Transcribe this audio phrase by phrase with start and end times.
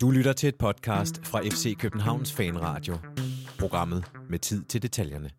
[0.00, 2.98] Du lytter til et podcast fra FC Københavns Fanradio.
[3.58, 5.30] Programmet med tid til detaljerne.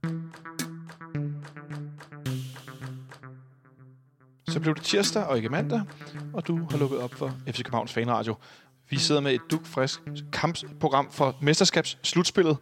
[4.47, 5.81] Så blev det tirsdag og ikke mandag,
[6.33, 8.36] og du har lukket op for FC Københavns Fanradio.
[8.89, 10.02] Vi sidder med et dugfrisk
[10.34, 12.57] kampprogram for mesterskabsslutspillet.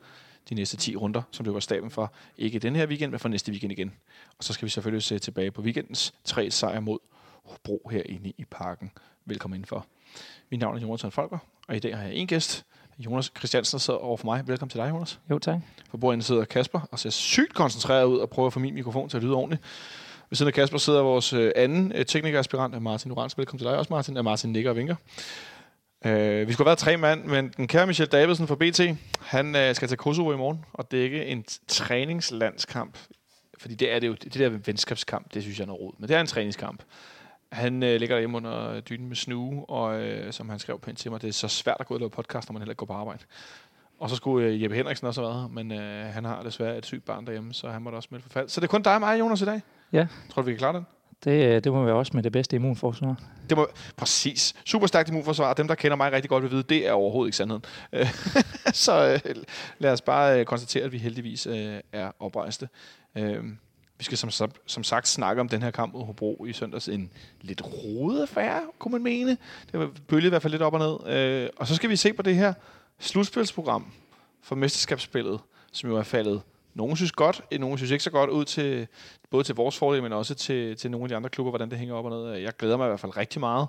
[0.50, 2.14] De næste 10 runder, som løber staben for.
[2.38, 3.93] Ikke den her weekend, men for næste weekend igen.
[4.38, 7.00] Og så skal vi selvfølgelig se tilbage på weekendens tre sejre mod
[7.45, 8.91] Hobro herinde i parken.
[9.25, 9.86] Velkommen indenfor.
[10.51, 11.37] Mit navn er Jonathan Folker,
[11.68, 12.65] og i dag har jeg en gæst.
[13.00, 14.47] Jonas Christiansen der sidder over for mig.
[14.47, 15.19] Velkommen til dig, Jonas.
[15.29, 15.59] Jo, tak.
[15.91, 19.09] På bordet sidder Kasper og ser sygt koncentreret ud og prøver at få min mikrofon
[19.09, 19.63] til at lyde ordentligt.
[20.29, 23.37] Ved siden af Kasper sidder vores øh, anden øh, teknikeraspirant, Martin Urans.
[23.37, 24.18] Velkommen til dig også, Martin.
[24.18, 24.96] Er Martin nikker og vinker.
[26.05, 28.82] Uh, vi skulle have været tre mand, men den kære Michel Davidsen fra BT,
[29.21, 32.97] han uh, skal til Kosovo i morgen og dække en træningslandskamp.
[33.58, 35.94] Fordi det er det jo, det der venskabskamp, det synes jeg er noget rod.
[35.99, 36.83] Men det er en træningskamp.
[37.52, 41.11] Han øh, ligger derhjemme under dynen med snue, og øh, som han skrev pænt til
[41.11, 42.80] mig, det er så svært at gå ud og lave podcast, når man heller ikke
[42.80, 43.23] går på arbejde.
[43.99, 46.86] Og så skulle øh, Jeppe Henriksen også have været men øh, han har desværre et
[46.86, 48.49] sygt barn derhjemme, så han måtte også melde forfald.
[48.49, 49.61] Så det er kun dig og mig, Jonas, i dag.
[49.94, 50.08] Ja.
[50.30, 50.86] Tror du, vi kan klare den?
[51.23, 53.16] Det, det må være også med det bedste immunforsvar.
[53.49, 54.55] Det må, præcis.
[54.66, 55.53] Super stærkt immunforsvar.
[55.53, 57.64] Dem, der kender mig rigtig godt, vil vide, det er overhovedet ikke sandheden.
[58.86, 59.36] så øh,
[59.80, 62.69] lad os bare øh, konstatere, at vi heldigvis øh, er oprejste.
[63.16, 63.43] Øh,
[63.97, 66.87] vi skal som, som sagt snakke om den her kamp mod Hobro i søndags.
[66.87, 69.37] En lidt rodet affære, kunne man mene.
[69.71, 71.15] Det var bølget i hvert fald lidt op og ned.
[71.15, 72.53] Øh, og så skal vi se på det her
[72.99, 73.91] slutspilsprogram
[74.41, 75.39] for mesterskabsspillet,
[75.71, 76.41] som jo er faldet
[76.77, 78.87] nogen synes godt, øh, nogen synes ikke så godt ud til
[79.29, 81.77] både til vores fordel, men også til, til nogle af de andre klubber, hvordan det
[81.77, 82.33] hænger op og ned.
[82.33, 83.67] Jeg glæder mig i hvert fald rigtig meget.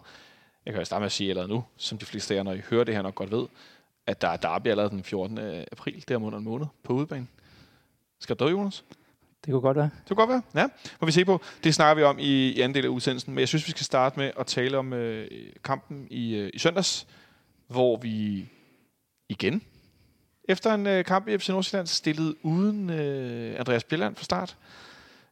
[0.66, 2.52] Jeg kan jo starte med at sige allerede nu, som de fleste af jer, når
[2.52, 3.46] I hører det her nok godt ved,
[4.06, 5.38] at der er derby allerede den 14.
[5.38, 7.26] Øh, april, der om en måned, på udebane.
[8.20, 8.84] Skal du, Jonas?
[9.44, 9.91] Det kunne godt være.
[10.08, 10.69] Det kunne godt være, ja.
[11.00, 11.41] Må vi se på.
[11.64, 13.34] Det snakker vi om i, i anden del af udsendelsen.
[13.34, 15.30] Men jeg synes, vi skal starte med at tale om øh,
[15.64, 17.06] kampen i, øh, i søndags,
[17.69, 18.48] hvor vi
[19.28, 19.62] igen,
[20.48, 24.57] efter en øh, kamp i FC Nordsjælland, stillede uden øh, Andreas Bjelland fra start.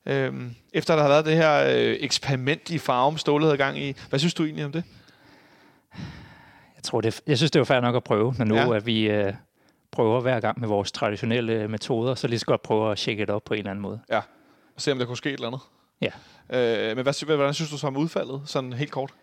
[0.07, 3.95] Øhm, efter der har været det her øh, eksperiment i farven, Ståle havde gang i.
[4.09, 4.85] Hvad synes du egentlig om det?
[6.77, 8.77] Jeg tror, det, jeg synes, det var fair nok at prøve, når nu ja.
[8.77, 9.33] at vi, øh,
[9.97, 13.31] prøver hver gang med vores traditionelle metoder, så lige så godt prøve at tjekke det
[13.31, 14.01] op på en eller anden måde.
[14.11, 14.21] Ja,
[14.75, 15.61] og se om der kunne ske et eller andet.
[16.01, 16.11] Ja.
[16.91, 19.15] Øh, men hvad, hvordan synes du så om udfaldet, sådan helt kort?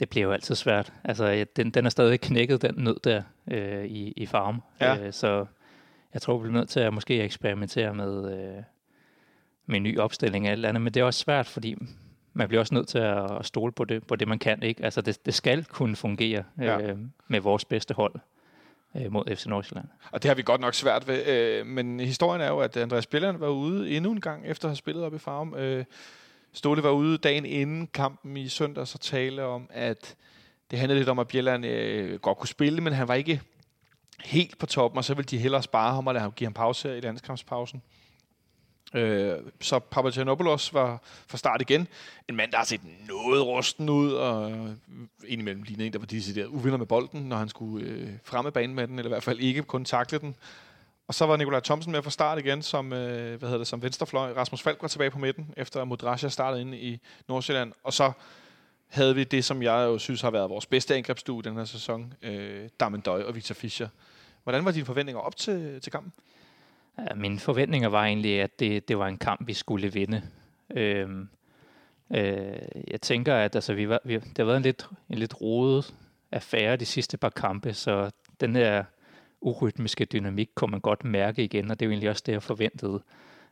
[0.00, 0.92] Det bliver jo altid svært.
[1.04, 4.62] Altså, den, den er stadig knækket, den nød der øh, i, i farm.
[4.80, 5.06] Ja.
[5.06, 5.46] Øh, så
[6.14, 8.62] jeg tror, vi bliver nødt til at måske eksperimentere med, øh,
[9.66, 10.82] med en ny opstilling alt andet.
[10.82, 11.76] Men det er også svært, fordi
[12.34, 14.62] man bliver også nødt til at stole på det, på det man kan.
[14.62, 14.84] Ikke?
[14.84, 16.80] Altså det, det skal kunne fungere ja.
[16.80, 16.98] øh,
[17.28, 18.14] med vores bedste hold
[18.96, 19.88] øh, mod FC Nordsjælland.
[20.10, 21.26] Og det har vi godt nok svært ved.
[21.26, 24.70] Øh, men historien er jo, at Andreas Bjelland var ude endnu en gang efter at
[24.70, 25.54] have spillet op i Farum.
[25.54, 25.84] Øh,
[26.52, 30.16] Ståle var ude dagen inden kampen i søndags og tale om, at
[30.70, 33.40] det handlede lidt om, at Bjelland øh, godt kunne spille, men han var ikke
[34.24, 36.54] helt på toppen, og så ville de hellere spare ham og lade ham give ham
[36.54, 37.82] pause her i landskampspausen.
[38.94, 41.88] Øh, så Papagiannopoulos var fra start igen.
[42.28, 44.68] En mand, der har set noget rusten ud, og øh,
[45.26, 48.76] indimellem lignede en, der var decideret uvinder med bolden, når han skulle øh, fremme banen
[48.76, 50.34] med den, eller i hvert fald ikke kun takle den.
[51.08, 53.82] Og så var Nikolaj Thomsen med fra start igen som, øh, hvad hedder det, som
[53.82, 54.32] venstrefløj.
[54.32, 57.72] Rasmus Falk var tilbage på midten, efter Modrasja startede inde i Nordsjælland.
[57.84, 58.12] Og så
[58.88, 62.14] havde vi det, som jeg jo synes har været vores bedste angrebsstue den her sæson,
[62.22, 63.88] øh, Damendøj og Victor Fischer.
[64.42, 66.12] Hvordan var dine forventninger op til, til kampen?
[66.98, 70.22] Ja, mine forventninger var egentlig, at det, det var en kamp, vi skulle vinde.
[70.70, 71.28] Øhm,
[72.14, 72.58] øh,
[72.90, 75.94] jeg tænker, at altså, vi var, vi, det har været en lidt, en lidt rodet
[76.32, 78.10] affære de sidste par kampe, så
[78.40, 78.84] den her
[79.40, 82.42] urytmiske dynamik kunne man godt mærke igen, og det er jo egentlig også det, jeg
[82.42, 83.02] forventede.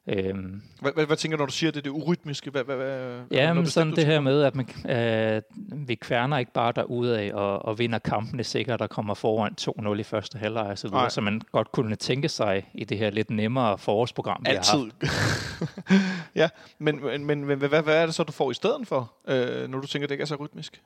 [0.06, 2.50] Øhm, hvad, hvad, hvad tænker du, når du siger det, det urytmiske?
[2.50, 4.66] Hvad, hvad, hvad, ja, men sådan det her med, at man,
[4.96, 5.42] øh,
[5.88, 6.72] vi kværner ikke bare
[7.14, 10.88] af og, og vinder kampene sikkert, der kommer foran 2-0 i første halvleg og så
[10.88, 14.78] videre, så man godt kunne tænke sig i det her lidt nemmere forårsprogram, vi Altid.
[14.78, 16.04] har haft.
[16.34, 19.12] ja, men, men, men hvad, hvad, hvad er det så, du får i stedet for,
[19.28, 20.82] øh, når du tænker, det ikke er så rytmisk?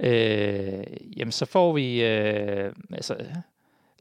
[0.00, 0.84] Øh,
[1.16, 2.04] jamen, så får vi...
[2.04, 3.16] Øh, altså,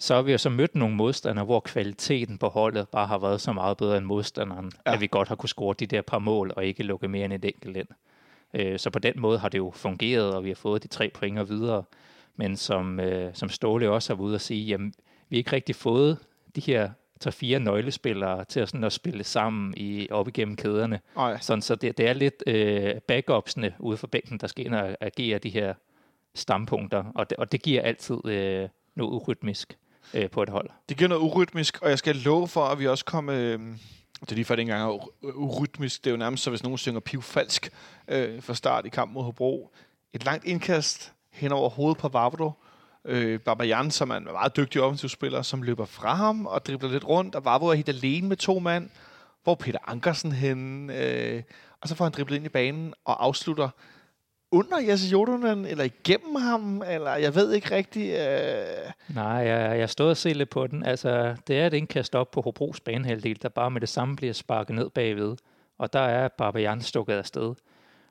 [0.02, 3.42] så har vi jo så mødt nogle modstandere, hvor kvaliteten på holdet bare har været
[3.42, 4.94] så meget bedre end modstanderen, ja.
[4.94, 7.34] at vi godt har kunne score de der par mål og ikke lukke mere end
[7.34, 7.88] et enkelt ind.
[8.54, 11.12] Øh, så på den måde har det jo fungeret, og vi har fået de tre
[11.14, 11.84] point videre.
[12.36, 14.94] Men som, øh, som Ståle også har været ude at sige, jamen,
[15.30, 16.18] vi har ikke rigtig fået
[16.56, 16.90] de her
[17.20, 21.00] tre fire nøglespillere til at, sådan at spille sammen i, op igennem kæderne.
[21.18, 21.38] Ej.
[21.40, 24.98] Sådan, så det, det er lidt øh, backupsene ude for bænken, der skal ind og
[25.02, 25.74] agere de her
[26.34, 29.78] stampunkter, og det, og det giver altid øh, noget urytmisk
[30.14, 30.70] øh, på et hold.
[30.90, 33.36] Det giver noget urytmisk, og jeg skal love for, at vi også kommer...
[33.36, 33.60] Øh,
[34.22, 36.04] det er lige før, det ikke engang er urytmisk.
[36.04, 37.70] Det er jo nærmest så, hvis nogen synger pivfalsk
[38.08, 39.74] øh, fra start i kamp mod Hobro.
[40.14, 42.52] Et langt indkast, hen over hovedet på Vavro.
[43.06, 47.08] Øh, Babajan, som er en meget dygtig offensivspiller, som løber fra ham og dribler lidt
[47.08, 48.90] rundt, og Vavro er helt alene med to mand.
[49.44, 50.98] Hvor Peter Ankersen henne?
[50.98, 51.44] Øh,
[51.82, 53.70] og så får han driblet ind i banen og afslutter
[54.52, 58.20] under Jesse Jodonen, eller igennem ham, eller jeg ved ikke rigtigt.
[58.20, 59.16] Øh...
[59.16, 60.86] Nej, jeg, jeg stod og se lidt på den.
[60.86, 64.34] Altså, det er et indkast op på Hobros banehalvdel, der bare med det samme bliver
[64.34, 65.36] sparket ned bagved.
[65.78, 67.54] Og der er Barbajan stukket afsted.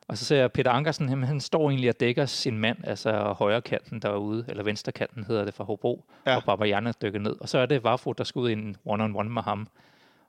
[0.08, 3.34] Og så ser jeg Peter Ankersen, han, han står egentlig og dækker sin mand, altså
[3.38, 6.36] højre kanten derude, eller venstre kanten hedder det fra Hobro, ja.
[6.36, 7.36] og Barbajan er dykket ned.
[7.40, 9.68] Og så er det Vafro, der skal ud i en one-on-one med ham.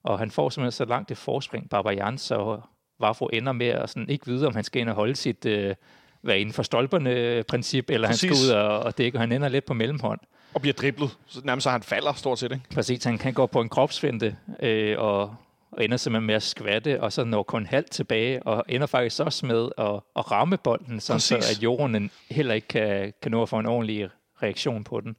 [0.03, 2.61] Og han får simpelthen så langt det forspring, Barbajan, så
[2.99, 5.75] Vafro ender med at sådan ikke vide, om han skal ind og holde sit øh,
[6.23, 8.29] være inden for stolperne princip, eller Præcis.
[8.29, 10.19] han skal ud og, og dække, og han ender lidt på mellemhånd.
[10.53, 12.63] Og bliver driblet, så nærmest så han falder stort set, ikke?
[12.73, 15.35] Præcis, han kan gå på en kropsfinte, øh, og,
[15.71, 19.21] og ender simpelthen med at skvatte, og så når kun halvt tilbage, og ender faktisk
[19.21, 23.41] også med at, at ramme bolden, sådan så at jorden heller ikke kan, kan nå
[23.41, 24.09] at få en ordentlig
[24.43, 25.15] reaktion på den.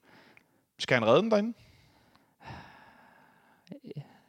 [0.79, 1.55] Skal han redde den derinde?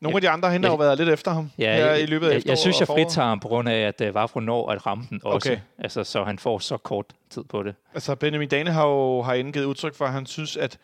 [0.03, 2.27] Nogle af de andre hende har jo været lidt efter ham ja, her i løbet
[2.27, 4.85] af Jeg, jeg synes, jeg fritager ham på grund af, at uh, Vafro når at
[4.85, 5.51] ramme den også.
[5.51, 5.59] Okay.
[5.77, 7.75] Altså, så han får så kort tid på det.
[7.93, 10.77] Altså, Benjamin Dane har jo har indgivet udtryk for, at han synes, at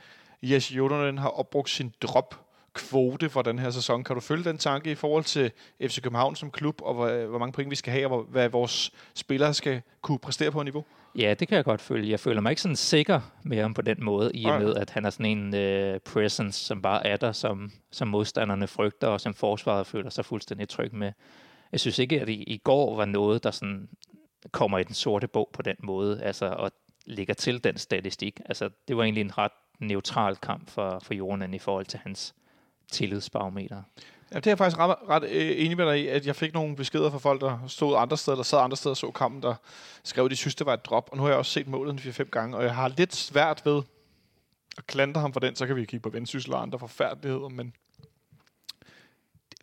[0.44, 2.36] Jes Jodonen har opbrugt sin drop
[2.74, 4.04] kvote for den her sæson.
[4.04, 5.52] Kan du følge den tanke i forhold til
[5.82, 8.92] FC København som klub, og hvor, hvor mange point vi skal have, og hvad vores
[9.16, 10.86] spillere skal kunne præstere på niveau?
[11.16, 12.10] Ja, det kan jeg godt føle.
[12.10, 14.90] Jeg føler mig ikke sådan sikker med ham på den måde, i og med, at
[14.90, 19.22] han er sådan en uh, presence, som bare er der, som, som modstanderne frygter, og
[19.22, 21.12] som forsvaret føler sig fuldstændig tryg med.
[21.72, 23.90] Jeg synes ikke, at i, i går var noget, der sådan
[24.52, 26.72] kommer i den sorte bog på den måde, altså og
[27.06, 28.40] ligger til den statistik.
[28.46, 32.36] Altså, det var egentlig en ret neutral kamp for, for Jordan i forhold til hans
[32.92, 33.82] tillidsbarometer.
[34.32, 36.54] Ja, det er jeg faktisk ret, ret øh, enig med dig i, at jeg fik
[36.54, 39.42] nogle beskeder fra folk, der stod andre steder, der sad andre steder og så kampen,
[39.42, 39.56] der
[40.04, 41.10] skrev, at de synes, det var et drop.
[41.12, 43.82] Og nu har jeg også set målet 4-5 gange, og jeg har lidt svært ved
[44.78, 47.74] at klandre ham for den, så kan vi kigge på vendsyssel og andre forfærdeligheder, men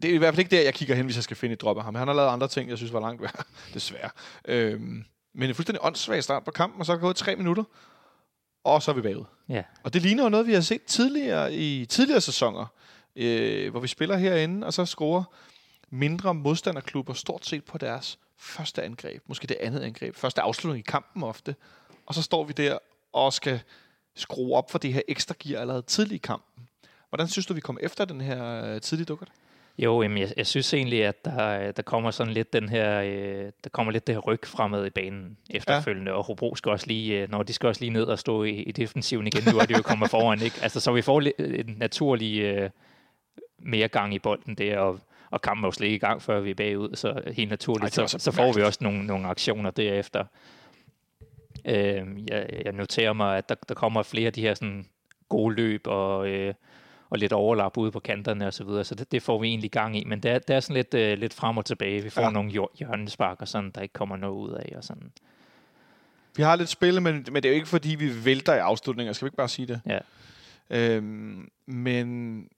[0.03, 1.61] det er i hvert fald ikke der, jeg kigger hen, hvis jeg skal finde et
[1.61, 1.95] drop af ham.
[1.95, 4.11] Han har lavet andre ting, jeg synes var langt værd, desværre.
[4.45, 7.65] Øhm, men en fuldstændig åndssvag start på kampen, og så er det gået tre minutter,
[8.65, 9.25] og så er vi bagud.
[9.49, 9.63] Ja.
[9.83, 12.67] Og det ligner jo noget, vi har set tidligere i tidligere sæsoner
[13.17, 15.25] øh, hvor vi spiller herinde, og så scorer
[15.91, 20.91] mindre modstanderklubber stort set på deres første angreb, måske det andet angreb, første afslutning i
[20.91, 21.57] kampen ofte,
[22.07, 22.79] og så står vi der
[23.13, 23.61] og skal
[24.15, 26.69] skrue op for det her ekstra gear allerede tidligt i kampen.
[27.09, 29.27] Hvordan synes du, vi kommer efter den her øh, tidlige dukker?
[29.79, 33.53] Jo, jamen, jeg, jeg synes egentlig, at der, der kommer sådan lidt den her, øh,
[33.65, 36.17] der kommer lidt det her ryg fremad i banen efterfølgende, ja.
[36.17, 38.51] og Hobro skal også lige, øh, når de skal også lige ned og stå i,
[38.51, 40.57] i defensiven igen, nu er de jo kommet foran, ikke?
[40.63, 42.71] Altså, så vi får lidt, en naturlig øh,
[43.59, 45.01] mere gang i bolden der, og,
[45.31, 47.99] og kampen er jo slet ikke i gang, før vi er bagud, så helt naturligt,
[47.99, 50.25] Ej, så, så får vi også nogle, nogle aktioner derefter.
[51.65, 54.87] Øh, jeg, jeg noterer mig, at der, der kommer flere af de her sådan,
[55.29, 56.55] gode løb og, øh,
[57.11, 59.71] og lidt overlap ude på kanterne og så videre, så det, det får vi egentlig
[59.71, 62.03] gang i, men det er, det er sådan lidt, øh, lidt frem og tilbage.
[62.03, 62.31] Vi får ja.
[62.31, 65.13] nogle hjørnespark og sådan, der ikke kommer noget ud af og sådan.
[66.37, 69.13] Vi har lidt spil, men, men det er jo ikke fordi, vi vælter i afslutninger.
[69.13, 69.81] Skal vi ikke bare sige det?
[69.87, 69.99] Ja.
[70.71, 72.49] Øhm, men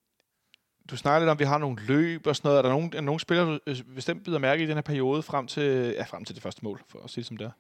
[0.91, 2.59] du snakker lidt om, at vi har nogle løb og sådan noget.
[2.59, 4.83] Er der nogen, er der nogen spillere, du øh, bestemt bider mærke i den her
[4.83, 7.45] periode frem til, ja, frem til det første mål, for at sige det som det
[7.45, 7.51] er?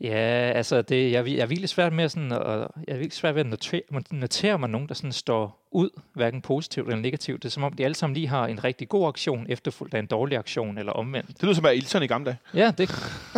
[0.00, 3.34] Ja, altså det, jeg, jeg er virkelig svært med sådan, og jeg er virkelig svært
[3.34, 7.42] ved at notere, notere mig nogen, der sådan står ud, hverken positivt eller negativt.
[7.42, 9.98] Det er som om, de alle sammen lige har en rigtig god aktion, efterfulgt af
[9.98, 11.28] en dårlig aktion, eller omvendt.
[11.28, 12.36] Det lyder som at Ilton i gamle dage.
[12.54, 12.88] Ja, det,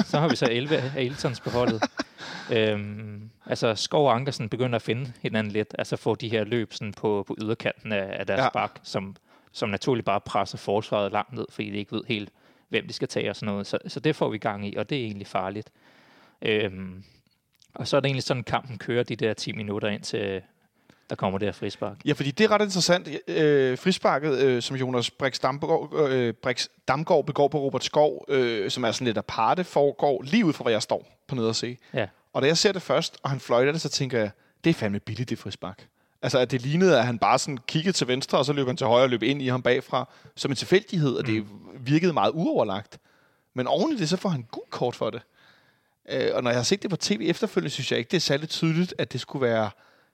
[0.06, 1.82] så har vi så 11 af Iltons beholdet.
[2.52, 6.72] øhm, altså Skov og Ankersen begynder at finde hinanden lidt, altså få de her løb
[6.72, 8.48] sådan på, på yderkanten af, af deres ja.
[8.48, 9.16] bak, som,
[9.52, 12.30] som naturligt bare presser forsvaret langt ned, fordi de ikke ved helt,
[12.68, 13.66] hvem de skal tage og sådan noget.
[13.66, 15.70] Så, så det får vi gang i, og det er egentlig farligt.
[16.42, 17.04] Øhm,
[17.74, 20.42] og så er det egentlig sådan, at kampen kører de der 10 minutter ind til,
[21.10, 21.96] der kommer det her frispark.
[22.04, 23.08] Ja, fordi det er ret interessant.
[23.28, 28.70] Øh, frisparket, øh, som Jonas Brix Damgaard, øh, Brix Damgaard begår på Robert Skov, øh,
[28.70, 31.56] som er sådan lidt aparte, foregår lige ud fra, hvor jeg står på nede og
[31.56, 31.78] se.
[31.94, 32.06] Ja.
[32.34, 34.30] Og da jeg ser det først, og han fløjter det, så tænker jeg,
[34.64, 35.88] det er fandme billigt, det frispark.
[36.22, 38.76] Altså, at det lignede, at han bare sådan kiggede til venstre, og så løb han
[38.76, 41.48] til højre og løb ind i ham bagfra, som en tilfældighed, og det mm.
[41.80, 42.98] virkede meget uoverlagt.
[43.54, 45.22] Men oven i det, så får han gul kort for det.
[46.10, 48.20] Øh, og når jeg har set det på tv efterfølgende, synes jeg ikke, det er
[48.20, 49.70] særligt tydeligt, at det skulle være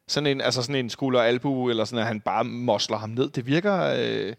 [0.09, 3.31] sådan en, altså sådan en skulder albu, eller sådan, at han bare mosler ham ned.
[3.31, 3.95] Det virker...
[3.99, 4.35] Øh,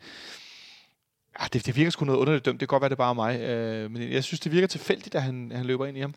[1.40, 2.60] ja, det, det virker sgu noget underligt dømt.
[2.60, 3.40] Det kan godt være, det er bare mig.
[3.40, 6.14] Øh, men jeg synes, det virker tilfældigt, at han, han løber ind i ham.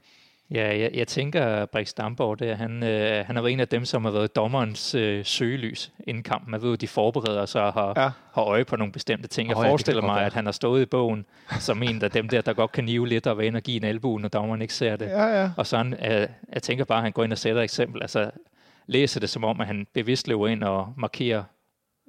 [0.50, 4.04] Ja, jeg, jeg tænker, Brix Damborg, der, han, øh, han er en af dem, som
[4.04, 6.50] har været dommerens øh, søgelys inden kampen.
[6.50, 8.02] Man ved jo, de forbereder sig og har, Ja.
[8.02, 8.10] ja.
[8.34, 9.48] har øje på nogle bestemte ting.
[9.48, 10.26] Jeg oh, ja, forestiller godt mig, være.
[10.26, 11.26] at han har stået i bogen
[11.60, 13.76] som en af dem der, der godt kan nive lidt og være inde og give
[13.76, 15.06] en albu, når dommeren ikke ser det.
[15.06, 15.50] Ja, ja.
[15.56, 18.02] Og sådan, øh, jeg tænker bare, at han går ind og sætter et eksempel.
[18.02, 18.30] Altså,
[18.86, 21.42] læser det som om, at han bevidst løber ind og markerer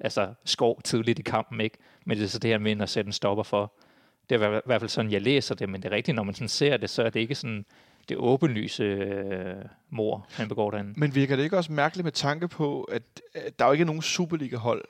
[0.00, 1.78] altså, skov tidligt i kampen, ikke?
[2.06, 3.72] Men det er så det her med at sætte en stopper for.
[4.30, 6.34] Det er i hvert fald sådan, jeg læser det, men det er rigtigt, når man
[6.34, 7.64] sådan ser det, så er det ikke sådan
[8.08, 9.54] det åbenlyse øh,
[9.90, 10.92] mor, han begår derinde.
[10.96, 13.02] Men virker det ikke også mærkeligt med tanke på, at,
[13.34, 14.84] at der er jo ikke er nogen Superliga-hold,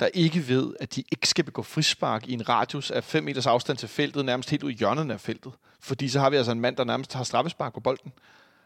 [0.00, 3.46] der ikke ved, at de ikke skal begå frispark i en radius af 5 meters
[3.46, 5.52] afstand til feltet, nærmest helt ud i hjørnerne af feltet.
[5.80, 8.12] Fordi så har vi altså en mand, der nærmest har straffespark på bolden.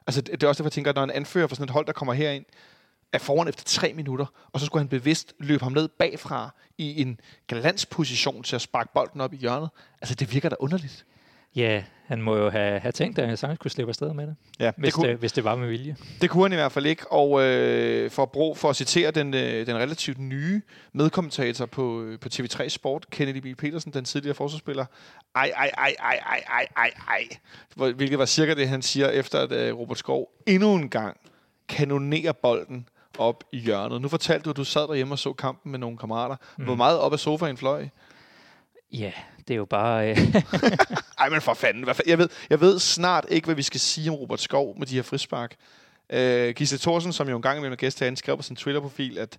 [0.07, 1.71] Altså, det det er også derfor, jeg tænker, at når en anfører for sådan et
[1.71, 2.45] hold, der kommer herind,
[3.13, 7.03] er foran efter tre minutter, og så skulle han bevidst løbe ham ned bagfra i
[7.03, 9.71] en glansposition til at sparke bolden op i hjørnet.
[10.01, 11.07] Altså, det virker da underligt.
[11.57, 14.37] Ja, han må jo have, have tænkt, at han sagtens kunne slippe afsted med det,
[14.61, 15.97] Ja, hvis, det, hvis det var med vilje.
[16.21, 19.35] Det kunne han i hvert fald ikke, og øh, for, brug, for at citere den,
[19.35, 23.59] øh, den relativt nye medkommentator på, øh, på TV3 Sport, Kennedy B.
[23.59, 24.85] Petersen, den tidligere forsvarsspiller,
[25.35, 26.91] ej, ej, ej, ej, ej, ej, ej,
[27.77, 31.17] ej, hvilket var cirka det, han siger, efter at øh, Robert Skov endnu en gang
[31.69, 32.89] kanonerer bolden
[33.19, 34.03] op i hjørnet.
[34.03, 36.37] Nu fortalte du, at du sad derhjemme og så kampen med nogle kammerater.
[36.59, 36.65] Mm.
[36.65, 37.89] Hvor meget op ad sofaen fløj?
[38.93, 39.13] Ja,
[39.51, 40.11] det er jo bare...
[40.11, 40.17] Øh,
[41.21, 41.85] Ej, men for fanden.
[41.85, 44.87] Hvad jeg, ved, jeg ved snart ikke, hvad vi skal sige om Robert Skov med
[44.87, 45.55] de her frispark.
[46.13, 49.39] Øh, Gisle Thorsen, som jo engang imellem er gæst herinde, skrev på sin Twitter-profil, at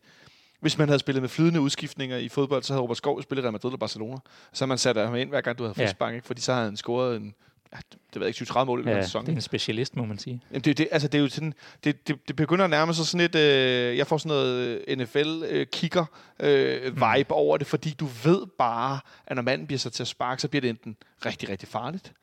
[0.60, 3.46] hvis man havde spillet med flydende udskiftninger i fodbold, så havde Robert Skov spillet i
[3.46, 4.18] Real Madrid eller Barcelona.
[4.54, 5.84] Så man sat ham ind, hver gang du havde Ja.
[5.86, 6.28] frispark, ikke?
[6.28, 7.34] fordi så havde han scoret en, ja,
[8.14, 9.26] det ved jeg ikke, 20-30 mål i ja, sæson.
[9.26, 10.42] det er en specialist, må man sige.
[10.52, 13.06] Jamen, det, det, altså, det er jo sådan, det, det, det begynder at nærme sig
[13.06, 16.06] sådan et, øh, jeg får sådan noget NFL-kicker
[16.40, 17.36] øh, vibe mm.
[17.36, 20.48] over det, fordi du ved bare, at når manden bliver sat til at sparke, så
[20.48, 22.14] bliver det enten rigtig, rigtig farligt,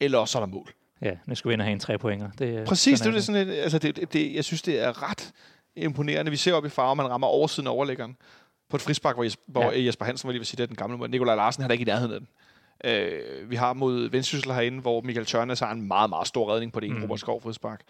[0.00, 0.72] eller også er der mål.
[1.02, 2.30] Ja, nu skal vi ind og have en tre pointer.
[2.38, 4.80] Det, er- Præcis, det er sådan det sådan et, altså det, det, jeg synes, det
[4.80, 5.32] er ret
[5.76, 6.30] imponerende.
[6.30, 8.16] Vi ser op i farve, man rammer oversiden af overlæggeren
[8.70, 9.84] på et frispark, hvor Jesper, hvor Ja.
[9.84, 11.10] Jesper Hansen var lige ved at sige, det er den gamle måde.
[11.10, 12.28] Nikolaj Larsen han er ikke i nærheden af den.
[12.84, 16.72] Øh, vi har mod Vendsyssel herinde, hvor Michael Tørnes har en meget, meget stor redning
[16.72, 17.02] på det ene mm.
[17.02, 17.82] Robert Skov frispark.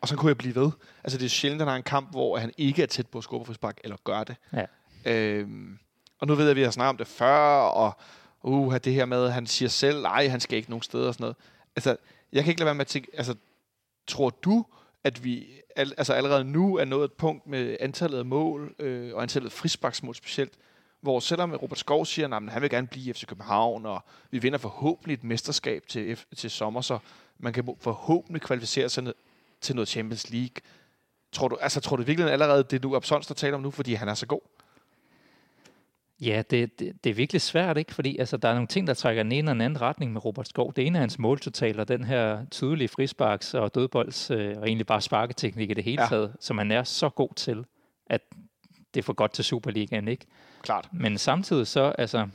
[0.00, 0.70] Og så kunne jeg blive ved.
[1.04, 3.18] Altså det er sjældent, at han har en kamp, hvor han ikke er tæt på
[3.18, 4.36] at skubbe frispark, eller gør det.
[4.52, 4.64] Ja.
[5.04, 5.78] Øhm,
[6.20, 7.92] og nu ved jeg, at vi har snakket om det før, og
[8.42, 11.14] uh, det her med, at han siger selv, nej, han skal ikke nogen steder og
[11.14, 11.36] sådan noget.
[11.76, 11.96] Altså,
[12.32, 13.34] jeg kan ikke lade være med at tænke, altså,
[14.06, 14.64] tror du,
[15.04, 15.46] at vi
[15.76, 19.48] al, altså allerede nu er nået et punkt med antallet af mål, øh, og antallet
[19.48, 20.52] af frisparksmål specielt,
[21.02, 24.38] hvor selvom Robert Skov siger, at han vil gerne blive i FC København, og vi
[24.38, 26.98] vinder forhåbentlig et mesterskab til, til sommer, så
[27.38, 29.14] man kan forhåbentlig kvalificere sig ned,
[29.60, 30.56] til noget Champions League.
[31.32, 33.70] Tror du, altså, tror du virkelig allerede, det er nu Absons, der taler om nu,
[33.70, 34.40] fordi han er så god?
[36.20, 37.94] Ja, det, det, det er virkelig svært, ikke?
[37.94, 40.24] Fordi altså, der er nogle ting, der trækker den ene og den anden retning med
[40.24, 40.72] Robert Skov.
[40.76, 45.00] Det ene er hans måltotaler, den her tydelige frisparks- og dødbolds, øh, og egentlig bare
[45.00, 46.08] sparketeknik i det hele ja.
[46.08, 47.64] taget, som han er så god til,
[48.06, 48.20] at
[48.94, 50.26] det er for godt til Superligaen, ikke?
[50.62, 50.88] Klart.
[50.92, 52.28] Men samtidig så, altså,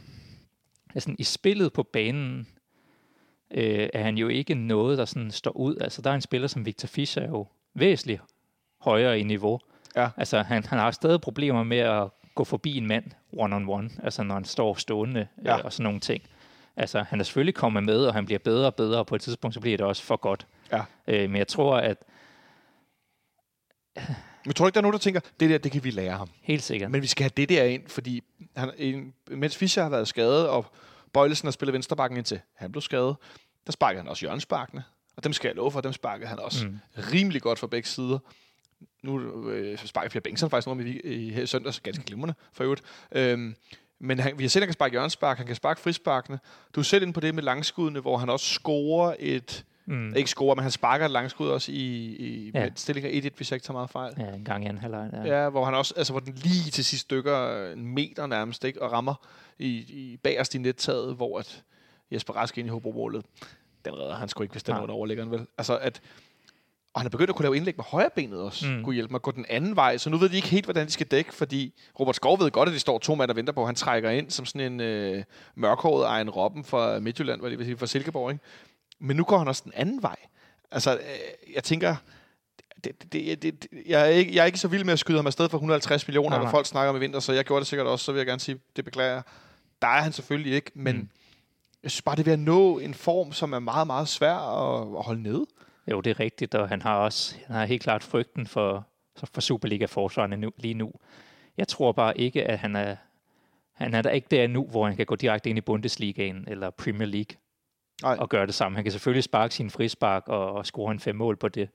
[0.96, 2.48] altså i spillet på banen,
[3.52, 5.78] øh, er han jo ikke noget, der sådan står ud.
[5.78, 8.22] Altså, der er en spiller som Victor Fischer er jo væsentligt
[8.82, 9.60] højere i niveau.
[9.96, 10.10] Ja.
[10.18, 14.34] Altså, han, han har stadig problemer med at gå forbi en mand one-on-one, altså når
[14.34, 15.52] han står stående Ja.
[15.52, 15.58] ja.
[15.60, 16.24] øh, og sådan nogle ting.
[16.76, 19.22] Altså, han er selvfølgelig kommet med, og han bliver bedre og bedre, og på et
[19.22, 20.48] tidspunkt så bliver det også for godt.
[20.72, 20.82] Ja.
[21.08, 21.98] Øh, men jeg tror, at
[24.48, 26.18] Men tror du ikke, der er nogen, der tænker, det der, det kan vi lære
[26.18, 26.30] ham?
[26.42, 28.24] helt sikkert, Men vi skal have det der ind, fordi
[28.56, 30.66] han, en, mens Fischer har været skadet, og
[31.14, 33.16] Bøjlesen har spillet venstrebakken indtil han blev skadet,
[33.66, 34.84] der sparkede han også hjørnesparkene.
[35.18, 36.80] Og dem skal jeg love for, dem sparkede han også mm.
[37.14, 38.20] Rimelig godt fra begge sider.
[39.04, 42.36] Nu øh, sparker Pierre Bengtsson faktisk noget med i, i, her i søndags, ganske glimrende
[42.54, 42.82] for øvrigt.
[43.12, 43.56] Øhm,
[44.00, 46.40] men han, vi har set, at han kan sparke hjørnespark, han kan sparke frisparkene.
[46.76, 49.66] Du er selv inde på det med langskuddene, hvor han også scorer et...
[49.88, 50.16] mm.
[50.16, 51.76] Ikke scorer, men han sparker et langskud også i,
[52.16, 52.70] i Ja.
[52.76, 54.14] stillinger 1-1, hvis jeg ikke tager meget fejl.
[54.18, 55.10] ja, en gang i anden halvleg.
[55.14, 55.42] Ja.
[55.44, 58.82] Ja, hvor han også, altså hvor den lige til sidst dykker en meter nærmest, ikke?
[58.82, 59.14] og rammer
[59.60, 61.64] i, i bagerst i nettaget, hvor at
[62.12, 63.26] Jesper Rask ind i Hobro-målet.
[63.86, 65.46] Den redder han sgu ikke, hvis den var overlæggeren, vel?
[65.58, 66.02] Altså at,
[66.94, 68.84] og han er begyndt at kunne lave indlæg med højre benet også, mm.
[68.84, 70.86] Kunne hjælpe mig at gå den anden vej, så nu ved de ikke helt, hvordan
[70.88, 73.54] de skal dække, fordi Robert Skov ved godt, at de står to mand og venter
[73.54, 75.24] på, han trækker ind som sådan en øh,
[75.56, 78.44] mørkhåret Ejn Robben fra Midtjylland, hvad det vil sige, fra Silkeborg, ikke?
[79.00, 80.16] Men nu går han også den anden vej.
[80.72, 81.96] Altså, øh, jeg tænker,
[82.84, 85.18] det, det, det, det, jeg, er ikke, jeg er ikke så vild med at skyde
[85.18, 86.52] ham afsted for 150 millioner, Nej, når nej.
[86.52, 88.40] folk snakker om i vinter, så jeg gjorde det sikkert også, så vil jeg gerne
[88.40, 89.22] sige, det beklager jeg.
[89.82, 91.02] Der er han selvfølgelig ikke, men mm.
[91.02, 91.10] Mm.
[91.84, 94.36] jeg synes bare, det er ved at nå en form, som er meget, meget svær
[94.36, 95.46] at, at holde nede.
[95.92, 98.88] Jo, det er rigtigt, og han har også han har helt klart frygten for,
[99.34, 100.92] for Superliga-forsvarerne nu, lige nu.
[101.58, 102.96] Jeg tror bare ikke, at han er,
[103.74, 106.70] han er der ikke der nu, hvor han kan gå direkte ind i Bundesligaen eller
[106.70, 107.38] Premier League.
[108.04, 108.18] Nej.
[108.22, 108.76] at gøre det samme.
[108.76, 111.70] Han kan selvfølgelig sparke sin frispark og, og score en fem mål på det.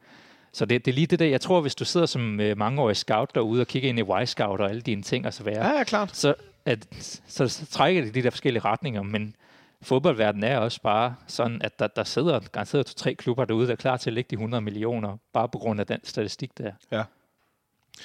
[0.53, 2.97] Så det, det er lige det der, jeg tror, hvis du sidder som øh, mangeårig
[2.97, 5.79] scout derude og kigger ind i Y-Scout og alle dine ting og så være, Ja,
[5.79, 6.17] ja, klart.
[6.17, 6.35] så,
[6.67, 6.89] at,
[7.27, 9.35] så, så trækker det de der forskellige retninger, men
[9.83, 13.77] fodboldverdenen er også bare sådan, at der, der sidder garanteret to-tre klubber derude, der er
[13.77, 16.73] klar til at lægge de 100 millioner, bare på grund af den statistik der.
[16.91, 17.03] Ja.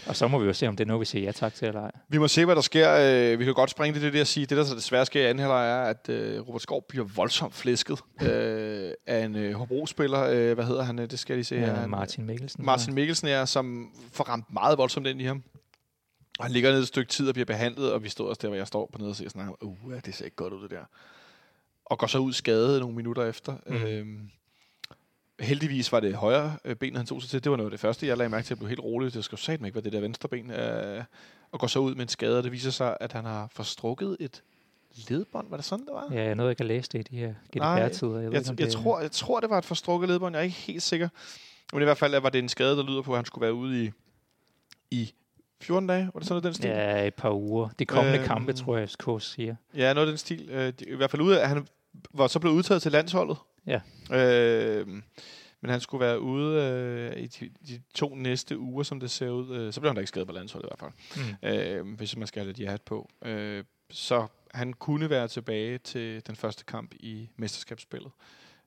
[0.07, 1.67] Og så må vi jo se, om det er noget, vi siger ja tak til
[1.67, 1.91] eller ej.
[2.09, 2.91] Vi må se, hvad der sker.
[3.33, 4.45] Øh, Vi kan godt springe det, det der og sige.
[4.45, 7.53] Det, der så desværre sker i anden halvleg, er, at øh, Robert Skov bliver voldsomt
[7.55, 10.53] flæsket øh, af en øh, Hobro-spiller.
[10.53, 10.97] Hvad hedder han?
[10.97, 11.79] Det skal jeg lige se her.
[11.79, 12.65] Ja, Martin Mikkelsen.
[12.65, 15.43] Martin Mikkelsen er, som får ramt meget voldsomt ind i ham.
[16.39, 18.47] Og han ligger ned et stykke tid og bliver behandlet, og vi står også der,
[18.47, 20.61] hvor jeg står på nede og ser sådan, uh, ja, det ser ikke godt ud,
[20.63, 20.83] det der.
[21.85, 23.55] Og går så ud skadet nogle minutter efter.
[23.67, 23.75] Mm.
[23.75, 24.29] Øhm,
[25.39, 27.43] heldigvis var det højre øh, ben, han tog sig til.
[27.43, 28.53] Det var noget af det første, jeg lagde mærke til.
[28.53, 29.13] Jeg blev helt rolig.
[29.13, 30.51] Det skal satme ikke være det der venstre ben.
[30.51, 31.03] Øh,
[31.51, 34.17] og går så ud med en skade, og det viser sig, at han har forstrukket
[34.19, 34.43] et
[35.09, 35.49] ledbånd.
[35.49, 36.07] Var det sådan, det var?
[36.11, 38.11] Ja, jeg nåede ikke at læse det i de her GDPR-tider.
[38.19, 40.35] Jeg, Jeg, ikke, jeg, det- tror, jeg tror, det var et forstrukket ledbånd.
[40.35, 41.09] Jeg er ikke helt sikker.
[41.73, 43.53] Men i hvert fald var det en skade, der lyder på, at han skulle være
[43.53, 43.91] ude i,
[44.91, 45.13] i
[45.61, 46.09] 14 dage.
[46.13, 46.69] Var det sådan noget, den stil?
[46.69, 47.69] Ja, et par uger.
[47.79, 49.55] De kommende Øhm, kampe, tror jeg, FCK siger.
[49.75, 50.49] Ja, noget af den stil.
[50.49, 51.67] Øh, I hvert fald ude af, han
[52.13, 53.37] var så blevet udtaget til landsholdet.
[53.67, 53.81] Ja.
[54.13, 54.87] Øh,
[55.61, 59.29] men han skulle være ude øh, i de, de to næste uger, som det ser
[59.29, 59.55] ud.
[59.55, 60.91] Øh, så blev han da ikke skadet på landsholdet i hvert
[61.43, 61.71] fald.
[61.83, 61.87] Mm.
[61.89, 63.09] Øh, hvis man skal have lidt hat på.
[63.25, 68.11] Øh, så han kunne være tilbage til den første kamp i mesterskabsspillet.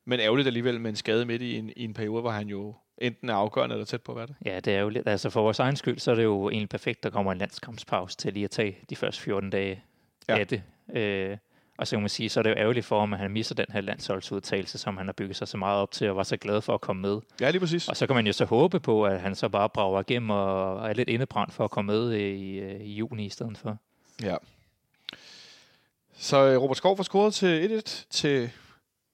[0.04, 2.75] Men ærgerligt alligevel med en skade midt i en, i en periode, hvor han jo
[2.99, 4.35] enten er afgørende eller tæt på at være det.
[4.45, 5.09] Ja, det er jo lidt.
[5.09, 8.16] Altså for vores egen skyld, så er det jo egentlig perfekt, der kommer en landskampspause
[8.16, 9.83] til lige at tage de første 14 dage
[10.28, 10.38] Ja.
[10.38, 10.62] af det.
[10.95, 11.37] Øh,
[11.80, 13.54] og så kan man sige, så er det jo ærgerligt for ham, at han misser
[13.54, 16.37] den her landsholdsudtagelse, som han har bygget sig så meget op til, og var så
[16.37, 17.20] glad for at komme med.
[17.40, 17.88] Ja, lige præcis.
[17.88, 20.88] Og så kan man jo så håbe på, at han så bare brager igennem og
[20.88, 23.78] er lidt indebrændt for at komme med i, øh, i juni i stedet for.
[24.22, 24.37] Ja.
[26.14, 28.50] Så øh, Robert Skov får scoret til 1-1 til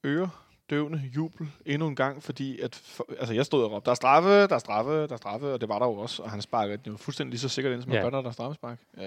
[0.05, 0.31] øre
[0.71, 3.95] døvende jubel endnu en gang, fordi at, for, altså jeg stod og råbte, der er
[3.95, 6.43] straffe, der er straffe, der er straffe, og det var der jo også, og han
[6.43, 7.97] sparkede den jo fuldstændig lige så sikkert ind, som Ja.
[7.99, 8.79] han gør, når der er straffespark.
[8.99, 9.05] Øh,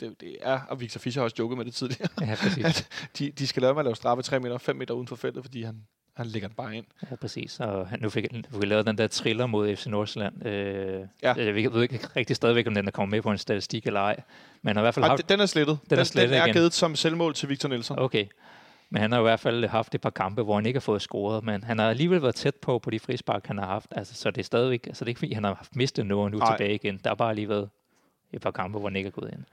[0.00, 2.64] det, det er, og Victor Fischer har også joket med det tidligere, Ja, præcis.
[2.70, 5.16] at de, de skal lade med at lave straffe 3 meter, 5 meter uden for
[5.16, 5.76] feltet, fordi han,
[6.16, 6.84] han lægger den bare ind.
[7.10, 7.60] Ja, præcis.
[7.60, 8.26] Og han, nu fik
[8.60, 10.46] vi lavet den der triller mod FC Nordsjælland.
[10.46, 11.32] Øh, Ja.
[11.32, 14.16] Jeg ved ikke rigtig stadigvæk, om den er kommet med på en statistik eller ej.
[14.62, 15.28] Men har i hvert fald Ej, haft...
[15.28, 15.78] den- er slettet.
[15.84, 16.54] Den er den, slettet den er igen.
[16.54, 17.98] givet som selvmål til Victor Nielsen.
[17.98, 18.26] Okay.
[18.92, 21.02] Men han har i hvert fald haft et par kampe, hvor han ikke har fået
[21.02, 23.86] scoret, men han har alligevel været tæt på på de frispark, han har haft.
[23.90, 26.24] Altså, så det er stadigvæk, altså det er ikke fordi, han har haft mistet noget
[26.24, 26.56] og nu Nej.
[26.56, 27.00] Tilbage igen.
[27.04, 27.70] Der har bare lige været
[28.32, 29.44] et par kampe, hvor han ikke er gået ind.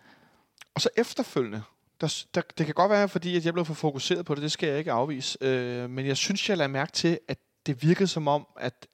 [0.76, 1.62] Og så efterfølgende,
[2.02, 4.52] der, der, det kan godt være, fordi at jeg blev for fokuseret på det, det
[4.52, 8.08] skal jeg ikke afvise, øh, men jeg synes, jeg lader mærke til, at det virkede
[8.08, 8.88] som om, at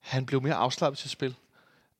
[0.00, 1.34] han blev mere afslappet til spil.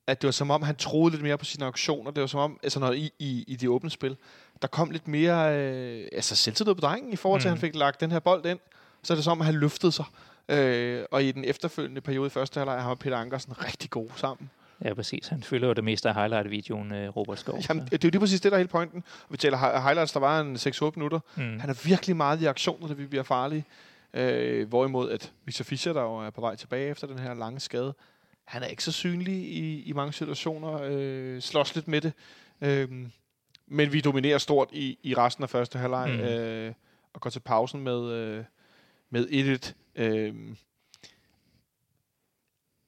[0.07, 2.11] At det var som om, han troede lidt mere på sine aktioner.
[2.11, 4.17] Det var som om, altså når i, i, i de åbne spil,
[4.61, 7.55] der kom lidt mere øh, altså selvtillid på drengen, i forhold til, at Mm.
[7.57, 8.59] han fik lagt den her bold ind.
[9.03, 10.05] Så er det som om, han løftede sig.
[10.49, 14.49] Øh, og i den efterfølgende periode i første halvleg, har Peter Ankersen rigtig god sammen.
[14.85, 15.27] Ja, præcis.
[15.27, 17.59] Han fylder jo det meste af highlight-videoen, øh, Robert Skov.
[17.69, 19.03] Jamen, det er jo lige præcis det, der er hele pointen.
[19.29, 21.19] Vi taler hi- highlights, der var en 6-8 minutter.
[21.35, 21.59] mm.
[21.59, 23.65] Han er virkelig meget i aktioner, da vi bliver farlige.
[24.13, 27.59] Øh, hvorimod at Victor Fischer, der jo er på vej tilbage efter den her lange
[27.59, 27.93] skade,
[28.45, 32.13] han er ikke så synlig i, i mange situationer, øh, slås lidt med det.
[32.61, 32.87] Øh,
[33.67, 36.19] men vi dominerer stort i, i resten af første halvleg, Mm.
[36.19, 36.73] øh,
[37.13, 38.43] og går til pausen med, øh,
[39.09, 39.27] med
[39.97, 40.01] 1-1.
[40.01, 40.35] Øh,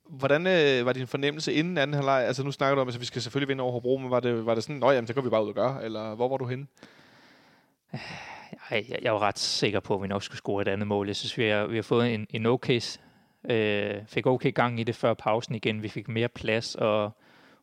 [0.09, 2.23] hvordan øh, var din fornemmelse inden anden halvleg?
[2.27, 4.45] Altså nu snakker du om, at vi skal selvfølgelig vinde over Hobro, men var det,
[4.45, 6.37] var det sådan, nå jamen, det går vi bare ud og gøre, eller hvor var
[6.37, 6.67] du henne?
[8.69, 11.07] Ej, jeg, jeg var ret sikker på, at vi nok skulle score et andet mål.
[11.07, 12.81] Jeg synes, vi har, vi har fået en, en okay,
[13.49, 15.83] øh, fik okay gang i det før pausen igen.
[15.83, 17.11] Vi fik mere plads, og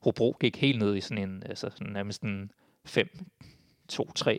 [0.03, 3.09] Hobro gik helt ned i sådan en, altså sådan nærmest en 5 2, 3, 5,
[4.15, 4.39] 3,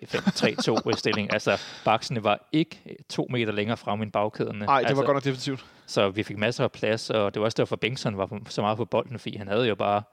[0.63, 1.33] 2 stilling.
[1.33, 4.65] Altså, baksene var ikke to meter længere fremme end bagkæderne.
[4.65, 5.65] Nej, det altså, var godt nok defensivt.
[5.85, 8.77] Så vi fik masser af plads, og det var også derfor, Bengtsson var så meget
[8.77, 10.03] på bolden, fordi han havde jo bare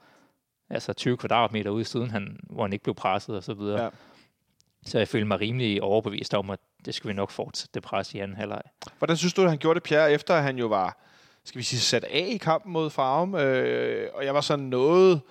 [0.69, 3.83] altså 20 kvadratmeter ude i siden, han, hvor han ikke blev presset og så videre.
[3.83, 3.89] Ja.
[4.85, 8.13] Så jeg følte mig rimelig overbevist om, at det skulle vi nok fortsætte det pres
[8.13, 8.61] i anden halvleg.
[8.97, 10.97] Hvordan synes du, at han gjorde det, Pierre, efter at han jo var,
[11.43, 13.35] skal vi sige, sat af i kampen mod Farum?
[13.35, 15.21] Øh, og jeg var sådan noget,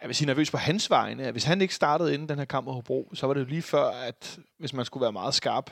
[0.00, 1.22] jeg vil sige, nervøs på hans vegne.
[1.24, 3.46] At hvis han ikke startede inden den her kamp mod Hobro, så var det jo
[3.46, 5.70] lige før, at hvis man skulle være meget skarp,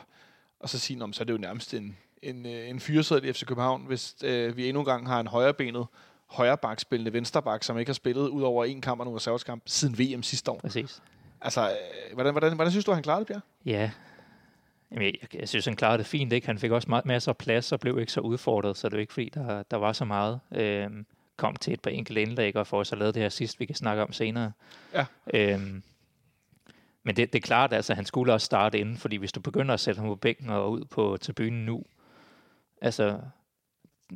[0.60, 3.28] og så sige, "Nå, men så er det jo nærmest en, en, øh, en fyreseddel
[3.28, 5.86] i FC København, hvis øh, vi endnu en gang har en højrebenet,
[6.26, 10.22] højrebackspillende venstreback, som ikke har spillet ud over en kamp og nogle reserveskamp siden VM
[10.22, 10.58] sidste år.
[10.58, 11.02] Præcis.
[11.40, 13.40] Altså, øh, hvordan, hvordan, hvordan synes du, han klarede det, Pierre?
[13.66, 13.90] Ja.
[14.90, 16.32] Jamen, jeg, jeg synes, han klarede det fint.
[16.32, 16.46] Ikke?
[16.46, 19.00] Han fik også meget, masser af plads og blev ikke så udfordret, så det jo
[19.00, 20.40] ikke fordi, der, der var så meget.
[20.54, 21.06] Øhm,
[21.38, 23.74] kom til et par enkelte indlæg og får så lavet det her sidst, vi kan
[23.74, 24.52] snakke om senere.
[24.94, 25.06] Ja.
[25.34, 25.82] Øhm,
[27.02, 29.74] men det, det er klart, altså han skulle også starte inden, fordi hvis du begynder
[29.74, 31.82] at sætte ham på bænken og ud på tribunen nu,
[32.82, 33.20] altså,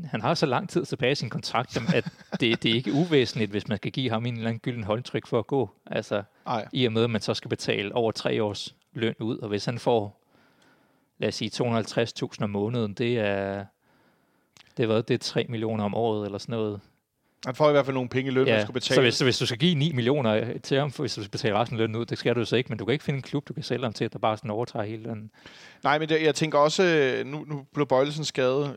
[0.05, 2.05] han har så lang tid tilbage i sin kontrakt, at
[2.41, 5.27] det, det er ikke uvæsentligt, hvis man skal give ham en eller anden gylden holdtryk
[5.27, 5.71] for at gå.
[5.87, 6.69] Altså, Nej.
[6.73, 9.65] i og med, at man så skal betale over tre års løn ud, og hvis
[9.65, 10.23] han får,
[11.19, 13.65] lad os sige, 250.000 om måneden, det er,
[14.77, 16.81] det er, hvad, det er 3 millioner om året, eller sådan noget.
[17.47, 18.95] Han får i hvert fald nogle penge i løn, ja, man skal betale.
[18.95, 21.59] Så hvis, så hvis du skal give 9 millioner til ham, hvis du skal betale
[21.59, 23.23] resten af lønnen ud, det skal du så ikke, men du kan ikke finde en
[23.23, 25.31] klub, du kan sælge ham til, der bare sådan overtager hele lønnen.
[25.85, 28.77] Nej, men det, jeg tænker også, øh, nu, nu blev Bøjlesen skadet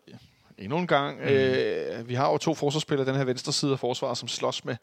[0.58, 1.20] endnu en gang.
[1.20, 1.28] Mm.
[1.28, 4.76] Øh, vi har jo to forsvarsspillere, den her venstre side af forsvaret, som slås med,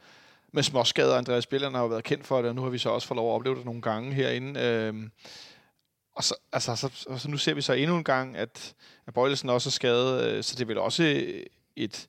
[0.53, 1.17] med småskader.
[1.17, 3.17] Andreas Bjelland har jo været kendt for det, og nu har vi så også fået
[3.17, 4.61] lov at opleve det nogle gange herinde.
[4.61, 4.95] Øh,
[6.17, 8.75] og så, altså, så, så nu ser vi så endnu en gang, at,
[9.07, 11.25] at Bøjlesen også er skadet, øh, så det er vel også
[11.77, 12.09] et,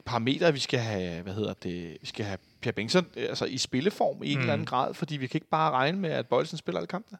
[0.00, 3.58] et parameter, vi skal have, hvad hedder det, vi skal have Pierre Bengtsson altså i
[3.58, 4.40] spilleform i en mm.
[4.40, 7.18] eller anden grad, fordi vi kan ikke bare regne med, at Bøjlesen spiller alle kampene.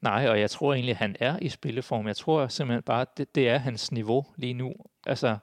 [0.00, 2.06] Nej, og jeg tror egentlig, at han er i spilleform.
[2.06, 4.74] Jeg tror simpelthen bare, at det, det er hans niveau lige nu.
[5.06, 5.36] Altså,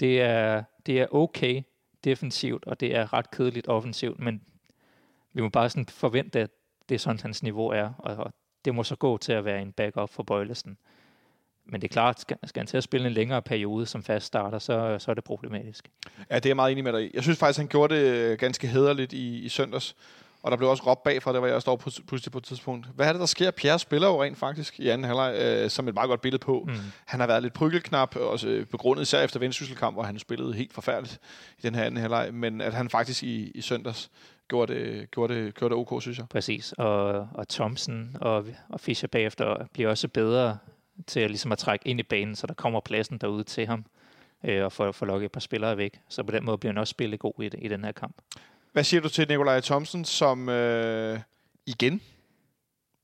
[0.00, 1.62] det er, det er okay
[2.04, 4.42] defensivt, og det er ret kedeligt offensivt, men
[5.32, 6.50] vi må bare sådan forvente, at
[6.88, 8.32] det er sådan, hans niveau er, og, og
[8.64, 10.78] det må så gå til at være en backup for Bøjlesen.
[11.68, 14.26] Men det er klart, skal, skal han til at spille en længere periode som fast
[14.26, 15.90] starter, så, så er det problematisk.
[16.30, 17.10] Ja, det er jeg meget enig med dig i.
[17.14, 19.96] Jeg synes faktisk, han gjorde det ganske hederligt i, i søndags.
[20.42, 22.86] Og der blev også råbt bagfra, det var jeg står pludselig på et tidspunkt.
[22.94, 23.50] Hvad er det, der sker?
[23.50, 26.64] Pierre spiller jo rent faktisk i anden halvleg, øh, som et meget godt billede på.
[26.68, 26.74] Mm.
[27.04, 31.20] Han har været lidt prykkelknap, også begrundet især efter Vendsysselkamp, hvor han spillede helt forfærdeligt
[31.58, 32.34] i den her anden halvleg.
[32.34, 34.10] Men at han faktisk i, i søndags
[34.48, 36.26] gjorde det, gjorde, det, gjorde det ok, synes jeg.
[36.30, 40.58] Præcis, og, og Thompson og, og Fischer bagefter bliver også bedre
[41.06, 43.84] til at, ligesom at trække ind i banen, så der kommer pladsen derude til ham
[44.44, 46.00] øh, og få, få lukket et par spillere væk.
[46.08, 48.16] Så på den måde bliver han også spillet god i, i den her kamp.
[48.72, 51.20] Hvad siger du til Nikolaj Thomsen, som øh,
[51.66, 52.02] igen,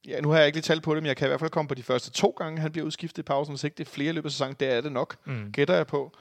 [0.07, 1.50] ja, nu har jeg ikke lige talt på det, men jeg kan i hvert fald
[1.50, 3.52] komme på de første to gange, han bliver udskiftet i pausen.
[3.52, 5.52] Hvis ikke det er flere løb af sæsonen, det er det nok, mm.
[5.52, 6.12] gætter jeg på.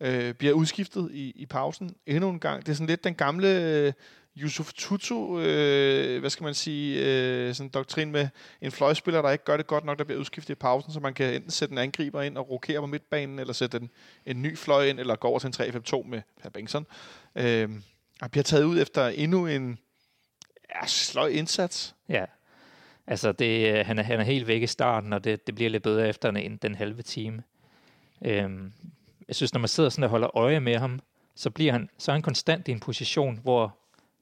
[0.00, 2.66] Øh, bliver udskiftet i, i pausen endnu en gang.
[2.66, 3.92] Det er sådan lidt den gamle øh,
[4.36, 8.28] Yusuf Tutu, øh, hvad skal man sige, øh, sådan en doktrin med
[8.60, 11.14] en fløjspiller, der ikke gør det godt nok, der bliver udskiftet i pausen, så man
[11.14, 13.90] kan enten sætte en angriber ind og rokere på midtbanen, eller sætte en,
[14.26, 16.86] en ny fløj ind, eller gå over til en 3-5-2 med Per Bengtsson.
[17.36, 17.70] Øh,
[18.20, 19.78] og bliver taget ud efter endnu en
[20.74, 21.94] ja, sløj indsats.
[22.08, 22.24] Ja,
[23.06, 25.70] altså det, øh, han, er, han er helt væk i starten, og det, det bliver
[25.70, 27.42] lidt bedre efter en, den halve time.
[28.24, 28.50] Øh,
[29.28, 31.00] jeg synes, når man sidder sådan og holder øje med ham,
[31.34, 33.79] så bliver han, så er han konstant i en position, hvor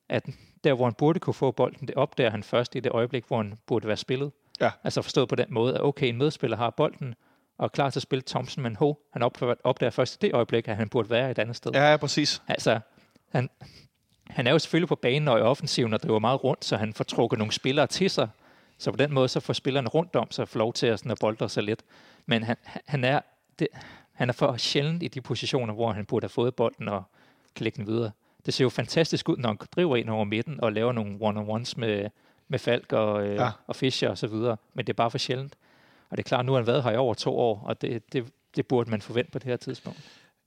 [0.09, 0.27] at
[0.65, 3.37] der, hvor han burde kunne få bolden, det opdager han først i det øjeblik, hvor
[3.37, 4.33] han burde være spillet.
[4.61, 4.71] Ja.
[4.85, 7.15] Altså forstået på den måde, at okay, en medspiller har bolden,
[7.59, 9.23] og er klar til at spille Thompson, men ho, han
[9.65, 11.73] opdager først i det øjeblik, at han burde være et andet sted.
[11.75, 12.43] Ja, ja præcis.
[12.49, 12.81] Altså,
[13.29, 13.51] han,
[14.31, 16.93] han er jo selvfølgelig på banen og i offensiven og driver meget rundt, så han
[16.93, 18.29] får trukket nogle spillere til sig.
[18.79, 21.13] Så på den måde, så får spillerne rundt om sig får lov til at, sådan
[21.13, 21.83] at boldre sig lidt.
[22.27, 23.21] Men han, han, er,
[23.59, 23.69] det,
[24.13, 27.03] han er for sjældent i de positioner, hvor han burde have fået bolden og
[27.55, 28.11] kan lægge den videre.
[28.47, 31.77] Det ser jo fantastisk ud, når han driver ind over midten og laver nogle one-on-ones
[31.77, 32.11] med,
[32.49, 33.51] med Falk og, øh, ja.
[33.67, 34.57] og Fischer og så videre.
[34.75, 35.55] Men det er bare for sjældent.
[36.11, 38.13] Og det er klart, nu har han været her i over to år, og det,
[38.13, 39.99] det, det burde man forvente på det her tidspunkt.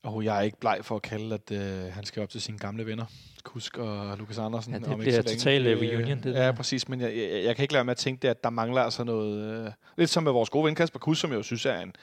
[0.04, 2.58] Og jeg er ikke bleg for at kalde, at øh, han skal op til sine
[2.58, 3.06] gamle venner.
[3.44, 4.74] Kusk og Lukas Andersen.
[4.74, 6.18] Ja, det bliver totalt øh, reunion.
[6.24, 6.52] Det ja, der.
[6.52, 6.90] præcis.
[6.90, 9.04] Men jeg, jeg, jeg kan ikke lade med at tænke det, at der mangler altså
[9.04, 9.66] noget...
[9.66, 11.94] Øh, lidt som med vores gode ven Kasper Kusk, som jeg jo synes er en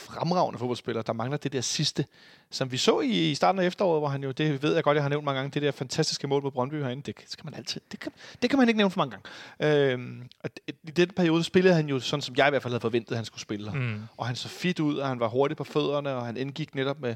[0.00, 1.02] fremragende fodboldspiller.
[1.02, 2.04] Der mangler det der sidste,
[2.50, 4.94] som vi så i, i starten af efteråret, hvor han jo, det ved jeg godt,
[4.94, 7.54] jeg har nævnt mange gange, det der fantastiske mål på Brøndby herinde, det, skal man
[7.54, 9.16] altid, det kan, det kan man ikke nævne for mange
[9.58, 9.92] gange.
[9.92, 12.80] Øhm, og i den periode spillede han jo sådan, som jeg i hvert fald havde
[12.80, 13.70] forventet, at han skulle spille.
[13.74, 14.02] Mm.
[14.16, 17.00] Og han så fit ud, og han var hurtig på fødderne, og han indgik netop
[17.00, 17.14] med,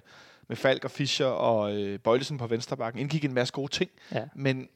[0.48, 3.00] med Falk og Fischer og øh, Bøjlesen på venstrebakken.
[3.00, 3.90] Indgik en masse gode ting.
[4.12, 4.24] Ja.
[4.34, 4.68] Men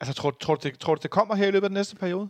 [0.00, 2.28] altså, tror, tror, du, det, tror det kommer her i løbet af den næste periode?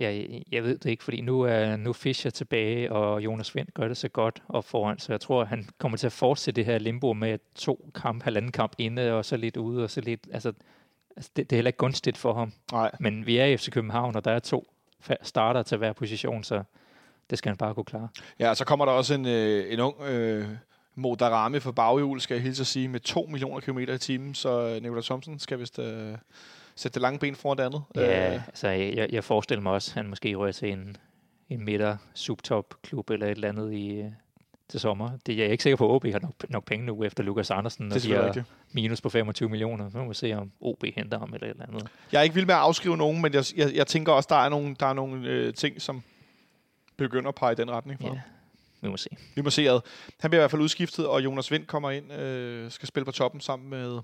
[0.00, 3.88] Ja, jeg ved det ikke, fordi nu er nu Fischer tilbage, og Jonas Vind gør
[3.88, 6.78] det så godt og foran, så jeg tror, han kommer til at fortsætte det her
[6.78, 10.52] limbo med to kamp, halvanden kamp inde, og så lidt ude, og så lidt, altså,
[11.16, 12.52] altså det, det er heller ikke gunstigt for ham.
[12.72, 12.90] Nej.
[13.00, 14.72] Men vi er i FC København, og der er to
[15.22, 16.62] starter til hver position, så
[17.30, 18.08] det skal han bare kunne klare.
[18.38, 20.48] Ja, så kommer der også en, øh, en ung øh,
[20.94, 24.78] Modarami for baghjul, skal jeg hilse at sige, med 2 millioner kilometer i timen, så
[24.82, 26.14] Nikolaj Thomsen skal vist øh,
[26.80, 27.82] sætte det lange ben foran det andet.
[27.94, 28.46] Ja, øh.
[28.46, 30.96] altså jeg, jeg forestiller mig også, at han måske rører til en,
[31.48, 34.10] en midter subtop klub eller et eller andet i, øh,
[34.68, 35.10] til sommer.
[35.26, 37.50] Det jeg er ikke sikker på, at OB har nok, nok penge nu efter Lukas
[37.50, 39.90] Andersen, og de har minus på 25 millioner.
[39.90, 41.88] Så må vi se, om OB henter ham eller et eller andet.
[42.12, 44.36] Jeg er ikke vild med at afskrive nogen, men jeg, jeg, jeg tænker også, der
[44.36, 46.02] er nogle, der er nogle øh, ting, som
[46.96, 48.20] begynder at pege i den retning for ja.
[48.82, 49.10] Vi må se.
[49.34, 49.80] Vi må se ad.
[50.20, 53.12] Han bliver i hvert fald udskiftet, og Jonas Vind kommer ind, øh, skal spille på
[53.12, 54.00] toppen sammen med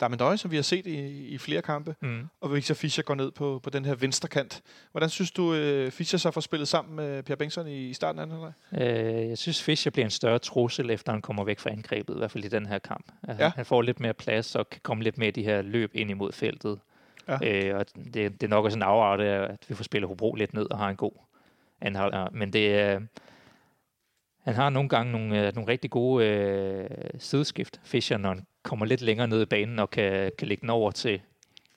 [0.00, 2.26] Damendøj, som vi har set i, i flere kampe, Mm.
[2.40, 4.62] og Victor Fischer går ned på, på den her venstre kant.
[4.90, 8.18] Hvordan synes du, øh, Fischer så får spillet sammen med Per Bengtsson i, i starten
[8.18, 8.38] af anden
[8.72, 9.22] halvleg?
[9.22, 12.18] Øh, jeg synes, Fischer bliver en større trussel, efter han kommer væk fra angrebet, i
[12.18, 13.12] hvert fald i den her kamp.
[13.28, 13.36] Ja.
[13.38, 13.52] Ja.
[13.56, 16.10] Han får lidt mere plads og kan komme lidt mere i de her løb ind
[16.10, 16.78] imod feltet.
[17.28, 17.38] Ja.
[17.42, 20.34] Øh, og det, det er nok også en afart af, at vi får spillet Hobro
[20.34, 21.12] lidt ned og har en god
[21.80, 22.32] anhold.
[22.32, 23.00] Men det er...
[24.42, 28.86] Han har nogle gange nogle, øh, nogle rigtig gode øh, sideskift, Fischer, når han kommer
[28.86, 31.20] lidt længere ned i banen og kan, kan lægge den over til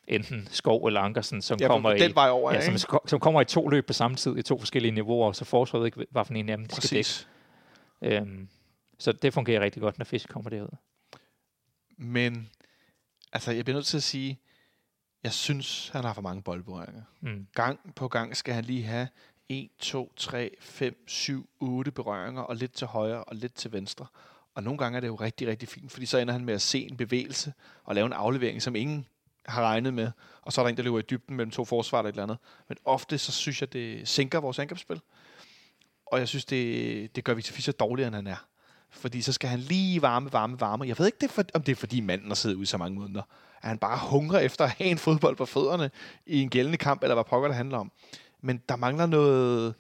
[0.08, 3.42] enten Skov eller Ankersen, som Ja, kommer den i, vej over, ja, som, som kommer
[3.42, 6.34] i to løb på samme tid i to forskellige niveauer, så forsvaret ikke, hvad for
[6.34, 7.10] en af dem de skal dække.
[8.02, 8.50] Øhm,
[8.98, 10.78] så det fungerer rigtig godt, når fisk kommer derud.
[11.98, 12.50] Men
[13.34, 14.40] altså, jeg bliver nødt til at sige,
[15.24, 17.02] jeg synes, han har for mange boldberøringer.
[17.22, 17.48] Mm.
[17.54, 19.08] Gang på gang skal han lige have
[19.50, 24.06] 1, 2, 3, 5, 7, 8 berøringer, og lidt til højre og lidt til venstre.
[24.60, 26.62] Og nogle gange er det jo rigtig, rigtig fint, fordi så ender han med at
[26.62, 29.06] se en bevægelse og lave en aflevering, som ingen
[29.46, 30.12] har regnet med.
[30.42, 32.24] Og så er der en, der løber i dybden mellem to forsvar eller et eller
[32.24, 32.38] andet.
[32.68, 35.02] Men ofte så synes jeg, det sænker vores angrebsspil.
[36.06, 38.46] Og jeg synes, det, det gør Victor Fischer dårligere, end han er.
[38.90, 40.88] Fordi så skal han lige varme, varme, varme.
[40.88, 42.78] Jeg ved ikke, det er for, om det er fordi manden har siddet ude så
[42.78, 43.22] mange måneder.
[43.62, 45.92] At han bare hungrer efter at have en fodbold på fødderne
[46.26, 47.92] i en gældende kamp, eller hvad pokker det handler om.
[48.42, 49.76] Men der mangler noget...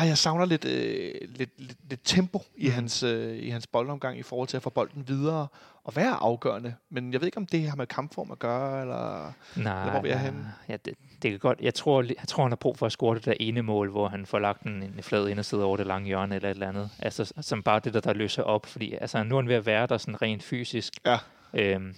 [0.00, 2.74] Ah, jeg savner lidt, øh, lidt, lidt, lidt tempo i, Mhm.
[2.74, 5.46] hans, øh, i hans boldomgang i forhold til at få bolden videre
[5.84, 6.74] og være afgørende.
[6.90, 9.32] Men jeg ved ikke, om det har med kampform at gøre, eller...
[9.56, 10.30] Nej, Eller hvor vil jeg nej.
[10.30, 10.46] hen?
[10.68, 11.58] Ja, det, det kan godt.
[11.60, 14.08] Jeg tror, jeg tror, han har brug for at score det der ene mål, hvor
[14.08, 16.90] han får lagt en, en flad inderside over det lange hjørne eller et eller andet.
[16.98, 18.66] Altså, som bare det der, der løser op.
[18.66, 20.92] Fordi altså, nu er han ved at være der sådan rent fysisk.
[21.06, 21.18] Ja.
[21.54, 21.94] Øhm,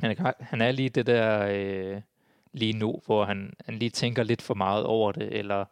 [0.00, 2.00] han, er, han er lige det der øh,
[2.52, 5.64] lige nu, hvor han, han lige tænker lidt for meget over det, eller,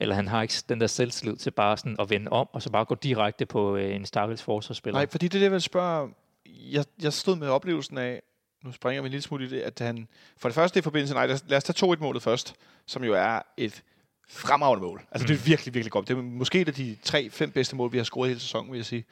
[0.00, 2.70] eller han har ikke den der selvtillid til bare sådan at vende om, og så
[2.70, 4.98] bare gå direkte på øh, en stakkels forsvarsspiller.
[4.98, 6.10] Nej, fordi det er det, jeg vil spørge.
[6.46, 8.22] Jeg, jeg stod med oplevelsen af,
[8.64, 11.14] nu springer vi en lille smule i det, at han, for det første i forbindelse,
[11.14, 12.54] nej, lad os, tage 2-1-målet først,
[12.86, 13.82] som jo er et
[14.28, 15.02] fremragende mål.
[15.10, 15.26] Altså mm.
[15.26, 16.08] det er virkelig, virkelig godt.
[16.08, 18.78] Det er måske et af de tre-fem bedste mål, vi har scoret hele sæsonen, vil
[18.78, 19.04] jeg sige.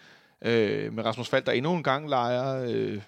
[0.42, 3.00] Øh, med Rasmus Falk, der endnu en gang leger, øh,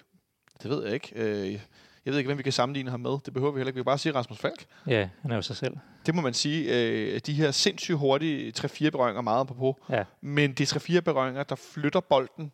[0.63, 1.59] det ved jeg ikke, øh,
[2.07, 3.11] jeg ved ikke, hvem vi kan sammenligne ham med.
[3.25, 3.75] Det behøver vi heller ikke.
[3.75, 4.65] Vi kan bare sige Rasmus Falk.
[4.87, 5.77] Ja, han er jo sig selv.
[6.05, 6.75] Det må man sige.
[6.75, 9.77] Øh, de her sindssygt hurtige 3-4 berøringer meget på på.
[9.89, 10.03] Ja.
[10.21, 12.51] Men det er 3-4 berøringer, der flytter bolden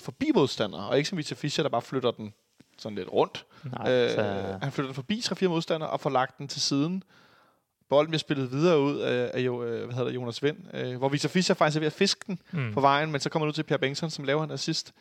[0.00, 2.32] forbi modstandere, og ikke som Victor Fischer, der bare flytter den
[2.78, 3.46] sådan lidt rundt.
[3.64, 4.22] Nej, Øh, så,
[4.62, 7.02] han flytter den forbi 3-4 modstandere og får lagt den til siden.
[7.88, 10.96] Bolden bliver spillet videre ud af, af jo, øh, hvad hedder det, Jonas Vind, øh,
[10.96, 12.74] hvor Victor Fischer faktisk er ved at fiske den mm.
[12.74, 14.94] på vejen, men så kommer han ud til Per Bengtsson, som laver en assist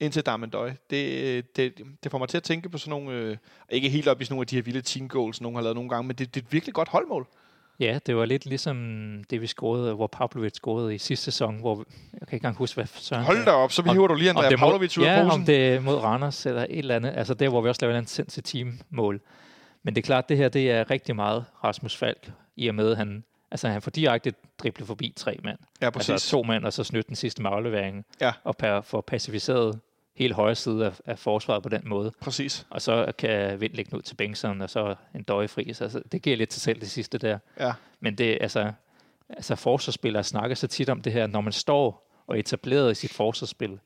[0.00, 0.72] ind til Damendøj.
[0.90, 3.36] Det, det, det får mig til at tænke på sådan nogle, øh,
[3.70, 5.74] ikke helt op i sådan nogle af de her vilde team goals, nogen har lavet
[5.74, 7.26] nogle gange, men det, det er et virkelig godt holdmål.
[7.80, 8.76] Ja, det var lidt ligesom
[9.30, 11.76] det, vi scorede, hvor Pavlovic scorede i sidste sæson, hvor
[12.12, 13.24] jeg kan ikke engang huske, hvad Søren...
[13.24, 15.40] Hold da op, så Om- hiver du lige Andrea er Pavlovic ud af Ja, posen.
[15.40, 17.12] om det mod Randers eller et eller andet.
[17.16, 19.20] Altså der, hvor vi også laver en sindssygt teammål.
[19.82, 22.90] Men det er klart, det her det er rigtig meget Rasmus Falk, i og med,
[22.90, 25.58] at han, altså, han får direkte driblet forbi tre mand.
[25.80, 26.10] Ja, præcis.
[26.10, 28.04] Altså to mand, og så snydt den sidste med afleveringen.
[28.20, 28.32] Ja.
[28.44, 29.80] Og per, får pacificeret
[30.14, 32.12] hele højre side af, af forsvaret på den måde.
[32.20, 32.66] præcis.
[32.70, 35.72] Og så kan Vind lægge den ud til Bengtsson, og så en døjefri.
[35.72, 37.38] Så altså, det giver lidt til selv det sidste der.
[37.60, 37.72] Ja.
[38.00, 38.72] Men det, altså,
[39.28, 42.94] altså forsvarsspillere snakker så tit om det her, når man står og er etableret i
[42.94, 43.78] sit forsvarsspil,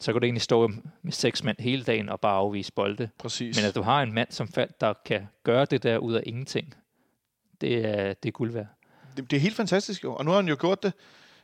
[0.00, 0.70] så kan du egentlig stå
[1.02, 3.08] med seks mand hele dagen og bare afvise bolde.
[3.18, 3.56] Præcis.
[3.56, 6.22] Men at du har en mand som Falk, der kan gøre det der ud af
[6.26, 6.74] ingenting,
[7.60, 8.66] det er, det er guld værd.
[9.16, 10.14] Det, det er helt fantastisk jo.
[10.14, 10.92] Og nu har han jo gjort det.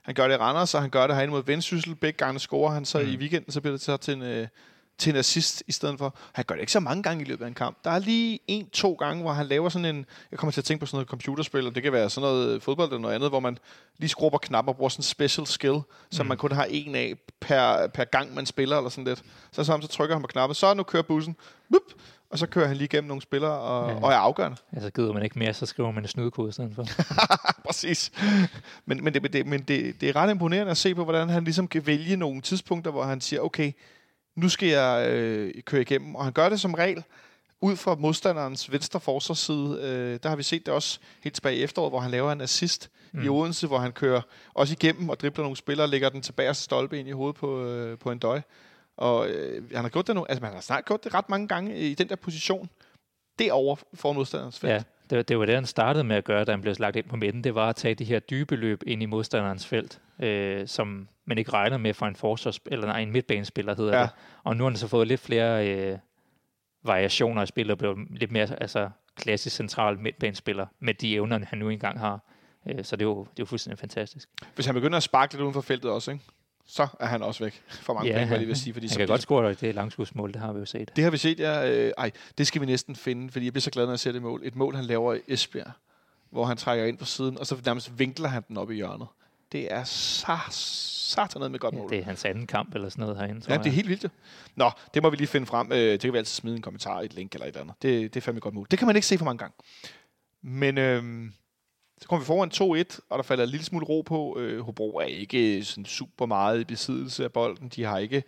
[0.03, 1.95] Han gør det i Randers, og han gør det herinde mod Vendsyssel.
[1.95, 3.09] Begge gange scorer han så mm.
[3.09, 4.49] I weekenden, så bliver det så til en, øh,
[4.99, 6.15] til en assist i stedet for.
[6.33, 7.79] Han gør det ikke så mange gange i løbet af en kamp.
[7.85, 10.07] Der er lige en-to gange, hvor han laver sådan en...
[10.31, 12.63] Jeg kommer til at tænke på sådan noget computerspil, og det kan være sådan noget
[12.63, 13.59] fodbold eller noget andet, hvor man
[13.99, 15.81] lige skruer på knapper og bruger sådan en special skill,
[16.11, 16.29] som Mm.
[16.29, 19.23] man kun har en af per, per gang, man spiller eller sådan lidt.
[19.53, 21.37] Så, så, så trykker han på knappen, så nu kører bussen,
[21.73, 21.83] Bup!
[22.31, 23.97] Og så kører han lige igennem nogle spillere og, ja.
[23.97, 24.57] Og er afgørende.
[24.73, 26.85] Altså gider man ikke mere, så skriver man en snydekode i stedet for.
[27.67, 28.13] Præcis.
[28.87, 31.45] Men, men, det, det, men det, det er ret imponerende at se på, hvordan han
[31.45, 33.73] ligesom kan vælge nogle tidspunkter, hvor han siger, okay,
[34.37, 36.15] nu skal jeg øh, køre igennem.
[36.15, 37.05] Og han gør det som regel
[37.61, 39.79] ud fra modstanderens venstre forsvarsside.
[39.83, 42.41] Øh, der har vi set det også helt tilbage i efteråret, hvor han laver en
[42.41, 43.25] assist mm.
[43.25, 44.21] i Odense, hvor han kører
[44.55, 47.65] også igennem og dribler nogle spillere og lægger den tilbage stolpe ind i hovedet på,
[47.65, 48.41] øh, på en døj.
[49.01, 51.49] Og øh, han har gjort det nu, altså man har snart gjort det ret mange
[51.49, 52.71] gange i den der position.
[53.39, 54.73] Derovre for modstanderens felt.
[54.73, 56.97] Ja, det, var- det var det, han startede med at gøre, da han blev lagt
[56.97, 57.45] ind på midten.
[57.45, 61.39] Det var at tage de her dybe løb ind i modstanderens felt, øh, som man
[61.39, 64.03] ikke regner med for en forsvars eller nej, en midtbanespiller hedder Ja.
[64.03, 64.11] det.
[64.45, 65.99] Og nu har han så fået lidt flere øh,
[66.85, 71.59] variationer af spil og blevet lidt mere altså, klassisk central midtbanespiller med de evner, han
[71.59, 72.21] nu engang har.
[72.69, 74.29] Øh, så det er, jo, det er jo fuldstændig fantastisk.
[74.55, 76.25] Hvis han begynder at sparke lidt uden for feltet også, ikke?
[76.67, 78.73] Så er han også væk for mange Ja, penge, hvad jeg vil sige.
[78.73, 80.97] Fordi Han kan godt score det langskudsmål, det har vi jo set.
[80.97, 81.71] Det har vi set, ja.
[81.71, 84.13] Øh, ej, det skal vi næsten finde, fordi jeg bliver så glad, når jeg ser
[84.13, 84.41] det mål.
[84.45, 85.71] Et mål, han laver i Esbjerg,
[86.31, 89.07] hvor han trækker ind på siden, og så nærmest vinkler han den op i hjørnet.
[89.53, 91.91] Det er så satan med godt Ja, mål.
[91.91, 94.07] det er hans anden kamp eller sådan noget herinde, tror Ja, det er helt vildt.
[94.57, 95.73] Nå, det må vi lige finde frem.
[95.73, 97.75] Øh, det kan vi altid smide en kommentar, et link eller et eller andet.
[97.83, 98.67] Det, det er fandme godt mål.
[98.71, 99.55] Det kan man ikke se for mange gange.
[100.43, 101.33] Men øhm,
[102.01, 104.39] så kommer vi foran 2-1, og der falder en lille smule ro på.
[104.39, 107.69] Øh, Hobro er ikke sådan super meget i besiddelse af bolden.
[107.69, 108.23] De har ikke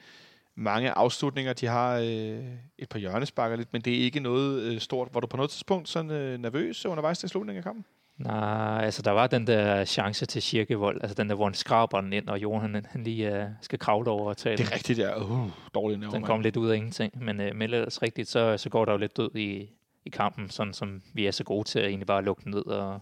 [0.55, 1.53] mange afslutninger.
[1.53, 2.45] De har øh,
[2.79, 5.09] et par hjørnesparker lidt, men det er ikke noget øh, stort.
[5.13, 7.85] Var du på noget tidspunkt sådan øh, nervøs undervejs til slutningen af kampen?
[8.19, 12.01] Nej, altså der var den der chance til Kirkevold, altså den der, hvor han skraber
[12.01, 14.75] den ind, og Johan han, han lige uh, skal kravle over og tage Det er
[14.75, 15.23] rigtigt, ja.
[15.23, 16.25] Uh, dårlig nerve, Den mand.
[16.25, 18.99] kom lidt ud af ingenting, men, uh, men ellers rigtigt, så, så går der jo
[18.99, 19.71] lidt død i,
[20.05, 22.67] i kampen, sådan som vi er så gode til at egentlig bare lukke den ned
[22.67, 23.01] og,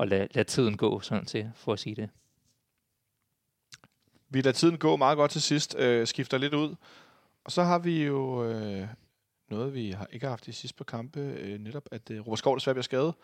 [0.00, 2.10] og lade, lade tiden gå, sådan til, for at sige det.
[4.28, 6.74] Vi lader tiden gå meget godt til sidst, øh, skifter lidt ud.
[7.44, 8.86] Og så har vi jo øh,
[9.50, 12.56] noget, vi har ikke haft i sidste par kampe, øh, netop at øh, Robert Skov
[12.56, 13.14] desværre bliver skadet.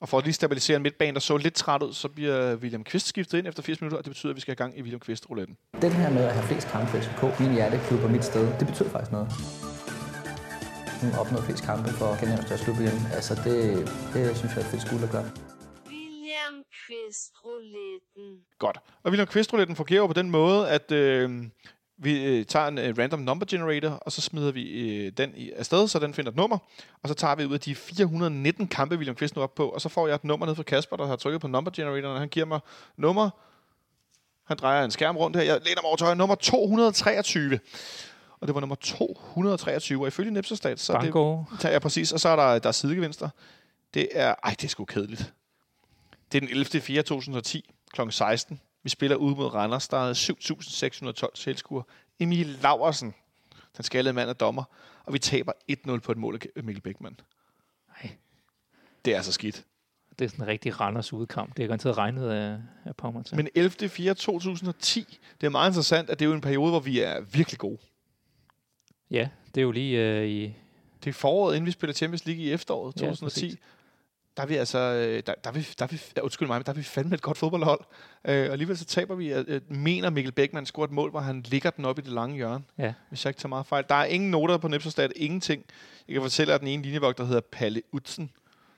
[0.00, 2.84] Og for at lige stabilisere en midtbane, der så lidt træt ud, så bliver William
[2.84, 4.82] Kvist skiftet ind efter 80 minutter, og det betyder, at vi skal have gang i
[4.82, 5.56] William Kvist-rouletten.
[5.82, 8.66] Den her med at have flest kampe for FCK, min hjerteklub og mit sted, det
[8.66, 9.28] betyder faktisk noget.
[11.00, 13.06] Hun opnået flest kampe for Kenyan største klub igen.
[13.12, 13.56] Altså det,
[14.14, 15.51] det synes jeg er et fedt skuld at gøre.
[17.44, 18.40] Rouletten.
[18.58, 18.78] Godt.
[19.02, 21.44] Og William Kvist-rouletten fungerer jo på den måde, at øh,
[21.96, 25.50] vi øh, tager en øh, random number generator, og så smider vi øh, den i
[25.50, 26.58] afsted, så den finder et nummer.
[27.02, 29.80] Og så tager vi ud af de 419 kampe, William Kvist nu op på, og
[29.80, 32.18] så får jeg et nummer ned fra Kasper, der har trykket på number generatoren, og
[32.20, 32.60] han giver mig
[32.96, 33.30] nummer.
[34.44, 35.42] Han drejer en skærm rundt her.
[35.42, 36.16] Jeg læner mig over til højre.
[36.16, 37.60] Nummer 223.
[38.40, 42.12] Og det var nummer 223, og ifølge Nepsostat, så er det, Bango, Ja, præcis.
[42.12, 43.28] Og så er der, der er sidegevinster.
[43.94, 44.34] Det er...
[44.44, 45.32] Ej, det er sgu kedeligt.
[46.32, 46.64] Det er den 11.
[46.80, 47.02] 4.
[47.02, 48.00] 2010 kl.
[48.10, 48.60] 16.
[48.82, 49.88] Vi spiller ud mod Randers.
[49.88, 50.14] Der er
[51.32, 51.84] 7.612 tilskuere.
[52.20, 53.14] Emil Laversen,
[53.76, 54.64] den skaldede mand, er dommer.
[55.04, 57.16] Og vi taber 1-0 på et mål af Mikkel Bækman.
[57.88, 58.10] Nej.
[59.04, 59.64] Det er så skidt.
[60.18, 61.56] det er sådan en rigtig Randers udkamp.
[61.56, 63.24] Det er garanteret regnet af, af Pommern.
[63.32, 63.88] Men 11.
[63.88, 64.14] 4.
[64.14, 67.58] 2010, det er meget interessant, at det er jo en periode, hvor vi er virkelig
[67.58, 67.78] gode.
[69.10, 70.54] Ja, det er jo lige øh, i...
[71.04, 73.46] Det er foråret, inden vi spiller Champions League i efteråret Ja, 2010.
[73.46, 73.60] præcis.
[74.36, 76.58] Der er vi altså, øh, der, der, er vi, der, er vi, der, undskyld mig,
[76.58, 77.80] men der er vi fandme et godt fodboldhold.
[78.24, 81.40] Øh, og alligevel så taber vi, øh, mener Mikkel Bækman scorer et mål, hvor han
[81.48, 82.64] ligger den op i det lange hjørne.
[82.78, 82.92] Ja.
[83.08, 83.84] Hvis jeg ikke tager meget fejl.
[83.88, 85.64] Der er ingen noter på Nipsostat, ingenting.
[86.08, 88.30] Jeg kan fortælle, at den ene linjevogter hedder Palle Utsen.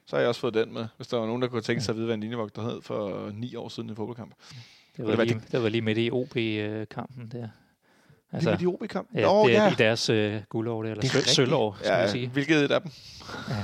[0.06, 1.92] Så har jeg også fået den med, hvis der var nogen, der kunne tænke sig
[1.92, 4.34] at vide, hvad en linjevogter hed for ni år siden i fodboldkamp.
[4.48, 4.56] Det
[4.96, 7.48] det var, var lige, det var lige midt i OB-kampen der.
[8.32, 9.08] Altså, Lige med de OB-kamp.
[9.14, 9.70] ja, Nå, det er ja.
[9.72, 12.28] i deres øh, guldår, det, eller Det er sølvår, skal ja, man sige.
[12.28, 12.90] Hvilket af dem?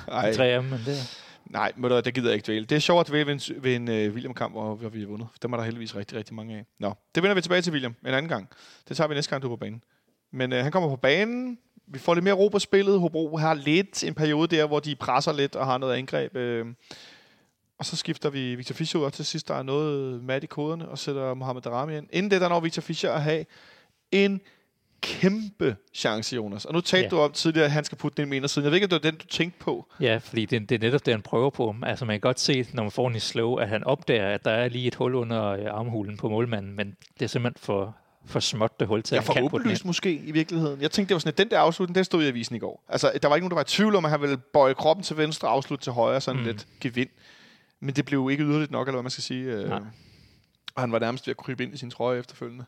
[0.09, 1.20] Ja, tre af dem, men det,
[1.51, 2.65] Nej, må du, det gider jeg ikke dvæle.
[2.65, 5.07] Det er sjovt at dvæle ved en, ved en uh, William-kamp, hvor, hvor vi har
[5.07, 5.29] vundet.
[5.43, 6.67] Dem er der heldigvis rigtig, rigtig mange af.
[6.79, 8.49] Nå, det vender vi tilbage til William en anden gang.
[8.89, 9.83] Det tager vi næste gang, du er på banen.
[10.33, 11.59] Men uh, han kommer på banen.
[11.87, 13.01] Vi får lidt mere ro på spillet.
[13.01, 16.37] Hobro har lidt en periode der, hvor de presser lidt og har noget angreb.
[16.37, 16.73] Uh,
[17.79, 19.49] og så skifter vi Victor Fischer ud og til sidst.
[19.49, 22.07] Der er noget mat i koderne og sætter Mohamed Darami ind.
[22.13, 23.45] Inden det, der når Victor Fischer at have
[24.13, 24.41] en
[25.01, 26.65] kæmpe chance, Jonas.
[26.65, 27.09] Og nu talte Ja.
[27.11, 28.65] du om tidligere, at han skal putte den ind med indersiden.
[28.65, 29.87] Jeg ved ikke, om det var den, du tænkte på.
[30.01, 31.75] ja, fordi det, det er netop det, han prøver på.
[31.83, 34.45] Altså man kan godt se, når man får den i slow, at han opdager, at
[34.45, 38.41] der er lige et hul under armhulen på målmanden, men det er simpelthen for, for
[38.41, 40.81] småt det hul til, at for han kan åbenlyst måske i virkeligheden.
[40.81, 42.85] Jeg tænkte, det var sådan, at den der afslutning, den stod i avisen i går.
[42.89, 45.05] Altså, der var ikke nogen, der var i tvivl om, at han ville bøje kroppen
[45.05, 46.47] til venstre og afslutte til højre, sådan mm.
[46.47, 46.53] Mm.
[46.53, 47.09] lidt gevind.
[47.81, 49.45] Men det blev ikke yderligt nok, eller hvad man skal sige.
[49.45, 49.81] Øh, Nej.
[50.75, 52.65] og han var nærmest ved at krybe ind i sin trøje efterfølgende.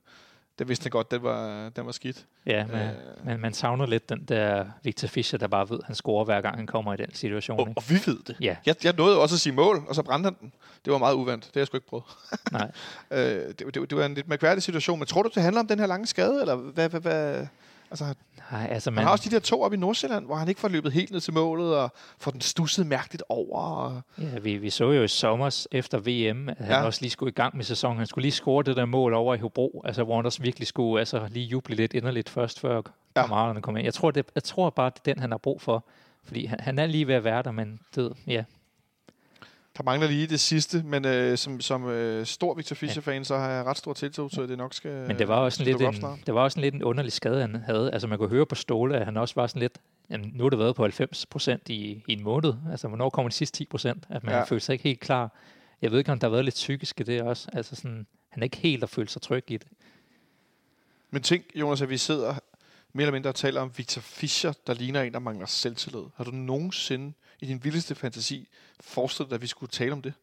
[0.58, 2.24] Det vidste han godt, den var, den var skidt.
[2.46, 3.26] Ja, men, Øh.
[3.26, 6.40] men man savner lidt den der Victor Fischer, der bare ved, at han scorer hver
[6.40, 7.60] gang, han kommer i den situation.
[7.60, 7.78] Og, ikke?
[7.78, 8.36] og vi ved det.
[8.40, 10.52] Ja, Jeg, jeg nåede også at sige mål, og så brændte han den.
[10.84, 11.44] Det var meget uvandt.
[11.44, 12.04] Det har jeg sgu ikke prøvet.
[12.52, 12.70] nej.
[13.10, 14.98] Øh, det, det, det var en lidt mærkværdig situation.
[14.98, 16.40] Men tror du, det handler om den her lange skade?
[16.40, 17.46] Eller hvad, hvad, hvad?
[17.92, 18.14] Altså,
[18.52, 20.60] nej altså, Man man, har også de der to op i Nordsjælland, hvor han ikke
[20.60, 23.60] får løbet helt ned til målet, og får den stusset mærkeligt over.
[23.60, 24.02] Og...
[24.18, 26.84] ja, vi, vi så jo i sommer efter VM, at han ja.
[26.84, 27.98] også lige skulle i gang med sæsonen.
[27.98, 30.68] Han skulle lige score det der mål over i Hobro, altså, hvor han også virkelig
[30.68, 32.82] skulle altså, lige juble lidt inderligt først, før
[33.16, 33.20] Ja.
[33.20, 33.84] kammeraterne kom ind.
[33.84, 35.84] Jeg tror, det, jeg tror bare, det er den, han har brug for.
[36.24, 38.44] Fordi han, han er lige ved at være der, men det, ja,
[39.76, 43.50] Der mangler lige det sidste, men øh, som, som øh, stor Victor Fischer-fan, så har
[43.50, 45.94] jeg ret stor tiltro til, at det nok skal Men det var også lidt en,
[46.26, 47.92] det var også en lidt en underlig skade, han havde.
[47.92, 49.78] Altså man kunne høre på Ståle, at han også var sådan lidt,
[50.10, 52.54] jamen, nu har det været på 90 procent i, i en måned.
[52.70, 54.04] Altså hvornår kommer de sidste 10 procent?
[54.08, 54.38] At man Ja.
[54.38, 54.44] ja.
[54.44, 55.32] følte sig ikke helt klar.
[55.82, 57.48] Jeg ved ikke, om der har været lidt psykisk i det også.
[57.52, 59.66] Altså sådan, han er ikke helt at føle sig tryg i det.
[61.10, 62.34] Men tænk, Jonas, at vi sidder
[62.92, 66.02] mere eller mindre taler om Victor Fischer, der ligner en, der mangler selvtillid.
[66.16, 68.48] Har du nogensinde i din vildeste fantasi
[68.80, 70.14] forestillet dig, at vi skulle tale om det?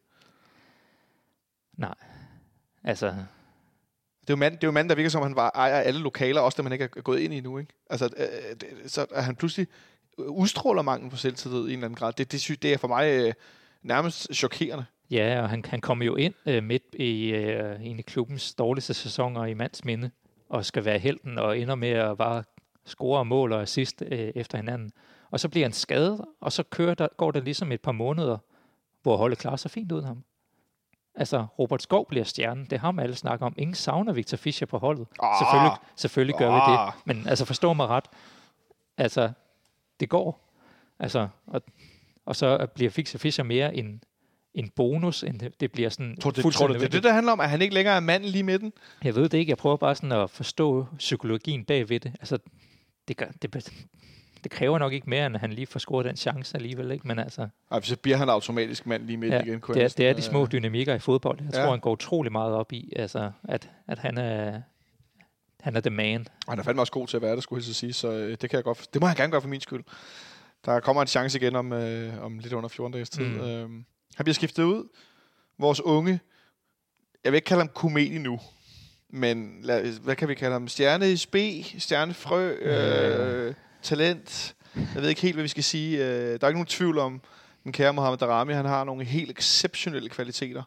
[1.76, 1.94] Nej.
[2.84, 5.50] Altså, Det er jo mand, det er jo mand, der virker som, om han var
[5.54, 7.58] ejer af alle lokaler, også dem man ikke er gået ind i nu.
[7.58, 7.72] Ikke?
[7.90, 9.66] Altså, øh, det, så at han pludselig
[10.18, 12.12] udstråler mangel på selvtillid i en eller anden grad.
[12.12, 13.32] Det, det, sy- det er for mig øh,
[13.82, 14.84] nærmest chokerende.
[15.10, 18.94] Ja, og han, han kommer jo ind øh, midt i øh, en af klubbens dårligste
[18.94, 20.10] sæsoner i mands minde,
[20.48, 22.44] og skal være helten, og ender med at bare
[22.90, 24.92] score mål og assist øh, efter hinanden.
[25.30, 28.38] Og så bliver han skadet, og så kører der, går der ligesom et par måneder,
[29.02, 30.24] hvor holdet klarer sig fint uden ham.
[31.14, 32.66] Altså, Robert Skov bliver stjernen.
[32.70, 33.54] Det har man alle snakker om.
[33.58, 35.06] Ingen savner Victor Fischer på holdet.
[35.22, 35.34] Ah.
[35.40, 36.92] selvfølgelig, selvfølgelig gør vi Ah.
[36.92, 37.06] det.
[37.06, 38.04] Men altså, forstå mig ret.
[38.98, 39.30] Altså,
[40.00, 40.54] det går.
[40.98, 41.62] Altså, og,
[42.26, 44.02] og så bliver Victor Fischer mere en,
[44.54, 47.12] en bonus, end det, det bliver sådan Tror det, tror du, det er det, der
[47.12, 48.72] handler om, at han ikke længere er manden lige midten?
[49.04, 49.50] jeg ved det ikke.
[49.50, 52.12] Jeg prøver bare sådan at forstå psykologien bagved det.
[52.20, 52.38] Altså,
[53.10, 53.72] det, gør, det,
[54.44, 56.90] det kræver nok ikke mere, end at han lige får scoret den chance alligevel.
[56.90, 57.08] Ikke?
[57.08, 59.60] Men altså, Ej, så bliver han automatisk mand lige midten ja, igen.
[59.74, 61.38] det, er, det er de øh, små dynamikker i fodbold.
[61.44, 61.62] Jeg Ja.
[61.62, 64.60] tror, han går utrolig meget op i, altså, at, at han er
[65.60, 66.26] han er the man.
[66.46, 67.92] Og han er fandme også god til at være det, skulle jeg så sige.
[67.92, 68.94] Så øh, det kan jeg godt.
[68.94, 69.84] Det må han gerne gøre for min skyld.
[70.64, 73.24] Der kommer en chance igen om, øh, om lidt under 14 dages tid.
[73.24, 73.40] Mm.
[73.40, 73.70] Øh,
[74.16, 74.88] han bliver skiftet ud.
[75.58, 76.20] Vores unge,
[77.24, 78.40] jeg vil ikke kalde ham komedie nu,
[79.10, 80.68] men lad, hvad kan vi kalde ham?
[80.68, 84.54] Stjerne i spe, stjernefrø, øh, talent.
[84.94, 85.98] Jeg ved ikke helt, hvad vi skal sige.
[85.98, 87.20] Øh, der er ikke nogen tvivl om,
[87.64, 90.62] den kære Mohamed Darami, han har nogle helt exceptionelle kvaliteter.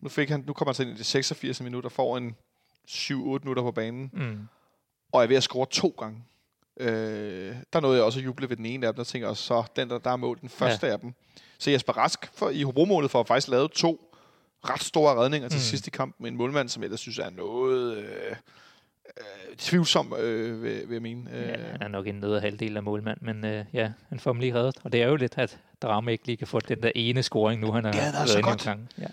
[0.00, 2.36] Nu, fik han, nu kommer han så ind i de 86 minutter, får en
[2.88, 4.38] 7-8 minutter på banen Mm.
[5.12, 6.18] og er ved at score to gange.
[6.80, 9.36] Øh, der nåede jeg også at juble ved den ene af dem, der tænker jeg,
[9.36, 10.92] så den der, der er mål, den første ja.
[10.92, 11.14] af dem.
[11.58, 14.05] Så Jesper Rask for, i Hobro-målet får faktisk lavet to
[14.70, 15.60] ret store redninger til Mm.
[15.62, 18.04] sidst i kampen med en målmand, som jeg synes er noget øh,
[19.18, 21.30] øh, tvivlsom, øh, vil, vil jeg mene.
[21.34, 24.32] Øh, Ja, han er nok en nede halvdel af målmand, men øh, ja, han får
[24.32, 24.76] dem lige reddet.
[24.84, 27.60] Og det er jo lidt, at Drama ikke lige kan få den der ene scoring
[27.60, 28.66] nu, han har været været så inde godt.
[28.66, 28.88] omkring.
[28.98, 29.06] Ja.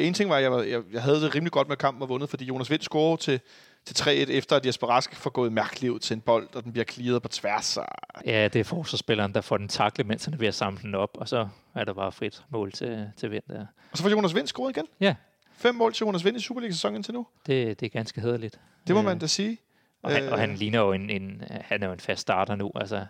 [0.00, 2.00] Øh, en ting var, at jeg, var, jeg, jeg havde det rimelig godt med kampen
[2.00, 3.40] var vundet, fordi Jonas Vind scorede til,
[3.84, 6.72] til 3-1, efter at Jesper Rask får gået mærkeligt ud til en bold, og den
[6.72, 7.76] bliver clearet på tværs.
[7.76, 7.86] Og,
[8.26, 10.94] ja, det er forsvarsspilleren, der får den takle, mens han er ved at samle den
[10.94, 13.66] op, og så er der bare frit mål til, til Vind der.
[13.92, 14.86] og så får Jonas Vind scoret igen.
[15.00, 15.14] Ja,
[15.56, 17.26] Fem mål til Jonas Vind i Superliga-sæsonen indtil nu.
[17.46, 18.60] det, det er ganske hederligt.
[18.86, 19.58] Det må Øh, man da sige.
[20.02, 20.38] Og han, og Øh.
[20.38, 22.70] han ligner jo en, en, han er jo en fast starter nu.
[22.74, 23.06] Altså,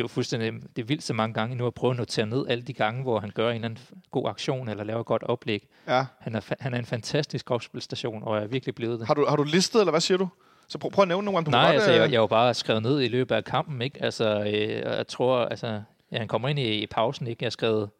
[0.00, 2.26] det er jo fuldstændig, det er vildt så mange gange nu at prøve at notere
[2.26, 5.06] ned alle de gange, hvor han gør en eller anden god aktion eller laver et
[5.06, 5.68] godt oplæg.
[5.88, 6.04] Ja.
[6.18, 9.06] Han er, han er en fantastisk opspilstation, og er virkelig blevet det.
[9.06, 10.28] Har du, har du listet, eller hvad siger du?
[10.68, 11.50] Så prøv, prøv at nævne nogle af dem.
[11.52, 14.02] Nej, altså, jeg, øh, jeg har jo bare skrevet ned i løbet af kampen, ikke?
[14.02, 15.82] Altså, øh, jeg tror, altså,
[16.12, 17.42] ja, han kommer ind i, i pausen, ikke?
[17.42, 17.90] Jeg har skrevet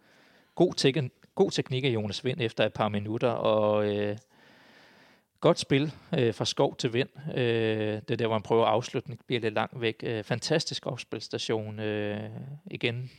[0.54, 4.16] god, tek- god teknik af Jonas Vind efter et par minutter, og øh,
[5.40, 7.08] godt spil øh, fra skov til vind.
[7.34, 9.96] Øh, det er der, hvor han prøver at afslutte, den bliver lidt langt væk.
[10.02, 12.30] Øh, fantastisk opspilstation øh,
[12.70, 13.10] igen.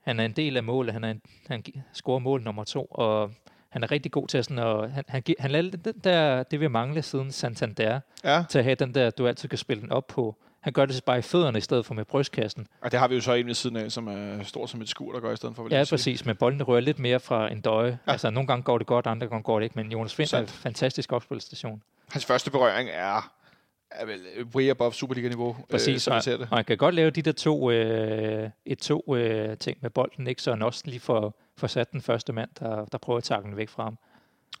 [0.00, 3.30] Han er en del af målet, han, er en, han scorer mål nummer to, og
[3.68, 6.68] han er rigtig god til sådan at, han, han, han lader den der, det vi
[6.68, 10.06] mangler siden Santander, Ja, til at have den der, du altid kan spille den op
[10.06, 10.36] på.
[10.60, 12.66] Han gør det bare i fødderne i stedet for med brystkassen.
[12.80, 14.88] og det har vi jo så en ved siden af, som er stor som et
[14.88, 15.62] skur, der gør i stedet for.
[15.62, 17.98] vil Ja, præcis, men bolden rører lidt mere fra en døje.
[18.06, 18.12] Ja.
[18.12, 20.38] Altså, nogle gange går det godt, andre gange går det ikke, men Jonas Vind er
[20.38, 21.82] en fantastisk opspilstation.
[22.08, 23.32] Hans første berøring er,
[23.90, 24.20] er vel
[24.54, 26.48] way above Superliga-niveau, Præcis, øh, som det.
[26.50, 30.26] og han kan godt lave de der to, øh, et to øh, ting med bolden,
[30.26, 30.42] ikke?
[30.42, 33.48] så han også lige får, får sat den første mand, der, der prøver at takke
[33.48, 33.98] den væk fra ham.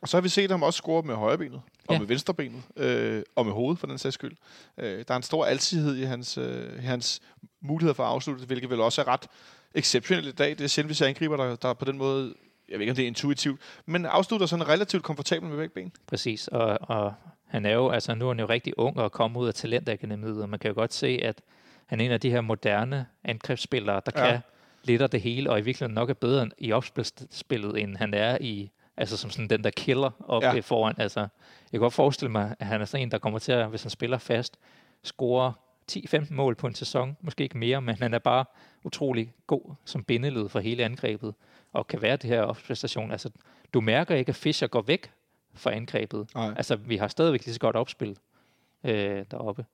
[0.00, 1.98] Og så har vi set ham også score med højrebenet, og Ja.
[1.98, 4.36] med venstrebenet, øh, og med hovedet for den sags skyld.
[4.78, 7.20] Øh, der er en stor alsidighed i hans, øh, hans
[7.60, 9.26] muligheder for at afslutte, hvilket vel også er ret
[9.74, 10.50] exceptionelt i dag.
[10.50, 12.34] Det er sjældent, vi ser angriber, der, der på den måde,
[12.68, 15.92] jeg ved ikke, om det er intuitivt, men afslutter sådan relativt komfortabelt med begge ben.
[16.06, 17.14] Præcis, og, og
[17.46, 20.42] han er jo, altså nu er han jo rigtig ung og kommet ud af talentakademiet,
[20.42, 21.40] og man kan jo godt se, at
[21.86, 24.30] han er en af de her moderne angrebsspillere, der Ja.
[24.30, 24.40] kan
[24.84, 28.38] lidt af det hele, og i virkeligheden nok er bedre i opspillet, end han er
[28.40, 30.54] i, altså som sådan den der killer op Ja.
[30.54, 30.60] ja.
[30.60, 30.94] foran.
[30.98, 31.28] Altså, jeg
[31.72, 33.90] kan godt forestille mig, at han er sådan en, der kommer til at, hvis han
[33.90, 34.58] spiller fast,
[35.02, 35.52] score
[35.92, 38.44] 10-15 mål på en sæson, måske ikke mere, men han er bare
[38.84, 41.34] utrolig god som bindeled for hele angrebet,
[41.72, 43.12] og kan være det her opspilstation.
[43.12, 43.30] Altså,
[43.74, 45.10] du mærker ikke, at Fischer går væk
[45.54, 46.26] fra angrebet.
[46.34, 46.54] Nej.
[46.56, 48.16] Altså, vi har stadigvæk lige så godt opspil
[48.84, 49.64] øh, deroppe.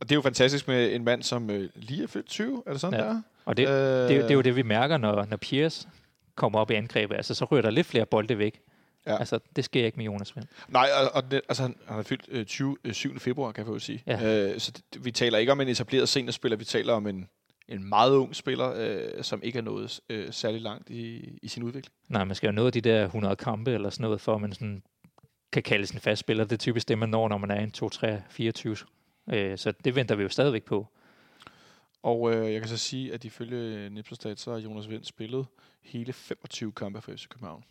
[0.00, 2.72] Og det er jo fantastisk med en mand, som øh, lige er fyldt 20, er
[2.72, 3.06] det sådan Ja.
[3.06, 3.22] der?
[3.44, 3.74] Og det, Øh.
[3.74, 5.88] øh, det, er jo- det er jo det, vi mærker, når, når Piers
[6.34, 7.16] kommer op i angrebet.
[7.16, 8.60] Altså, så ryger der lidt flere bolde væk.
[9.06, 9.18] Ja.
[9.18, 10.44] Altså, det sker ikke med Jonas Vind.
[10.68, 13.18] Nej, og, og det, altså, han, han er fyldt øh, 20, øh, 7.
[13.18, 14.02] februar, kan jeg jo sige.
[14.06, 14.52] Ja.
[14.52, 17.28] Øh, så det, vi taler ikke om en etableret seniorspiller, vi taler om en,
[17.68, 21.62] en meget ung spiller, øh, som ikke er nået øh, særlig langt i, i sin
[21.62, 21.94] udvikling.
[22.08, 24.52] Nej, man skal jo nå de der 100 kampe eller sådan noget, for at man
[24.52, 24.82] sådan
[25.52, 26.44] kan kalde sin fast spiller.
[26.44, 28.76] Det er typisk det, man når, når man er en 2, 3, 24.
[29.32, 30.86] Øh, så det venter vi jo stadigvæk på.
[32.02, 35.46] Og øh, jeg kan så sige, at ifølge Nipsostat, så har Jonas Vind spillet
[35.82, 37.64] hele 25 kampe for FC København.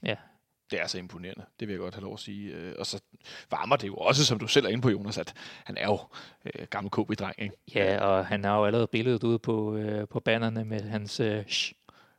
[0.72, 1.46] det er så imponerende.
[1.60, 2.54] Det vil jeg godt have lov at sige.
[2.54, 3.02] Øh, og så
[3.52, 5.34] varmer det jo også, som du selv er inde på, Jonas, at
[5.66, 6.00] han er jo
[6.46, 7.36] øh, gammel KB-dreng.
[7.38, 7.56] Ikke?
[7.76, 11.46] Ja, og han har jo allerede billedet ude på, øh, på bannerne med hans øh.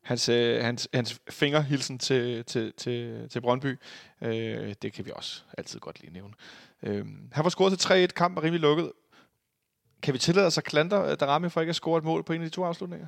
[0.02, 3.78] Hans, øh, hans, hans fingerhilsen til, til, til, til Brøndby,
[4.22, 6.34] øh, det kan vi også altid godt lige nævne.
[6.82, 8.92] Øh, han var scoret til 3-1, kampen er rimelig lukket.
[10.02, 12.42] Kan vi tillade os at klandre Darami for ikke at score et mål på en
[12.42, 13.06] af de to afslutninger?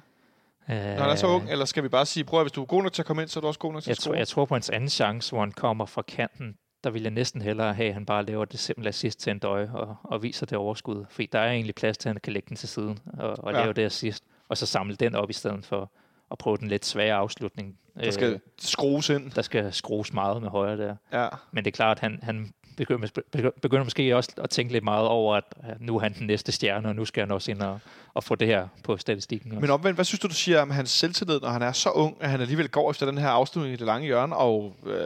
[0.71, 2.63] Øh, Når han er så ung, eller skal vi bare sige, prøv at hvis du
[2.63, 3.93] er god nok til at komme ind, så er du også god nok til jeg,
[3.93, 4.19] at tror, score?
[4.19, 7.43] jeg tror på hans anden chance, hvor han kommer fra kanten, der vil jeg næsten
[7.43, 10.47] hellere have, at han bare laver det simple assist til en døje og, og viser
[10.47, 11.05] det overskud.
[11.11, 13.53] Fordi der er egentlig plads til, at han kan lægge den til siden og, og
[13.53, 13.61] ja.
[13.61, 15.91] lave det assist, og så samle den op i stedet for
[16.31, 17.79] at prøve den lidt svære afslutning.
[18.01, 19.31] Der skal Øh, skrues ind.
[19.31, 20.97] der skal skrues meget med højre der.
[21.13, 21.29] Ja.
[21.53, 24.85] Men det er klart, at han, han begynder, begy- begynder måske også at tænke lidt
[24.85, 25.45] meget over, at
[25.81, 27.79] nu er han den næste stjerne, og nu skal han også ind og,
[28.15, 29.51] og få det her på statistikken.
[29.53, 29.61] Også.
[29.61, 32.17] Men omvendt, hvad synes du, du siger om hans selvtillid, når han er så ung,
[32.21, 34.99] at han alligevel går efter den her afslutning i det lange hjørne, og øh,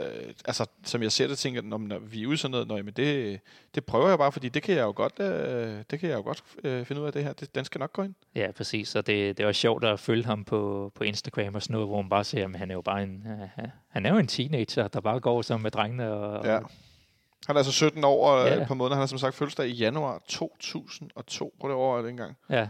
[0.45, 2.93] altså, som jeg ser det, tænker når, når vi er ude sådan noget, når, jamen
[2.97, 3.41] det,
[3.75, 6.23] det prøver jeg bare, fordi det kan jeg jo godt, øh, det kan jeg jo
[6.23, 7.33] godt øh, finde ud af det her.
[7.33, 8.15] Det, den skal nok gå ind.
[8.35, 8.95] Ja, præcis.
[8.95, 11.89] Og det, det er også sjovt at følge ham på, på Instagram og sådan noget,
[11.89, 13.23] hvor man bare ser, at han er jo bare en,
[13.59, 16.13] uh, han er jo en teenager, der bare går sammen med drengene.
[16.13, 16.59] Og, Ja.
[17.47, 18.55] Han er altså 17 år og, Ja.
[18.59, 18.65] ja.
[18.67, 18.93] på måneden.
[18.93, 21.55] Han har som sagt fødselsdag i januar 2002.
[21.61, 22.37] Prøv det over det engang.
[22.51, 22.69] ja.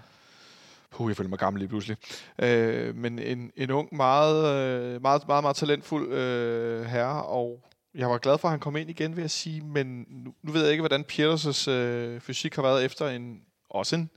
[0.90, 1.96] Puh, jeg føler mig gammel lige pludselig.
[2.38, 7.60] Øh, men en, en ung, meget, øh, meget, meget, meget talentfuld øh, herre, og
[7.94, 10.52] jeg var glad for, at han kom ind igen, vil jeg sige, men nu, nu
[10.52, 13.40] ved jeg ikke, hvordan Pieters øh, fysik har været efter en,
[13.70, 14.10] også en,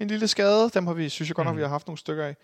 [0.00, 0.70] en lille skade.
[0.74, 1.58] Dem har vi, synes jeg godt nok, Mm.
[1.58, 2.36] vi har haft nogle stykker af.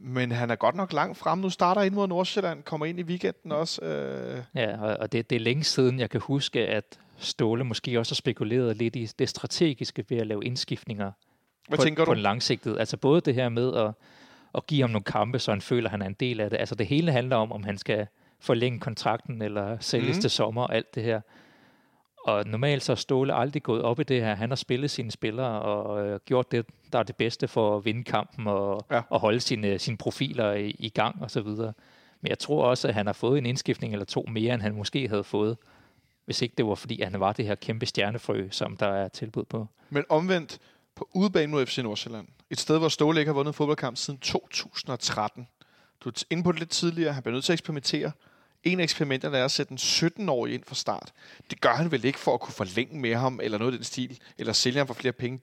[0.00, 1.38] Men han er godt nok langt frem.
[1.38, 3.82] Nu starter ind mod Nordsjælland, kommer ind i weekenden også.
[3.82, 8.12] Øh, Ja, og, det, det er længe siden, jeg kan huske, at Ståle måske også
[8.12, 11.12] har spekuleret lidt i det strategiske ved at lave indskiftninger
[11.68, 12.16] hvad på, tænker på du?
[12.16, 12.78] en langsigtet.
[12.78, 13.90] Altså både det her med at,
[14.54, 16.56] at give ham nogle kampe, så han føler, at han er en del af det.
[16.56, 18.06] Altså det hele handler om, om han skal
[18.40, 20.20] forlænge kontrakten eller sælges mm.
[20.20, 21.20] til sommer og alt det her.
[22.24, 24.34] Og normalt så er Ståle aldrig gået op i det her.
[24.34, 27.84] Han har spillet sine spillere og øh, gjort det, der er det bedste for at
[27.84, 29.02] vinde kampen og, Ja.
[29.10, 31.72] og holde sine, sine profiler i, i gang og så videre.
[32.20, 34.74] Men jeg tror også, at han har fået en indskiftning eller to mere, end han
[34.74, 35.56] måske havde fået,
[36.24, 39.44] hvis ikke det var, fordi han var det her kæmpe stjernefrø, som der er tilbud
[39.44, 39.66] på.
[39.90, 40.58] Men omvendt,
[40.94, 45.48] på udebane mod FC Nordsjælland, et sted, hvor Ståle ikke har vundet fodboldkamp siden 2013.
[46.00, 48.12] Du er inde på det lidt tidligere, han bliver nødt til at eksperimentere.
[48.64, 51.12] En af eksperimenterne er at sætte en 17-årig ind fra start.
[51.50, 53.84] Det gør han vel ikke for at kunne forlænge med ham, eller noget i den
[53.84, 55.40] stil, eller sælge ham for flere penge,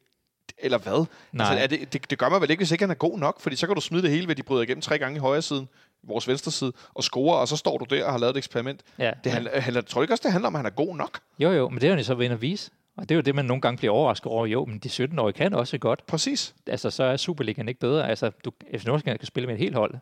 [0.57, 1.05] eller hvad?
[1.31, 1.45] Nej.
[1.45, 3.41] Altså, er det, det, det gør man vel ikke, hvis ikke han er god nok,
[3.41, 5.41] fordi så kan du smide det hele ved, de bryder igennem tre gange i højre
[5.41, 5.69] siden,
[6.03, 8.81] vores venstre side, og score, og så står du der og har lavet et eksperiment.
[8.99, 10.95] Ja, Det handler, handler, tror du ikke også, det handler om, at han er god
[10.95, 11.19] nok?
[11.39, 12.71] Jo, jo, men det er jo så ved at vise.
[12.97, 14.45] Og det er jo det, man nogle gange bliver overrasket over.
[14.45, 16.05] Jo, men de 17-årige kan også godt.
[16.05, 16.55] Præcis.
[16.67, 18.09] Altså, så er Superligaen ikke bedre.
[18.09, 19.95] Altså, du, FC Nordsjælland kan spille med et helt hold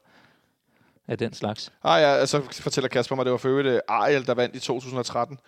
[1.07, 1.71] af den slags.
[1.83, 4.55] Ah ja, altså fortæller Kasper mig, at det var for øvrigt uh, Ariel, der vandt
[4.55, 5.39] i 2013,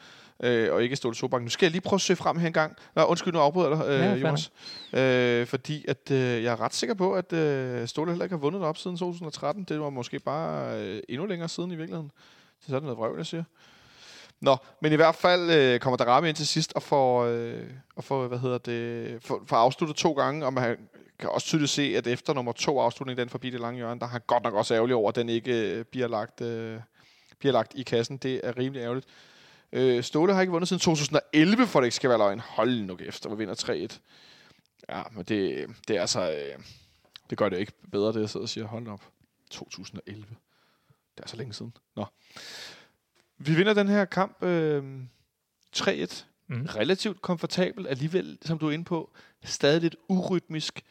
[0.44, 1.44] øh, og ikke Ståle Sobank.
[1.44, 2.76] Nu skal jeg lige prøve at søge frem her en gang.
[2.96, 4.52] Nå, undskyld, nu afbryder jeg dig, øh, Ja, Jonas.
[4.94, 8.40] Øh, fordi at, øh, jeg er ret sikker på, at øh, Ståle heller ikke har
[8.40, 9.64] vundet op siden 2013.
[9.64, 12.12] Det var måske bare øh, endnu længere siden i virkeligheden.
[12.60, 13.44] Det er sådan noget vrøvl, jeg siger.
[14.42, 17.64] Nå, men i hvert fald øh, kommer Darami ind til sidst og får, øh,
[17.96, 20.78] og får hvad hedder det, får, får afsluttet to gange, og man
[21.20, 24.06] kan også tydeligt se, at efter nummer to afslutning, den forbi det lange hjørne, der
[24.08, 26.80] har godt nok også ærgerlig over, at den ikke øh, bliver, lagt, øh,
[27.40, 28.18] bliver lagt i kassen.
[28.18, 29.08] Det er rimelig ærgerligt.
[29.72, 32.40] Øh, Ståle har ikke vundet siden 2011, for det ikke skal være løgn.
[32.40, 34.00] Hold nu efter, vi vinder 3-1.
[34.90, 36.32] Ja, men det, det er altså...
[36.32, 36.64] Øh,
[37.30, 38.68] det gør det ikke bedre, det jeg sidder og siger.
[38.68, 39.04] Hold op.
[39.50, 40.26] 2011.
[41.18, 41.74] Det er så længe siden.
[41.96, 42.06] Nå.
[43.38, 45.02] Vi vinder den her kamp øh,
[45.78, 46.66] 3-1 Mm.
[46.76, 49.12] relativt komfortabel, alligevel, som du er inde på,
[49.44, 50.82] stadig lidt urytmisk.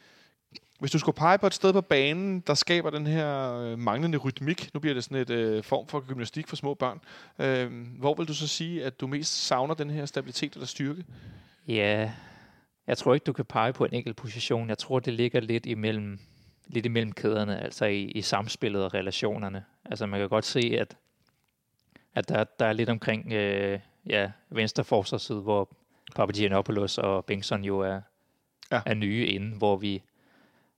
[0.79, 4.17] Hvis du skulle pege på et sted på banen, der skaber den her øh, manglende
[4.17, 6.99] rytmik, nu bliver det sådan et øh, form for gymnastik for små børn,
[7.39, 11.05] øh, hvor vil du så sige, at du mest savner den her stabilitet eller styrke?
[11.67, 12.11] Ja,
[12.87, 14.69] jeg tror ikke, du kan pege på en enkelt position.
[14.69, 16.19] Jeg tror, det ligger lidt imellem,
[16.67, 19.63] lidt imellem kæderne, altså i, i samspillet og relationerne.
[19.85, 20.97] Altså man kan godt se, at,
[22.15, 25.69] at der, der er lidt omkring øh, ja, venstre forsvarsside, hvor
[26.15, 28.01] Papagiannopoulos og Bengtsson jo er,
[28.71, 28.81] ja.
[28.85, 30.01] er nye inde, hvor vi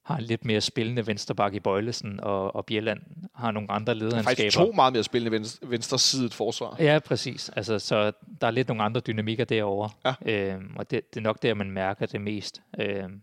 [0.04, 3.00] har en lidt mere spillende venstreback i Bøjlesen, og, og Bjelland
[3.36, 4.24] har nogle andre Der er lederskaber.
[4.30, 6.76] faktisk to meget mere spillende venstre, venstre sidet forsvar.
[6.80, 7.50] Ja, præcis.
[7.50, 9.90] Altså, så der er lidt nogle andre dynamikker derovre.
[10.26, 10.54] Ja.
[10.54, 12.62] Øhm, og det, det er nok der, man mærker det mest.
[12.80, 13.22] Øhm,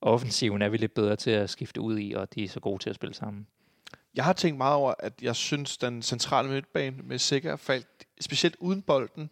[0.00, 2.82] offensiven er vi lidt bedre til at skifte ud i, og de er så gode
[2.82, 3.46] til at spille sammen.
[4.14, 7.86] Jeg har tænkt meget over, at jeg synes, den centrale midtbane med Sikker Falk,
[8.20, 9.30] specielt uden bolden,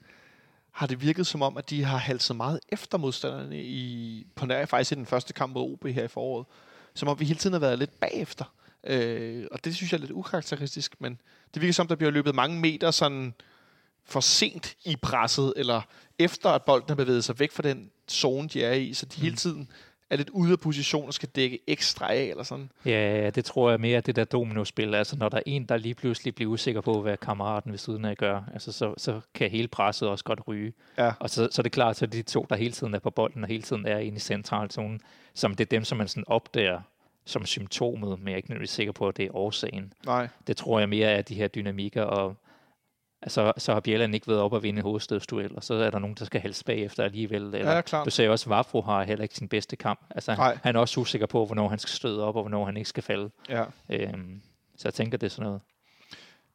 [0.76, 4.66] har det virket som om, at de har halset meget efter modstanderne i, på nær
[4.66, 6.46] faktisk i den første kamp mod OB her i foråret.
[6.94, 8.44] Som om vi hele tiden har været lidt bagefter.
[8.86, 11.20] Øh, og det synes jeg er lidt ukarakteristisk, men
[11.54, 13.34] det virker som, der bliver løbet mange meter sådan
[14.04, 15.80] for sent i presset, eller
[16.18, 19.16] efter at bolden har bevæget sig væk fra den zone, de er i, så de
[19.16, 19.22] mm.
[19.22, 19.68] hele tiden
[20.10, 22.70] er lidt ude af position og skal dække ekstra af, eller sådan.
[22.84, 24.94] Ja, ja, det tror jeg mere, det der dominospil.
[24.94, 28.04] Altså, når der er en, der lige pludselig bliver usikker på, hvad kammeraten ved siden
[28.04, 30.72] af gør, altså, så, så kan hele presset også godt ryge.
[30.98, 31.12] Ja.
[31.20, 33.42] Og så, så er det klart, at de to, der hele tiden er på bolden,
[33.42, 35.00] og hele tiden er inde i centralzonen,
[35.34, 36.80] som det er dem, som man sådan opdager
[37.24, 39.92] som symptomet, men jeg er ikke nødvendigvis sikker på, at det er årsagen.
[40.06, 40.28] Nej.
[40.46, 42.36] Det tror jeg mere er de her dynamikker, og
[43.26, 46.16] altså, så har Bjelland ikke været op og vinde hovedstødsduel, og så er der nogen,
[46.16, 47.42] der skal halse bagefter alligevel.
[47.42, 48.04] Eller, Ja, klart.
[48.04, 50.00] Du ser også, at Vafro har heller ikke sin bedste kamp.
[50.10, 50.58] Altså, Nej.
[50.62, 53.02] han er også usikker på, hvornår han skal støde op, og hvornår han ikke skal
[53.02, 53.30] falde.
[53.48, 53.64] Ja.
[53.90, 54.42] Øhm,
[54.76, 55.60] så jeg tænker, det er sådan noget.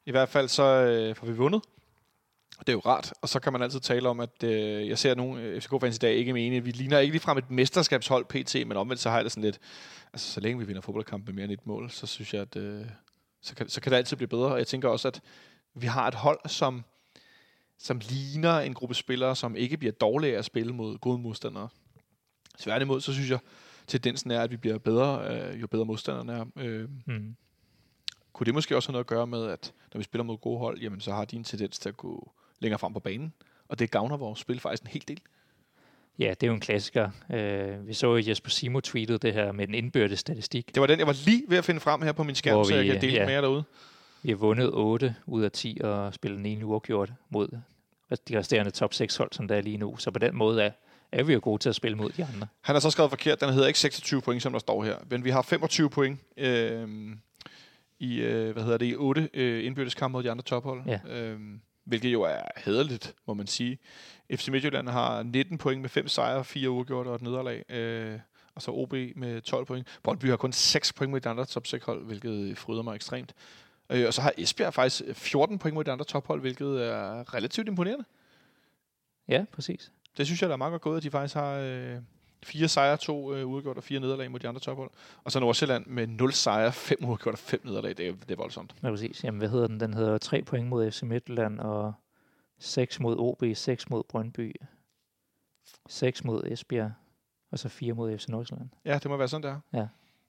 [0.06, 1.62] I hvert fald så øh, får vi vundet.
[2.60, 3.12] Det er jo rart.
[3.22, 5.96] Og så kan man altid tale om, at øh, jeg ser at nogle øh, FCK-fans
[5.96, 9.10] i dag ikke mene, at vi ligner ikke ligefrem et mesterskabshold PT, men omvendt så
[9.10, 9.58] har jeg det sådan lidt,
[10.12, 12.56] altså så længe vi vinder fodboldkamp med mere end et mål, så synes jeg, at
[12.56, 12.84] øh,
[13.42, 14.46] så, kan, så kan det altid blive bedre.
[14.52, 15.20] Og jeg tænker også, at
[15.74, 16.84] vi har et hold, som,
[17.78, 21.68] som ligner en gruppe spillere, som ikke bliver dårligere at spille mod gode modstandere.
[22.58, 23.38] Tværtimod, så synes jeg,
[23.86, 26.44] tendensen er, at vi bliver bedre, øh, jo bedre modstanderne er.
[26.56, 27.36] Øh, Mm.
[28.32, 30.58] kunne det måske også have noget at gøre med, at når vi spiller mod gode
[30.58, 33.32] hold, jamen så har de en tendens til at gå længere frem på banen,
[33.68, 35.20] og det gavner vores spil faktisk en hel del.
[36.18, 37.10] Ja, det er jo en klassiker.
[37.32, 40.74] Øh, vi så jo Jesper Simo tweetede det her med den indbyrdes statistik.
[40.74, 42.64] Det var den, jeg var lige ved at finde frem her på min skærm, Hvor
[42.64, 43.24] så jeg vi, kan dele ja.
[43.24, 43.64] med jer derude.
[44.22, 47.48] Vi har vundet 8 ud af 10 og spillet en ene uafgjort mod
[48.28, 49.96] de resterende top 6 hold, som der er lige nu.
[49.96, 50.70] Så på den måde er,
[51.12, 52.46] er vi jo gode til at spille mod de andre.
[52.60, 55.24] Han har så skrevet forkert, den hedder ikke 26 point, som der står her, men
[55.24, 56.88] vi har 25 point øh,
[57.98, 60.82] i, øh, hvad hedder det, i 8 øh, indbyrdeskampe mod de andre tophold.
[60.86, 61.00] Ja.
[61.08, 61.40] Øh,
[61.84, 63.78] hvilket jo er hederligt, må man sige.
[64.34, 67.70] FC Midtjylland har 19 point med 5 sejre, 4 uafgjorte og et nederlag.
[67.70, 68.18] Øh,
[68.54, 69.86] og så OB med 12 point.
[70.02, 73.34] Brøndby har kun 6 point mod de andre top 6 hold, hvilket fryder mig ekstremt.
[73.92, 77.68] Øh, og så har Esbjerg faktisk 14 point mod de andre tophold, hvilket er relativt
[77.68, 78.04] imponerende.
[79.28, 79.92] Ja, præcis.
[80.16, 81.96] Det synes jeg, der er meget godt gået, at de faktisk har øh,
[82.42, 84.90] fire sejre, to øh, uafgjort og fire nederlag mod de andre tophold.
[85.24, 87.96] Og så Nordsjælland med 0 sejre, 5 uafgjort og 5 nederlag.
[87.96, 88.74] Det er, det er voldsomt.
[88.82, 89.24] Ja, præcis.
[89.24, 89.80] Jamen, hvad hedder den?
[89.80, 91.92] Den hedder 3 point mod FC Midtjylland og
[92.58, 94.54] 6 mod OB, 6 mod Brøndby,
[95.88, 96.92] 6 mod Esbjerg,
[97.50, 98.68] og så 4 mod FC Nordsjælland.
[98.84, 99.78] Ja, det må være sådan, det er.
[99.80, 99.86] Ja.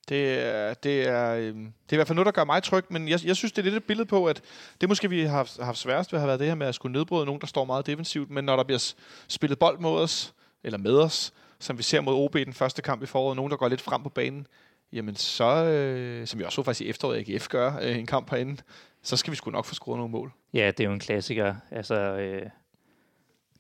[0.10, 3.08] Det er, det, er, det er i hvert fald noget, der gør mig tryg, men
[3.08, 4.42] jeg, jeg synes, det er lidt et billede på, at
[4.82, 6.76] det måske vi har haft, haft sværest ved at have været det her med at
[6.76, 8.94] skulle nedbryde nogen, der står meget defensivt, men når der bliver
[9.28, 10.34] spillet bold mod os,
[10.64, 13.52] eller med os, som vi ser mod OB i den første kamp i foråret, nogen,
[13.52, 14.48] der går lidt frem på banen,
[14.94, 18.30] jamen så, øh, som vi også så faktisk i efteråret, AGF gør øh, en kamp
[18.30, 18.62] herinde,
[19.04, 20.32] så skal vi sgu nok få scoret nogle mål.
[20.54, 21.56] Ja, det er jo en klassiker.
[21.72, 22.42] Altså, øh,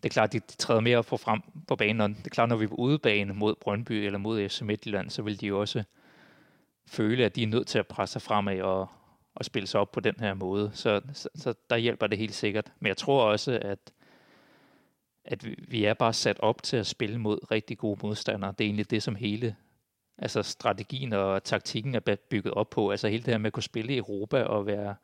[0.03, 2.29] det er klart, de, de træder mere op på frem på banen, og det er
[2.29, 5.47] klart, når vi er på udebane mod Brøndby eller mod FC Midtjylland, så vil de
[5.47, 5.83] jo også
[6.87, 8.87] føle, at de er nødt til at presse sig fremad og,
[9.35, 10.71] og spille sig op på den her måde.
[10.73, 12.71] Så, så, så der hjælper det helt sikkert.
[12.79, 13.93] Men jeg tror også, at,
[15.25, 18.51] at vi- vi er bare sat op til at spille mod rigtig gode modstandere.
[18.57, 19.55] Det er egentlig det, som hele
[20.17, 22.91] altså strategien og taktikken er bygget op på.
[22.91, 24.95] Altså hele det her med at kunne spille i Europa og være,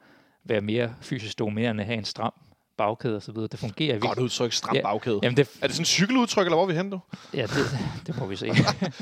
[0.43, 2.33] være mere fysisk dominerende, have en stram
[2.79, 3.47] bagkæde og så videre.
[3.47, 4.23] Det fungerer Godt virkelig.
[4.23, 4.81] udtryk, stram Ja.
[4.81, 5.19] bagkæde.
[5.23, 6.99] Jamen det, Er det sådan en cykeludtryk, eller hvor er vi henne, du?
[7.33, 7.77] ja, det,
[8.07, 8.51] det må vi se.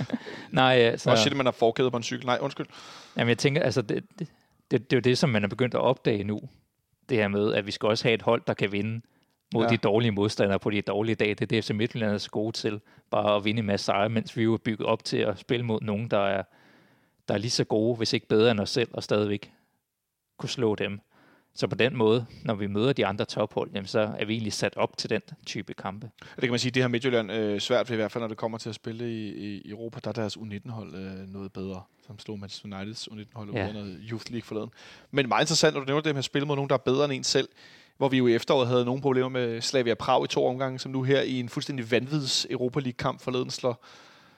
[0.51, 1.11] Nej, Så.
[1.11, 2.25] Åh, shit, man har forkæde på en cykel.
[2.25, 2.65] Nej, undskyld.
[3.17, 4.27] Jamen, jeg tænker, altså, det, det,
[4.71, 6.41] det, det er jo det, som man er begyndt at opdage nu.
[7.09, 9.01] Det her med, at vi skal også have et hold, der kan vinde
[9.53, 9.69] mod ja.
[9.69, 11.33] de dårlige modstandere på de dårlige dage.
[11.35, 12.81] Det er det, FC Midtjylland er så gode til.
[13.11, 15.65] Bare at vinde en masse sejre, mens vi jo er bygget op til at spille
[15.65, 16.43] mod nogen, der er,
[17.27, 19.51] der er lige så gode, hvis ikke bedre end os selv, og stadigvæk
[20.39, 20.99] kunne slå dem.
[21.59, 24.53] Så på den måde, når vi møder de andre tophold, jamen, så er vi egentlig
[24.53, 26.09] sat op til den type kampe.
[26.35, 28.37] Det kan man sige, det har Midtjylland øh, svært ved, i hvert fald når det
[28.37, 29.27] kommer til at spille i,
[29.57, 29.99] i Europa.
[30.03, 33.71] Der er deres U19-hold øh, noget bedre, som slog Manchester Uniteds U19-hold Ja.
[33.71, 34.69] noget Youth League forleden.
[35.11, 37.05] Men meget interessant, når du nævner det med at spille mod nogen, der er bedre
[37.05, 37.49] end en selv.
[37.97, 40.91] Hvor vi jo i efteråret havde nogle problemer med Slavia Prag i to omgange, som
[40.91, 43.85] nu her i en fuldstændig vanvids Europa League-kamp forleden slår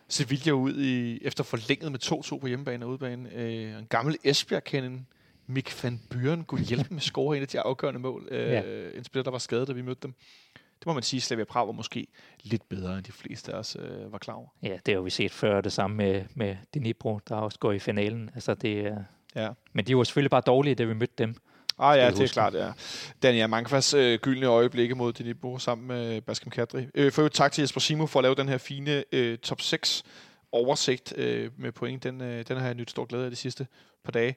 [0.07, 3.29] Sevilla ud i, efter forlænget med 2-2 på hjemmebane og udebane.
[3.35, 5.07] Øh, en gammel Esbjerg-kenden,
[5.49, 8.27] Mick van Buren, kunne hjælpe med at score en af de afgørende mål.
[8.31, 8.61] Øh, Ja.
[8.97, 10.13] En spiller, der var skadet, da vi mødte dem.
[10.53, 12.07] Det må man sige, Slavia Prag var måske
[12.43, 14.47] lidt bedre, end de fleste af os øh, var klar over.
[14.63, 17.79] Ja, det har vi set før, det samme med, med Dnipro, der også går i
[17.79, 18.29] finalen.
[18.33, 19.03] Altså, det er,
[19.35, 19.49] Ja.
[19.73, 21.35] men de var selvfølgelig bare dårlige, da vi mødte dem.
[21.79, 22.71] Ah ja, det er klart, ja.
[23.23, 26.85] Daniel Mankvas øh, gyldne øjeblikke mod Dnipro sammen med Baskem Kadri.
[26.95, 29.61] Øh, for øvrigt tak til Jesper Simo for at lave den her fine øh, top
[29.61, 30.03] 6
[30.51, 32.03] oversigt øh, med point.
[32.03, 33.67] Den, øh, den har jeg nyt stor glæde af de sidste
[34.03, 34.35] par dage.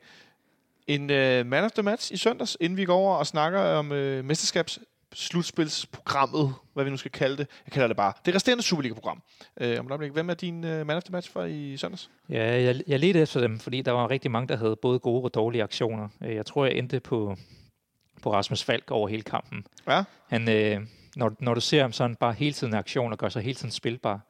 [0.87, 3.93] En øh, man of the match i søndags, inden vi går over og snakker om
[3.93, 4.79] øh, mesterskabs
[5.15, 7.47] slutspilsprogrammet, hvad vi nu skal kalde det.
[7.67, 9.23] Jeg kalder det bare det resterende Superliga-program.
[9.61, 10.13] Øh, om et.
[10.13, 12.11] Hvem er din øh, man of the match for i søndags?
[12.29, 15.25] Ja, jeg, jeg ledte efter dem, fordi der var rigtig mange, der havde både gode
[15.25, 16.09] og dårlige aktioner.
[16.25, 17.37] Øh, Jeg tror, jeg endte på,
[18.23, 19.65] på Rasmus Falk over hele kampen.
[19.89, 20.05] Ja.
[20.29, 20.81] Han, øh,
[21.17, 23.55] når, når du ser ham sådan bare hele tiden i aktion og gør sig hele
[23.55, 24.21] tiden spilbar.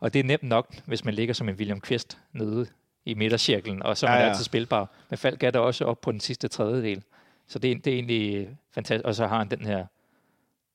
[0.00, 2.66] Og det er nemt nok, hvis man ligger som en William Kvist nede
[3.04, 4.30] i midtercirklen, og så er Ja, man ja.
[4.30, 4.90] altid spilbar.
[5.10, 7.02] Men Falk er der også op på den sidste tredjedel.
[7.46, 9.04] Så det, er- det er egentlig fantastisk.
[9.06, 9.86] Og så har han den her,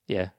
[0.10, 0.30] ja,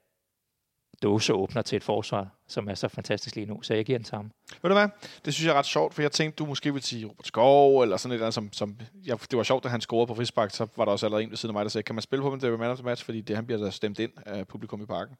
[1.03, 3.61] dåseåbner til et forsvar, som er så fantastisk lige nu.
[3.61, 4.31] Så jeg giver den ham.
[4.61, 4.87] Ved du hvad?
[5.25, 7.81] Det synes jeg er ret sjovt, for jeg tænkte, du måske ville sige Robert Skov,
[7.81, 10.15] eller sådan et eller andet, som, som ja, det var sjovt, da han scorede på
[10.15, 12.01] frispark, så var der også allerede en ved siden af mig, der sagde, kan man
[12.01, 13.99] spille på ham, det er man of the match, fordi det, han bliver der stemt
[13.99, 15.15] ind af publikum i parken.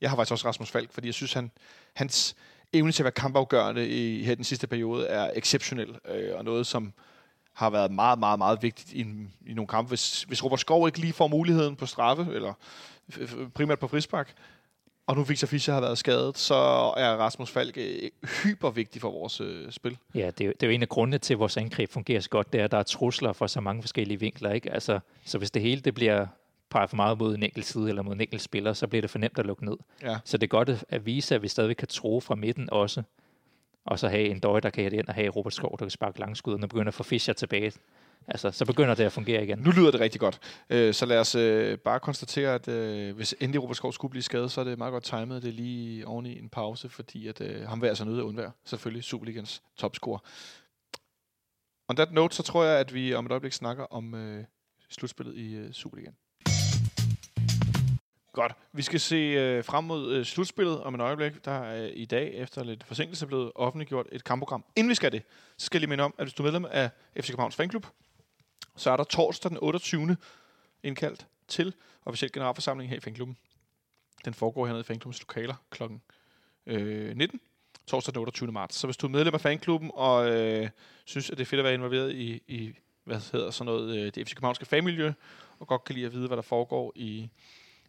[0.00, 1.50] Jeg har faktisk også Rasmus Falk, fordi jeg synes, han,
[1.94, 2.36] hans
[2.74, 6.66] evne til at være kampafgørende i her den sidste periode er exceptionel, øh, og noget,
[6.66, 6.92] som
[7.52, 9.00] har været meget, meget, meget vigtigt i,
[9.46, 9.88] i nogle kampe.
[9.88, 12.52] Hvis, hvis Robert Skov ikke lige får muligheden på straffe, eller
[13.54, 14.34] primært på frispark,
[15.06, 16.54] og nu Victor Fischer har været skadet, så
[16.96, 19.98] er Rasmus Falk øh, hypervigtig hyper vigtig for vores øh, spil.
[20.14, 22.20] Ja, det er, jo- det er jo en af grundene til, at vores angreb fungerer
[22.20, 24.52] så godt, det er, at der er trusler fra så mange forskellige vinkler.
[24.52, 24.72] Ikke?
[24.72, 26.26] Altså, så hvis det hele det bliver
[26.78, 29.10] peget for meget mod en enkelt side eller mod en enkelt spiller, så bliver det
[29.10, 29.76] for nemt at lukke ned.
[30.02, 30.18] Ja.
[30.24, 33.02] Så det er godt at- vise, at vi stadig kan tro fra midten også,
[33.84, 35.90] og så have en døje, der kan hætte ind, og have Robert Skov, der kan
[35.90, 37.72] sparke langskud, og når begynder at få Fischer tilbage.
[38.28, 39.58] Altså, så begynder det at fungere igen.
[39.58, 40.38] Nu lyder det rigtig godt.
[40.70, 44.22] Øh, så lad os øh, bare konstatere, at øh, hvis endelig Robert Skov skulle blive
[44.22, 45.42] skadet, så er det meget godt timet.
[45.42, 48.22] Det er lige oven i en pause, fordi at, øh, ham vil altså nødt at
[48.22, 48.50] undvære.
[48.64, 50.18] Selvfølgelig Superligans topscorer.
[51.88, 54.44] On that note, så tror jeg, at vi om et øjeblik snakker om øh,
[54.90, 56.14] slutspillet i øh, Superligaen.
[58.34, 58.52] Godt.
[58.72, 61.44] Vi skal se øh, frem mod øh, slutspillet om et øjeblik.
[61.44, 64.64] Der er øh, i dag, efter lidt forsinkelse, blevet offentliggjort et kampprogram.
[64.76, 65.22] Inden vi skal det,
[65.56, 67.86] så skal jeg lige minde om, at hvis du er medlem af FC Københavns Fanklub,
[68.76, 70.16] så er der torsdag den 28.
[70.82, 71.74] indkaldt til
[72.04, 73.36] officiel generalforsamling her i fanklubben.
[74.24, 75.82] Den foregår hernede i fanklubbens lokaler kl.
[76.66, 77.40] Øh, 19.
[77.86, 78.52] Torsdag den 28.
[78.52, 78.76] marts.
[78.76, 80.68] Så hvis du er medlem af fanklubben og øh,
[81.04, 82.74] synes, at det er fedt at være involveret i, i
[83.04, 85.12] hvad hedder sådan noget, øh, det FC Københavnske fagmiljø,
[85.58, 87.30] og godt kan lide at vide, hvad der foregår i,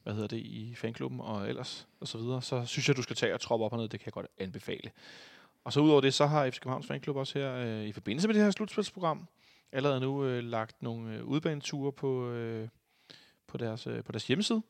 [0.05, 3.15] hvad hedder det, i fanklubben og ellers, og så videre, så synes jeg, du skal
[3.15, 3.89] tage og troppe op og ned.
[3.89, 4.91] Det kan jeg godt anbefale.
[5.63, 8.35] Og så udover det, så har FC Københavns Fanklub også her, øh, i forbindelse med
[8.35, 9.27] det her slutspilsprogram,
[9.71, 12.67] allerede nu øh, lagt nogle øh, udbaneture på, øh,
[13.47, 14.61] på, deres, øh, på deres hjemmeside.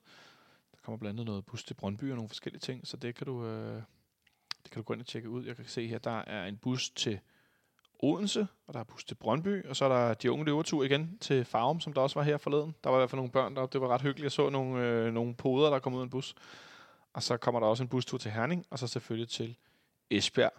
[0.72, 3.26] Der kommer blandt andet noget bus til Brøndby og nogle forskellige ting, så det kan
[3.26, 3.82] du, øh,
[4.64, 5.46] det kan du gå ind og tjekke ud.
[5.46, 7.20] Jeg kan se her, der er en bus til
[8.00, 11.18] Odense, og der er bus til Brøndby, og så er der de unge løvertur igen
[11.22, 12.76] til Farum, som der også var her forleden.
[12.84, 14.24] Der var i hvert fald nogle børn deroppe, det var ret hyggeligt.
[14.24, 16.36] Jeg så nogle, øh, nogle poder, der kom ud af en bus.
[17.14, 19.56] Og så kommer der også en bustur til Herning, og så selvfølgelig til
[20.10, 20.54] Esbjerg.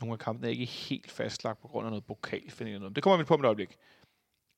[0.00, 2.70] Nogle af kampene er ikke helt fastlagt på grund af noget pokalfinale.
[2.70, 2.96] eller noget.
[2.96, 3.76] Det kommer vi på om et øjeblik.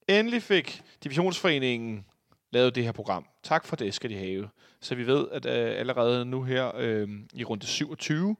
[0.09, 2.07] Endelig fik Divisionsforeningen
[2.51, 3.27] lavet det her program.
[3.43, 4.49] Tak for det, skal de have.
[4.81, 8.37] Så vi ved, at øh, allerede nu her øh, i runde 27,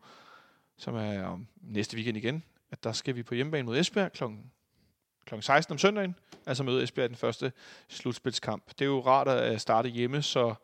[0.77, 4.25] som er om næste weekend igen, at der skal vi på hjemmebane mod Esbjerg kl.
[5.27, 5.35] kl.
[5.41, 6.15] 16 om søndagen.
[6.47, 7.53] Altså møde Esbjerg i den første
[7.89, 8.69] slutspilskamp.
[8.69, 10.55] Det er jo rart at starte hjemme, så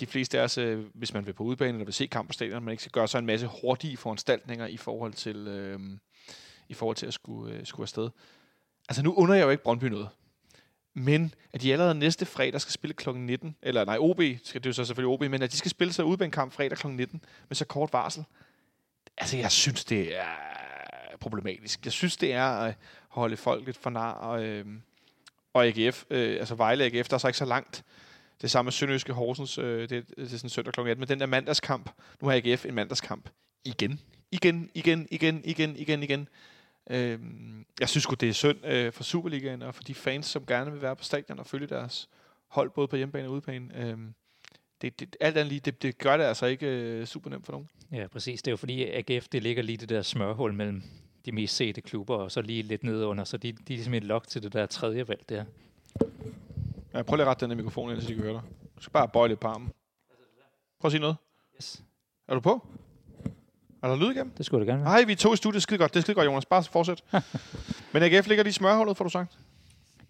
[0.00, 2.32] de fleste af os, øh, hvis man vil på udebane eller vil se kamp på
[2.32, 5.80] stadion, man ikke skal gøre sig en masse hurtige foranstaltninger i forhold til, øh,
[6.68, 8.10] i forhold til at skulle, øh, skulle afsted.
[8.88, 10.08] Altså nu under jeg jo ikke Brøndby noget.
[10.94, 13.10] Men at de allerede næste fredag skal spille kl.
[13.10, 15.70] 19, eller nej, OB, skal det er jo så selvfølgelig OB, men at de skal
[15.70, 16.86] spille sig udebanekamp fredag kl.
[16.86, 18.24] 19 med så kort varsel.
[19.18, 20.56] Altså jeg synes, det er
[21.30, 21.84] problematisk.
[21.84, 22.74] Jeg synes, det er at
[23.08, 24.66] holde folk lidt for nar, og, øh,
[25.52, 27.84] og AGF, øh, altså Vejle AGF, der er så ikke så langt.
[28.42, 30.80] Det samme med Sønderjyske Horsens, øh, det, det er sådan søndag kl.
[30.80, 33.28] 18, men den der mandagskamp, nu har AGF en mandagskamp
[33.64, 34.00] igen.
[34.30, 36.28] Igen, igen, igen, igen, igen, igen.
[36.90, 37.18] Øh,
[37.80, 40.72] jeg synes godt det er synd øh, for Superligaen og for de fans, som gerne
[40.72, 42.08] vil være på stadion og følge deres
[42.48, 43.68] hold, både på hjemmebane og udebane.
[43.76, 43.98] Øh,
[44.82, 47.52] det, det, alt andet lige, det, det gør det altså ikke øh, super nemt for
[47.52, 47.68] nogen.
[47.92, 48.42] Ja, præcis.
[48.42, 50.82] Det er jo fordi AGF, det ligger lige det der smørhul mellem
[51.26, 54.04] de mest sete klubber, og så lige lidt nedunder, så de, de er ligesom et
[54.04, 55.44] lok til det der tredje valg der.
[56.94, 58.42] Ja, prøv lige at rette den her mikrofon ind, så de kan høre dig.
[58.76, 59.72] Du skal bare bøje lidt på armen.
[60.80, 61.16] Prøv at sige noget.
[61.56, 61.82] Yes.
[62.28, 62.66] Er du på?
[63.82, 64.30] Er der lyd igennem?
[64.30, 64.84] Det skulle det gerne.
[64.84, 65.62] Nej, vi er to i studiet.
[65.62, 65.94] Skide godt.
[65.94, 66.46] Det er skide godt, Jonas.
[66.46, 67.04] Bare fortsæt.
[67.92, 69.38] Men AGF ligger lige i smørhullet, får du sagt.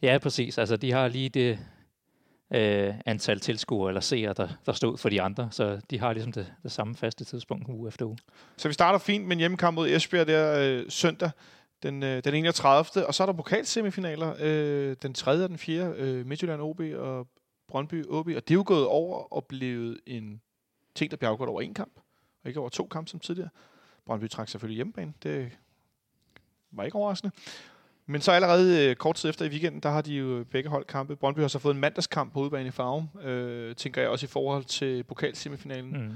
[0.03, 0.59] Ja, præcis.
[0.59, 1.59] Altså, de har lige det
[2.55, 6.33] øh, antal tilskuere eller seere, der, der stod for de andre, så de har ligesom
[6.33, 8.19] det, det samme faste tidspunkt uge efter uge.
[8.57, 11.31] Så vi starter fint med en hjemmekamp mod Esbjerg der øh, søndag
[11.83, 13.07] den, øh, den 31.
[13.07, 14.35] Og så er der pokalsemifinaler.
[14.41, 15.31] Øh, den 3.
[15.31, 15.93] og den 4.
[15.97, 17.29] Øh, Midtjylland OB og
[17.69, 18.27] Brøndby OB.
[18.27, 20.41] Og det er jo gået over og blevet en
[20.95, 21.93] ting, der bliver afgjort over en kamp.
[22.43, 23.49] Og ikke over to kampe som tidligere.
[24.07, 25.13] Brøndby trak selvfølgelig hjemmebane.
[25.23, 25.53] Det
[26.71, 27.35] var ikke overraskende.
[28.07, 30.85] Men så allerede øh, kort tid efter i weekenden, der har de jo begge hold
[30.85, 31.17] kampe.
[31.17, 34.29] Brøndby har så fået en mandagskamp på udebane i Farum, øh, tænker jeg også i
[34.29, 35.93] forhold til pokalsemifinalen.
[35.93, 36.13] Mm.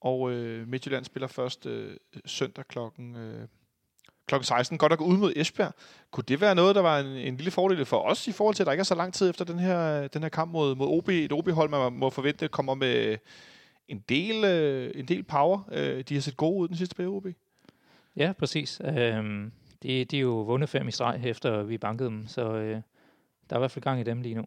[0.00, 1.96] Og øh, Midtjylland spiller først øh,
[2.26, 3.46] søndag klokken, øh,
[4.26, 4.34] kl.
[4.42, 4.78] 16.
[4.78, 5.72] Godt nok ude mod Esbjerg.
[6.10, 8.62] Kunne det være noget, der var en, en lille fordel for os i forhold til,
[8.62, 10.86] at der ikke er så lang tid efter den her, den her kamp mod, mod
[10.88, 11.08] OB?
[11.08, 13.16] Et OB-hold, man må forvente, kommer med
[13.88, 15.68] en del, øh, en del power.
[15.72, 17.26] Øh, de har set gode ud den sidste periode, OB.
[18.16, 18.80] Ja, præcis.
[18.84, 19.52] Øhm,
[19.84, 22.80] de, de er jo vundet fem i streg, efter vi bankede dem, så øh,
[23.50, 24.44] der er i hvert fald gang i dem lige nu.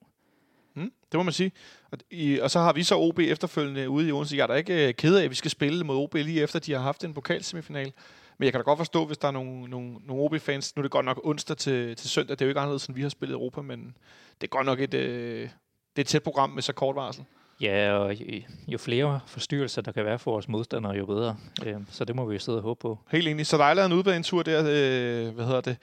[0.73, 1.51] Mm, det må man sige.
[1.91, 4.37] Og, i, og så har vi så OB efterfølgende ude i Odense.
[4.37, 6.59] Jeg er da ikke øh, ked af, at vi skal spille mod OB lige efter,
[6.59, 7.93] de har haft en pokalsemifinal.
[8.37, 10.75] Men jeg kan da godt forstå, hvis der er nogle, nogle, nogle OB-fans.
[10.75, 12.35] Nu er det godt nok onsdag til, til søndag.
[12.35, 13.97] Det er jo ikke anderledes, end vi har spillet i Europa, men
[14.41, 15.49] det er godt nok et, øh, det
[15.95, 17.25] er et tæt program med så kort varsel.
[17.61, 21.37] Ja, og jo, jo flere forstyrrelser, der kan være for vores modstandere, jo bedre.
[21.65, 22.99] Øh, så det må vi jo sidde og håbe på.
[23.11, 23.47] Helt enig.
[23.47, 25.77] Så der er lavet en udbanetur der, øh, hvad hedder det,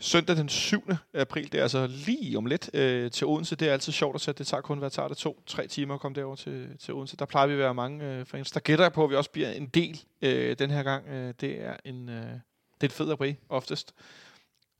[0.00, 0.88] søndag den 7.
[1.14, 1.52] april.
[1.52, 3.56] Det er altså lige om lidt øh, til Odense.
[3.56, 4.38] Det er altid sjovt at sætte.
[4.38, 5.16] Det tager kun, hvad tager det?
[5.16, 7.16] To, tre timer at komme derover til, til Odense.
[7.16, 8.50] Der plejer vi at være mange øh, fans.
[8.50, 11.08] Der gætter jeg på, at vi også bliver en del øh, den her gang.
[11.08, 12.32] Øh, det er en, øh, det
[12.80, 13.94] er et fed april, oftest.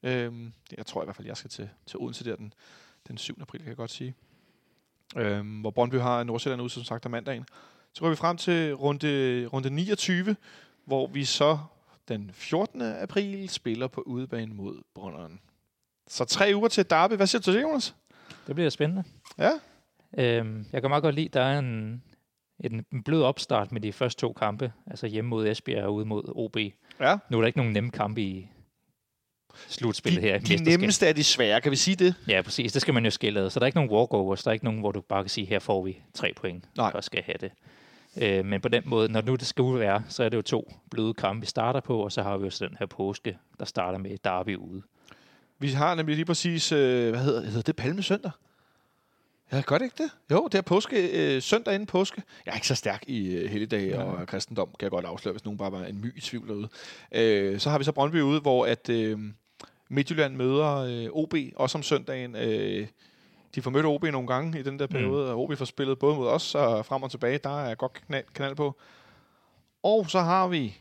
[0.03, 0.33] Øh,
[0.77, 2.53] jeg tror i hvert fald, jeg skal til, til Odense der den,
[3.09, 3.39] den 7.
[3.41, 4.15] april, kan jeg godt sige.
[5.17, 7.47] Øh, hvor Brøndby har Nordsjælland ude, som sagt, om mandagen.
[7.95, 10.37] Så går vi frem til runde, runde 29,
[10.85, 11.59] hvor vi så
[12.09, 12.83] den 14.
[12.83, 15.41] april spiller på udebane mod Brønderen.
[16.09, 17.13] Så tre uger til Derby.
[17.13, 17.95] Hvad siger du til det, Jonas?
[18.47, 19.05] Det bliver spændende.
[19.39, 19.51] Ja.
[20.19, 22.03] Øhm, jeg kan meget godt lide, der er en,
[22.61, 26.05] en, en blød opstart med de første to kampe, altså hjemme mod Esbjerg og ude
[26.05, 26.57] mod OB.
[27.01, 27.19] Ja.
[27.29, 28.49] Nu er der ikke nogen nemme kampe i
[29.69, 30.35] slutspillet her.
[30.37, 32.15] i De, de nemmeste er de svære, kan vi sige det?
[32.29, 32.73] Ja, præcis.
[32.73, 33.51] Det skal man jo skille ad.
[33.51, 34.43] Så der er ikke nogen walkovers.
[34.43, 36.65] Der er ikke nogen, hvor du bare kan sige, her får vi tre point.
[36.77, 36.91] Nej.
[36.95, 37.53] Og skal have det.
[38.17, 40.73] Øh, men på den måde, når nu det skal være, så er det jo to
[40.91, 43.65] bløde kampe, vi starter på, og så har vi jo så den her påske, der
[43.65, 44.83] starter med Derby ude.
[45.59, 48.31] Vi har nemlig lige præcis, øh, hvad hedder, hedder det, Palmesøndag?
[49.53, 50.11] Ja, gør det ikke det?
[50.31, 50.97] Jo, det er påske,
[51.37, 52.23] øh, søndag inden påske.
[52.47, 54.03] Jeg er ikke så stærk i øh, helligdag Ja.
[54.03, 56.69] og kristendom, kan jeg godt afsløre, hvis nogen bare var en my i tvivl derude.
[57.13, 59.19] Øh, så har vi så Brøndby ude, hvor at øh,
[59.93, 62.37] Midtjylland møder øh, OB, også om søndagen.
[62.37, 62.87] Øh,
[63.55, 65.31] de får mødt OB nogle gange i den der periode, mm.
[65.31, 67.39] og OB får spillet både mod os og frem og tilbage.
[67.39, 68.77] Der er godt kanal, kanal på.
[69.83, 70.77] Og så har vi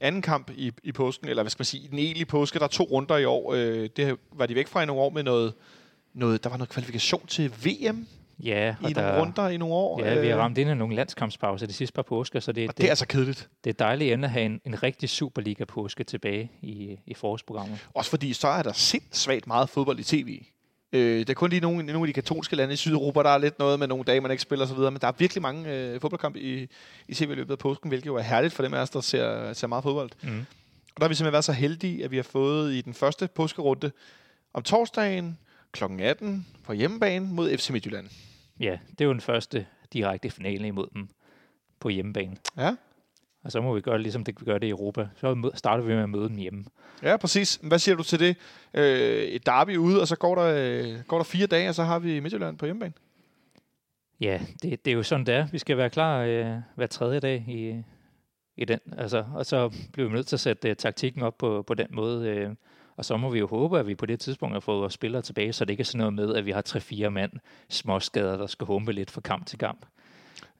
[0.00, 2.58] anden kamp i, i påsken, eller hvad skal man sige, i den egentlige påske.
[2.58, 3.54] Der er to runder i år.
[3.54, 5.54] Øh, det var de væk fra i nogle år med noget,
[6.14, 8.06] noget der var noget kvalifikation til VM
[8.38, 10.04] Ja, i og nogle der, runder i nogle år.
[10.04, 12.68] ja, vi har Øh, ramt ind i nogle landskampspauser de sidste par påsker, så det,
[12.68, 13.48] og det, det er altså kedeligt.
[13.64, 17.86] det er dejligt at have en, en rigtig Superliga-påske tilbage i, i forårsprogrammet.
[17.94, 20.42] Også fordi så er der sindssygt meget fodbold i tv.
[20.92, 23.38] Øh, der er kun lige nogle, nogle af de katolske lande i Sydeuropa, der er
[23.38, 26.00] lidt noget med nogle dage, man ikke spiller osv., men der er virkelig mange øh,
[26.00, 26.68] fodboldkampe i,
[27.08, 29.00] i tv i løbet af påsken, hvilket jo er herligt for dem af os, der
[29.00, 30.10] ser, ser meget fodbold.
[30.22, 30.38] Mm.
[30.94, 33.28] Og der har vi simpelthen været så heldige, at vi har fået i den første
[33.34, 33.90] påskerunde
[34.54, 35.38] om torsdagen
[35.76, 36.02] kl.
[36.02, 38.08] 18 på hjemmebane mod FC Midtjylland.
[38.60, 41.08] Ja, det er jo den første direkte finale imod dem
[41.80, 42.36] på hjemmebane.
[42.56, 42.74] Ja,
[43.44, 45.08] Og så må vi gøre ligesom det, vi gør det i Europa.
[45.16, 46.64] Så starter vi med at møde dem hjemme.
[47.02, 47.60] ja præcis.
[47.62, 48.36] Hvad siger du til det?
[48.74, 51.82] Øh, et derby ude, og så går der, øh, går der fire dage, og så
[51.84, 52.92] har vi Midtjylland på hjemmebane.
[54.20, 55.46] Ja, det, det er jo sådan, det er.
[55.52, 57.82] Vi skal være klar øh, hver tredje dag i,
[58.56, 58.80] i den.
[58.96, 61.86] Altså, og så bliver vi nødt til at sætte øh, taktikken op på, på den
[61.90, 62.28] måde.
[62.28, 62.50] Øh,
[62.96, 65.22] og så må vi jo håbe, at vi på det tidspunkt har fået vores spillere
[65.22, 67.32] tilbage, så det ikke er sådan noget med, at vi har tre-fire mand
[67.68, 69.86] småskader, der skal humpe lidt fra kamp til kamp.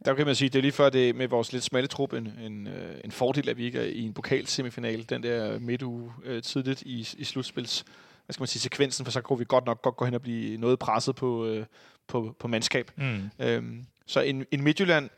[0.05, 2.33] Der kan man sige, det er lige før det med vores lidt smalle trup en,
[2.43, 6.43] en, øh, en fordel, at vi ikke er i en pokalsemifinal, den der midtuge øh,
[6.43, 7.85] tidligt i, i slutspils
[8.27, 10.23] hvad skal man sige, sekvensen, for så kunne vi godt nok godt gå hen og
[10.23, 11.67] blive noget presset på, øh,
[12.07, 12.91] på, på mandskab.
[12.97, 13.31] Mm.
[13.39, 15.11] Øhm, så en, en Midtjylland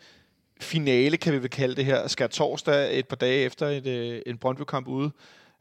[0.61, 4.23] finale, kan vi vel kalde det her, skal torsdag et par dage efter et, øh,
[4.27, 5.11] en Brøndby-kamp ude.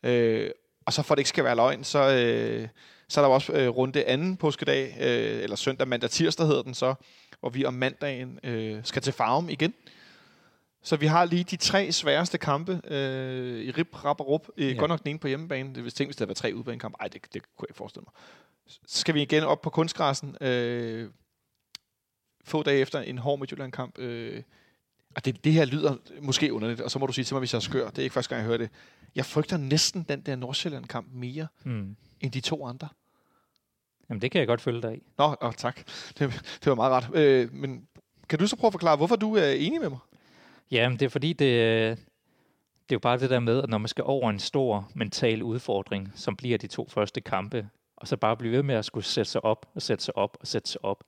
[0.04, 0.50] Øh,
[0.88, 2.68] og så for det ikke skal være løgn, så, øh,
[3.10, 6.74] så er der også øh, runde anden påskedag, øh, eller søndag, mandag, tirsdag hedder den
[6.74, 6.96] så,
[7.40, 9.74] hvor vi om mandagen øh, skal til Farum igen.
[10.84, 14.48] Så vi har lige de tre sværeste kampe øh, i rip, rap og rup.
[14.58, 14.74] Øh, Ja.
[14.80, 15.76] Godt nok den ene på hjemmebane.
[15.76, 16.98] Det hvis tænkt, hvis det havde været tre udebanekampe.
[17.00, 18.14] Ej, det, det kunne jeg ikke forestille mig.
[18.88, 20.38] Så skal vi igen op på kunstgræssen.
[20.42, 21.10] Øh,
[22.46, 24.00] få dage efter en hård Midtjylland-kamp.
[24.00, 24.44] Øh,
[25.18, 27.54] og det, det her lyder måske underligt, og så må du sige til mig, hvis
[27.54, 27.90] jeg er skør.
[27.90, 28.70] Det er ikke første gang, jeg hører det.
[29.16, 31.96] Jeg frygter næsten den der Nordsjælland-kamp mere Mm.
[32.22, 32.88] end de to andre.
[34.10, 35.04] Jamen, det kan jeg godt følge dig i.
[35.18, 35.78] Nå, åh, tak.
[36.20, 36.20] Det,
[36.64, 37.16] det var meget ret.
[37.16, 37.88] Øh, men
[38.30, 40.00] kan du så prøve at forklare, hvorfor du er enig med mig?
[40.72, 43.78] Ja, men det er fordi, det, det er jo bare det der med, at når
[43.78, 48.18] man skal over en stor mental udfordring, som bliver de to første kampe, og så
[48.18, 50.70] bare blive ved med at skulle sætte sig op, og sætte sig op, og sætte
[50.70, 51.04] sig op,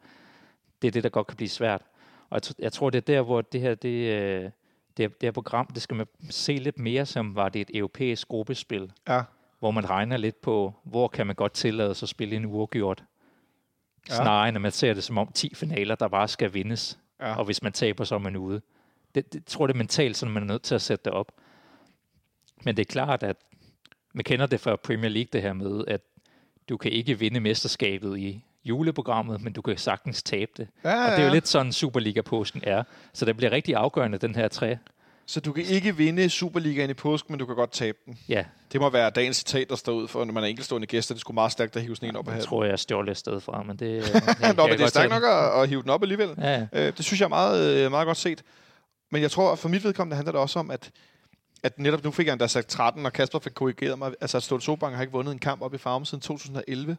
[0.82, 1.82] det er det, der godt kan blive svært.
[2.30, 4.52] Og jeg, jeg tror, det er der, hvor det her, det, øh, det,
[4.98, 8.28] her, det her program, det skal man se lidt mere som, var det et europæisk
[8.28, 9.22] gruppespil, Ja.
[9.60, 13.04] hvor man regner lidt på, hvor kan man godt tillade sig at spille en uafgjort,
[14.10, 14.16] Ja.
[14.16, 17.00] snarere end at man ser det som om 10 finaler, der bare skal vindes.
[17.20, 17.36] Ja.
[17.36, 18.62] Og hvis man taber, så er man ude.
[19.16, 21.14] Det, det tror jeg, det er mentalt, så man er nødt til at sætte det
[21.14, 21.32] op.
[22.64, 23.36] Men det er klart, at
[24.14, 26.02] man kender det fra Premier League, det her med, at
[26.70, 30.68] du kan ikke vinde mesterskabet i juleprogrammet, men du kan sagtens tabe det.
[30.84, 32.84] Ja, Og det er jo lidt sådan, Superliga-påsken er.
[33.14, 34.76] Så det bliver rigtig afgørende, den her træ.
[35.26, 38.18] Så du kan ikke vinde Superligaen i påsken, men du kan godt tabe den.
[38.30, 41.16] Ja, Det må være dagens citat, der står ud for, når man er enkeltstående gæster.
[41.16, 42.48] Det skulle meget stærkt at hive sådan en op af jeg hatten.
[42.50, 43.90] tror, jeg stjålet et sted fra, men det...
[44.42, 46.30] jeg Nå, men det er stærkt nok at, at hive den op alligevel.
[46.38, 46.88] Ja, ja.
[46.88, 48.44] Øh, det synes jeg er meget, øh, meget godt set.
[49.12, 50.92] Men jeg tror, for mit vedkommende handler det også om, at,
[51.64, 54.14] at netop nu fik jeg endda sagt 13, og Kasper fik korrigeret mig.
[54.22, 56.98] Altså, at Sobank har ikke vundet en kamp op i Farum siden 2011.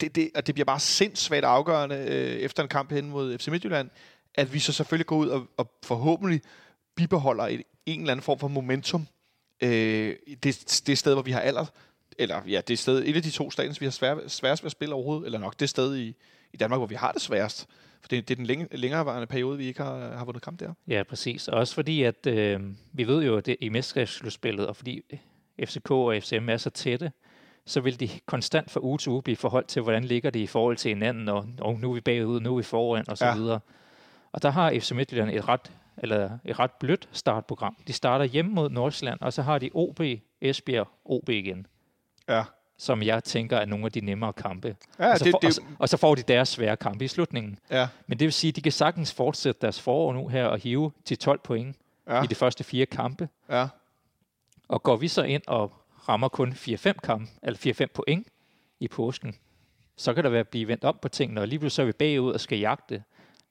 [0.00, 3.48] Det, det, og det bliver bare sindssygt afgørende øh, efter en kamp hen mod FC
[3.48, 3.90] Midtjylland,
[4.34, 6.40] at vi så selvfølgelig går ud og, og forhåbentlig
[6.96, 9.06] bibeholder et, en eller anden form for momentum.
[9.62, 11.66] Øh, det, det sted, hvor vi har aller,
[12.18, 14.72] eller ja, det sted, et af de to stadions, vi har svær, sværest ved at
[14.72, 16.14] spille overhovedet, eller nok det sted i,
[16.52, 17.66] i Danmark, hvor vi har det sværest.
[18.00, 20.72] For det, det er den længe, længerevarende periode, vi ikke har, har vundet kamp der.
[20.88, 21.48] Ja, præcis.
[21.48, 22.60] Og også fordi, at øh,
[22.92, 25.02] vi ved jo, at det i mesterskabsslutspillet, og fordi
[25.64, 27.12] FCK og FCM er så tætte,
[27.66, 30.46] så vil de konstant fra uge til uge blive forholdt til, hvordan ligger de i
[30.46, 33.26] forhold til hinanden, og, og nu er vi bagud, nu er vi foran, og så
[33.26, 33.34] Ja.
[33.34, 33.60] videre.
[34.32, 37.76] Og der har FC Midtjylland et ret, eller et ret blødt startprogram.
[37.86, 40.00] De starter hjemme mod Nordsjælland, og så har de OB,
[40.40, 41.66] Esbjerg, OB igen,
[42.28, 42.44] Ja.
[42.78, 44.76] som jeg tænker er nogle af de nemmere kampe.
[44.98, 47.04] Ja, og, så det, får, det, og, så, og så får de deres svære kampe
[47.04, 47.58] i slutningen.
[47.70, 50.58] ja, Men det vil sige, at de kan sagtens fortsætte deres forår nu her og
[50.58, 51.76] hive til 12 point
[52.08, 52.22] ja.
[52.22, 53.28] i de første fire kampe.
[53.50, 53.66] ja.
[54.68, 55.72] Og går vi så ind og
[56.08, 58.28] rammer kun 4-5 kampe, eller 4-5 point
[58.80, 59.34] i påsken,
[59.96, 61.92] så kan der være blive vendt op på tingene, og lige pludselig så er vi
[61.92, 63.02] bagud og skal jagte.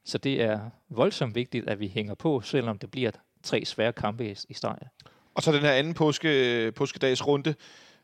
[0.06, 3.12] Så det er voldsomt vigtigt, at vi hænger på, selvom det bliver
[3.44, 4.88] tre svære kampe i, starten.
[5.34, 7.56] Og så den her anden påske, påskedags runde,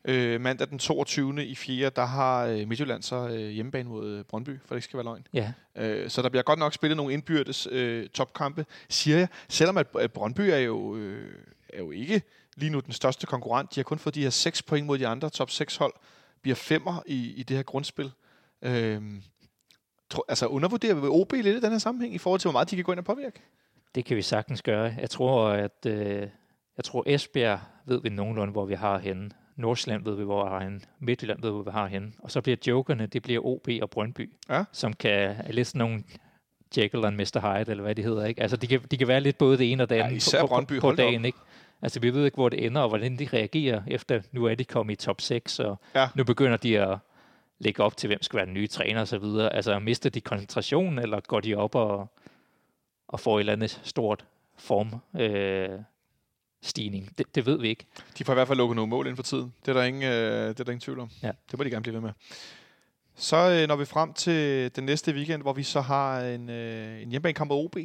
[0.06, 1.46] øh, mandag den 22.
[1.46, 4.86] i 4., der har øh, Midtjylland så øh, hjemmebane mod øh, Brøndby, for det ikke
[4.86, 5.28] skal være løgn.
[5.34, 9.28] Ja, Øh, så der bliver godt nok spillet nogle indbyrdes øh, topkampe, siger jeg.
[9.50, 11.36] Selvom at, at Brøndby er jo, øh,
[11.74, 12.22] er jo ikke
[12.58, 13.76] lige nu den største konkurrent.
[13.76, 15.94] De har kun fået de her 6 point mod de andre top 6 hold.
[16.42, 18.12] Bliver femmer i, i det her grundspil.
[18.62, 19.02] Øh,
[20.10, 22.72] tro, altså undervurderer vi OB lidt i den her sammenhæng, i forhold til, hvor meget
[22.72, 23.42] de kan gå ind og påvirke?
[23.96, 24.96] det kan vi sagtens gøre.
[25.00, 26.28] Jeg tror, at øh,
[26.78, 29.32] jeg tror Esbjerg ved vi nogenlunde, hvor vi har henne.
[29.56, 30.82] Nordsjælland ved vi, hvor vi har henne.
[31.00, 32.12] Midtjylland ved vi, hvor vi har henne.
[32.20, 34.64] Og så bliver jokerne, det bliver OB og Brøndby, Ja.
[34.72, 36.04] som kan er lidt sådan nogle
[36.78, 37.40] Jekyll og Mr.
[37.60, 38.26] Hyde, eller hvad det hedder.
[38.26, 38.42] Ikke?
[38.42, 40.42] Altså, de kan, de kan være lidt både det ene og det Ja, andet især
[40.42, 41.10] på, Brøndby, på, på hold da op.
[41.10, 41.26] dagen.
[41.26, 41.38] Ikke?
[41.82, 44.64] Altså, vi ved ikke, hvor det ender, og hvordan de reagerer efter, nu er de
[44.66, 46.08] kommet i top 6, og Ja.
[46.16, 46.98] nu begynder de at
[47.60, 49.54] lægge op til, hvem skal være den nye træner og så videre.
[49.56, 52.08] Altså, mister de koncentrationen, eller går de op og,
[53.08, 54.26] og får et eller andet stort
[54.58, 55.70] form øh,
[56.62, 57.18] stigning?
[57.18, 57.86] Det, det ved vi ikke.
[58.18, 59.54] De får i hvert fald lukket nogle mål inden for tiden.
[59.66, 61.10] Det er der ingen, øh, det er der ingen tvivl om.
[61.24, 61.32] Ja.
[61.52, 62.12] Det må de gerne blive ved med.
[63.16, 67.02] Så øh, når vi frem til den næste weekend, hvor vi så har en, øh,
[67.02, 67.76] en hjemmebanekamp mod OB.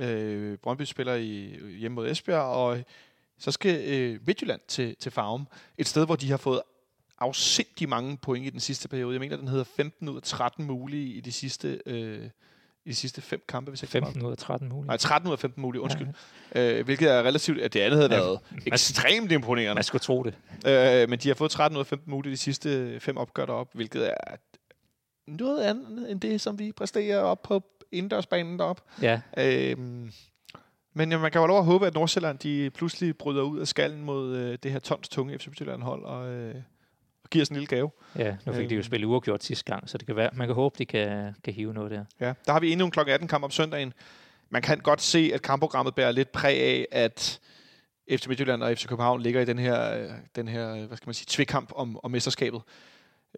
[0.00, 2.78] Øh, Brøndby spiller i, hjemme mod Esbjerg, og
[3.38, 5.48] så skal øh, Midtjylland til, til Farum.
[5.78, 6.60] Et sted, hvor de har fået
[7.20, 9.12] afsindig mange point i den sidste periode.
[9.12, 12.24] Jeg mener, den hedder 15 ud af 13 mulige i de sidste, øh,
[12.84, 14.86] i de sidste fem kampe, hvis jeg ikke tager meget 15 ud af 13 muligt.
[14.86, 16.08] Nej, 13 ud af 15 mulige, undskyld.
[16.54, 16.78] Ja.
[16.78, 19.74] Øh, hvilket er relativt, at det andet havde Ja, været ekstremt imponerende.
[19.74, 20.34] Man skulle tro det.
[20.66, 23.68] Øh, men de har fået 13 ud af 15 mulige de sidste fem opgør derop,
[23.74, 24.36] hvilket er
[25.26, 28.82] noget andet end det, som vi præsterer op på indendørsbanen derop.
[29.02, 29.76] Ja, Øh,
[30.94, 33.68] men ja, man kan jo lov at håbe, at Nordsjælland de pludselig bryder ud af
[33.68, 36.54] skallen mod øh, det her tons tunge FC Midtjylland hold og, øh,
[37.24, 37.90] og giver os en lille gave.
[38.16, 38.84] ja, nu fik de jo Øhm.
[38.84, 41.74] spillet uafgjort sidste gang, så det kan være, man kan håbe, de kan, kan hive
[41.74, 42.04] noget der.
[42.20, 43.00] Ja, der har vi endnu en kl.
[43.00, 43.92] 18 kamp om søndagen.
[44.50, 47.40] Man kan godt se, at kampprogrammet bærer lidt præg af, at
[48.10, 51.14] FC Midtjylland og FC København ligger i den her, øh, den her hvad skal man
[51.14, 52.60] sige, tvikkamp om, om mesterskabet.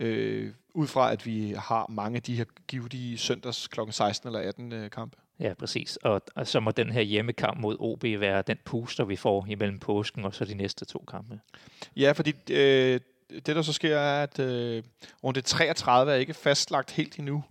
[0.01, 3.81] Øh, ud fra, at vi har mange af de her givetige søndags kl.
[3.91, 5.17] 16 eller 18 øh, kampe.
[5.41, 5.97] Ja, præcis.
[5.97, 9.79] Og, og så må den her hjemmekamp mod OB være den puster, vi får imellem
[9.79, 11.41] påsken og så de næste to kampe.
[11.97, 14.83] Ja, fordi øh, det, der så sker, er, at øh,
[15.25, 17.45] runde 33 er ikke fastlagt helt endnu.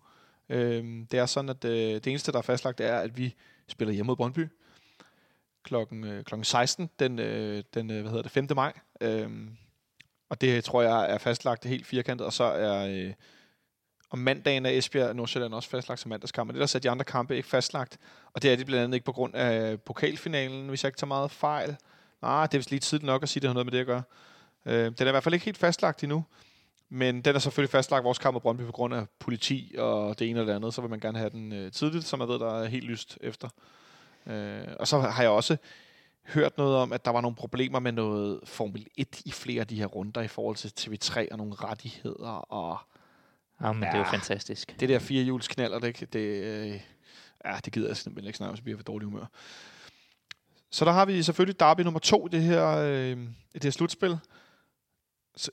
[0.50, 3.36] Øh, det er sådan, at øh, det eneste, der er fastlagt, er, at vi
[3.68, 4.48] spiller hjemme mod Brøndby
[5.64, 8.48] klokken, øh, klokken 16 den, øh, den øh, hvad hedder det, 5.
[8.56, 8.74] maj.
[9.02, 9.30] Øh,
[10.30, 13.14] og det tror jeg er fastlagt helt firkantet, og så er øh,
[14.12, 16.48] om mandagen er Esbjerg og Nordsjælland også fastlagt som mandagskamp.
[16.48, 17.98] Men ellers er de andre kampe ikke fastlagt,
[18.34, 21.08] og det er de blandt andet ikke på grund af pokalfinalen, hvis jeg ikke tager
[21.08, 21.76] meget fejl.
[22.22, 23.80] Nej, det er vist lige tidligt nok at sige, at det har noget med det
[23.80, 24.04] at gøre.
[24.66, 26.26] Øh, den er i hvert fald ikke helt fastlagt endnu.
[26.90, 30.30] Men den er selvfølgelig fastlagt vores kamp mod Brøndby på grund af politi og det
[30.30, 30.74] ene eller det andet.
[30.74, 33.18] Så vil man gerne have den øh, tidligt, som jeg ved, der er helt lyst
[33.22, 33.50] efter.
[34.28, 35.58] Øh, og så har jeg også
[36.30, 39.68] hørt noget om, at der var nogle problemer med noget Formel 1 i flere af
[39.68, 42.30] de her runder i forhold til TV3 og nogle rettigheder.
[42.30, 42.78] Og
[43.62, 43.90] Jamen, ja.
[43.90, 44.80] det er jo fantastisk.
[44.80, 46.80] det der fire hjuls knaller, det, det, øh,
[47.46, 49.26] ja, det gider jeg simpelthen ikke snakke om, så bliver jeg for dårlig humør.
[50.72, 53.18] Så der har vi selvfølgelig derby nummer to i det her, øh,
[53.54, 54.20] i det her slutspil.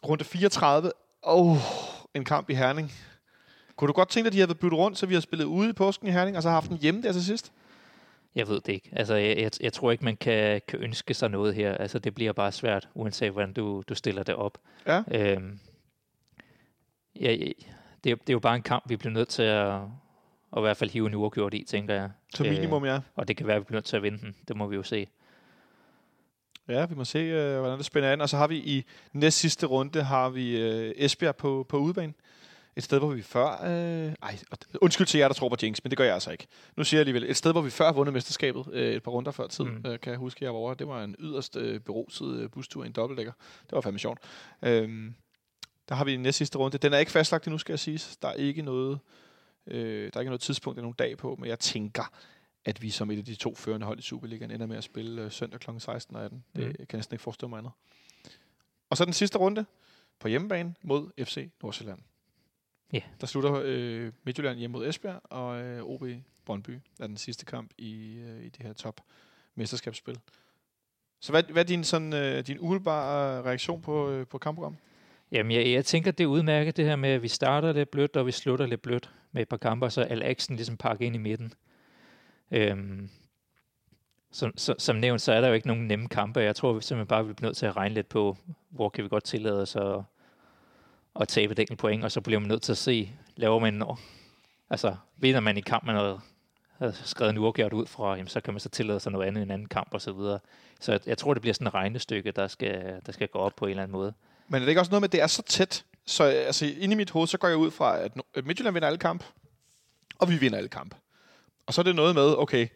[0.04, 0.92] Runde 34.
[1.22, 1.56] Åh, oh,
[2.14, 2.92] en kamp i Herning.
[3.76, 5.44] Kunne du godt tænke dig, at de havde været byttet rundt, så vi har spillet
[5.44, 7.52] ude i påsken i Herning, og så har haft en hjemme der til sidst?
[8.36, 8.88] Jeg ved det ikke.
[8.92, 11.74] Altså, jeg, jeg, jeg tror ikke, man kan, kan ønske sig noget her.
[11.74, 14.58] Altså, det bliver bare svært, uanset hvordan du, du stiller det op.
[14.86, 15.02] Ja.
[15.10, 15.60] Øhm,
[17.20, 17.36] ja,
[18.04, 19.74] det, er, det er jo bare en kamp, vi bliver nødt til at,
[20.52, 22.10] at i hvert fald hive en uafgjort i, tænker jeg.
[22.34, 23.00] Som minimum, ja.
[23.14, 24.36] Og det kan være, at vi bliver nødt til at vinde den.
[24.48, 25.06] Det må vi jo se.
[26.68, 28.20] Ja, vi må se, øh, hvordan det spænder an.
[28.20, 32.12] Og så har vi i næst sidste runde, har vi øh, Esbjerg på, på udebane.
[32.76, 33.46] Et sted, hvor vi før...
[33.64, 34.38] Øh, ej,
[34.80, 36.46] undskyld til jer, der tror på Jinx, men det gør jeg altså ikke.
[36.76, 39.10] Nu siger jeg alligevel, et sted, hvor vi før har vundet mesterskabet øh, et par
[39.10, 39.82] runder før tid, mm.
[39.86, 40.74] Øh, kan jeg huske, jeg var over.
[40.74, 43.32] Det var en yderst øh, beruset øh, bustur i en dobbeltdækker.
[43.62, 44.18] Det var fandme sjovt.
[44.62, 45.14] Øhm,
[45.88, 46.78] der har vi i næst sidste runde.
[46.78, 48.00] Den er ikke fastlagt endnu, skal jeg sige.
[48.22, 48.98] Der er ikke noget,
[49.66, 52.12] øh, der er ikke noget tidspunkt, eller nogen dag på, men jeg tænker,
[52.64, 55.22] at vi som et af de to førende hold i Superligaen ender med at spille
[55.22, 55.70] øh, søndag kl.
[55.78, 56.44] 16 og 18.
[56.56, 56.72] Det Mm.
[56.72, 57.72] kan jeg næsten ikke forestille mig andet.
[58.90, 59.66] Og så den sidste runde
[60.20, 61.98] på hjemmebane mod FC Nordsjælland.
[62.92, 63.00] Ja.
[63.20, 66.04] Der slutter øh, Midtjylland hjemme mod Esbjerg, og øh, OB
[66.44, 69.00] Brøndby er den sidste kamp i, øh, i det her top
[69.54, 70.18] mesterskabsspil.
[71.20, 74.80] Så hvad, hvad er din, sådan, øh, din umiddelbare reaktion på, øh, på kampprogrammet?
[75.32, 78.16] Jamen, jeg, jeg tænker, det er udmærket det her med, at vi starter lidt blødt,
[78.16, 81.04] og vi slutter lidt blødt med et par kampe, og så al aksen ligesom pakke
[81.04, 81.52] ind i midten.
[82.50, 83.10] Øhm,
[84.30, 86.40] som, som, som nævnt, så er der jo ikke nogen nemme kampe.
[86.40, 88.36] Jeg tror vi simpelthen bare, vi bliver nødt til at regne lidt på,
[88.70, 90.02] hvor kan vi godt tillade os at,
[91.20, 93.74] at tabe et enkelt point, og så bliver man nødt til at se, laver man
[93.74, 94.00] når,
[94.70, 96.20] altså vinder man i kampen, og
[96.78, 99.40] har skrevet en uafgjort ud fra, jamen, så kan man så tillade sig noget andet
[99.40, 100.38] i en anden kamp og så videre.
[100.80, 103.56] Så jeg, jeg tror, det bliver sådan et regnestykke, der skal, der skal gå op
[103.56, 104.12] på en eller anden måde.
[104.48, 105.84] Men er det ikke også noget med, at det er så tæt?
[106.06, 108.86] Så altså, inde i mit hoved, så går jeg ud fra, at at Midtjylland vinder
[108.86, 109.24] alle kamp,
[110.18, 110.94] og vi vinder alle kamp.
[111.66, 112.68] Og så er det noget med, okay,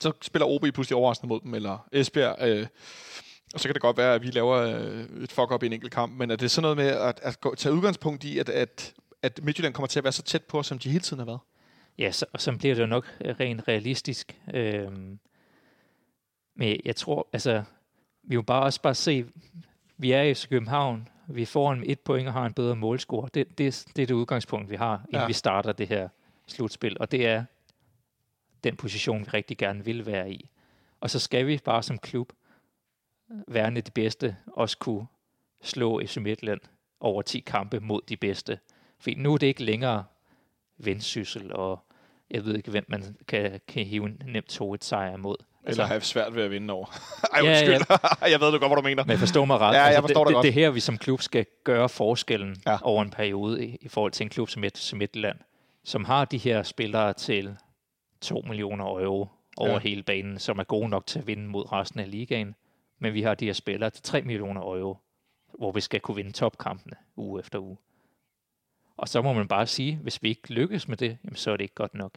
[0.00, 2.66] så spiller OB pludselig overraskende mod dem, eller Esbjerg, øh,
[3.54, 5.92] og så kan det godt være, at vi laver øh, et fuck-up i en enkelt
[5.92, 8.94] kamp, men er det sådan noget med at, at gå, tage udgangspunkt i, at, at,
[9.22, 11.40] at Midtjylland kommer til at være så tæt på, som de hele tiden har været?
[11.98, 14.38] Ja, så, og så bliver det jo nok øh, rent realistisk.
[14.54, 15.18] Øhm,
[16.54, 17.62] men jeg tror, altså,
[18.22, 19.24] vi må bare også bare se,
[19.96, 23.28] vi er i København, vi får en et point og har en bedre målscore.
[23.34, 25.26] Det, det, det er det udgangspunkt, vi har, inden ja.
[25.26, 26.08] vi starter det her
[26.46, 27.44] slutspil, og det er
[28.64, 30.48] den position, vi rigtig gerne vil være i.
[31.00, 32.32] Og så skal vi bare som klub
[33.48, 35.06] værende de bedste, også kunne
[35.62, 36.60] slå FC Midtland
[37.00, 38.58] over 10 kampe mod de bedste.
[39.00, 40.04] For nu er det ikke længere
[40.78, 41.78] vendsyssel, og
[42.30, 45.36] jeg ved ikke, hvem man kan, kan hive en nemt 2-1 sejr imod.
[45.66, 46.86] Eller have svært ved at vinde over.
[47.32, 47.96] Ej, Ja, undskyld.
[48.22, 49.04] Ja, jeg ved det godt, hvad du mener.
[49.04, 49.66] Men forstå mig ret.
[49.68, 50.44] Altså, Ja, jeg forstår det, dig godt.
[50.46, 52.78] det, det er her, vi som klub skal gøre forskellen Ja.
[52.82, 55.38] over en periode i, i forhold til en klub som, et, som Midtland,
[55.84, 57.56] som har de her spillere til
[58.20, 59.78] 2 millioner euro over ja.
[59.78, 62.54] hele banen, som er gode nok til at vinde mod resten af ligaen.
[63.02, 64.96] Men vi har de her spillere til 3 millioner euro,
[65.58, 67.76] hvor vi skal kunne vinde topkampene uge efter uge.
[68.96, 71.56] Og så må man bare sige, hvis vi ikke lykkes med det, jamen, så er
[71.56, 72.12] det ikke godt nok.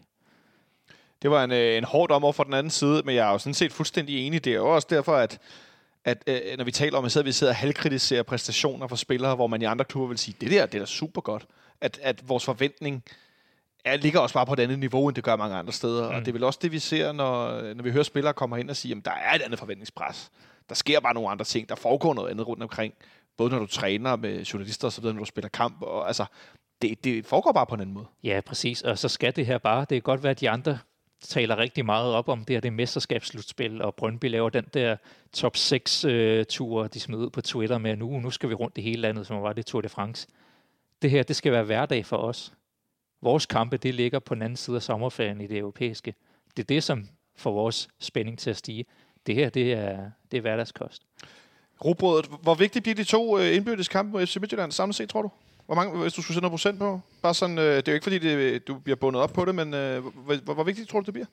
[1.21, 3.37] Det var en, øh, en hård dommer fra den anden side, men jeg er jo
[3.37, 4.45] sådan set fuldstændig enig.
[4.45, 5.39] Det er jo også derfor, at,
[6.05, 9.47] at øh, når vi taler om, at vi sidder og halvkritiserer præstationer for spillere, hvor
[9.47, 11.45] man i andre klubber vil sige, det der det er da super godt.
[11.81, 13.03] At, at vores forventning
[13.85, 16.09] er, ligger også bare på et andet niveau, end det gør mange andre steder.
[16.09, 16.15] Mm.
[16.15, 18.69] Og det er vel også det, vi ser, når, når vi hører spillere komme ind
[18.69, 20.31] og sige, at der er et andet forventningspres.
[20.69, 21.69] Der sker bare nogle andre ting.
[21.69, 22.93] Der foregår noget andet rundt omkring.
[23.37, 25.81] Både når du træner med journalister og så videre, når du spiller kamp.
[25.81, 26.25] Og, altså,
[26.81, 28.05] det, det foregår bare på en anden måde.
[28.23, 28.81] Ja, præcis.
[28.81, 30.79] Og så skal det her bare, det kan godt være, at de andre
[31.21, 34.97] taler rigtig meget op om det her, det mesterskabsslutspil, og Brøndby laver den der
[35.33, 38.77] top 6 øh, tur, de smed ud på Twitter med, nu, nu skal vi rundt
[38.77, 40.27] i hele landet, som var det Tour de France.
[41.01, 42.53] Det her, det skal være hverdag for os.
[43.21, 46.13] Vores kampe, det ligger på den anden side af sommerferien i det europæiske.
[46.57, 48.85] Det er det, som får vores spænding til at stige.
[49.25, 51.01] Det her, det er, det er hverdagskost.
[51.85, 55.21] Rugbrødet, hvor vigtigt bliver de to øh, indbyrdes kampe mod FC Midtjylland samlet set, tror
[55.21, 55.31] du?
[55.65, 57.01] Hvor mange, hvis du skulle sætte noget procent på?
[57.21, 59.55] Bare sådan, øh, det er jo ikke fordi, det, du bliver bundet op på det,
[59.55, 61.27] men øh, hvor, hvor, hvor vigtigt tror du, det bliver?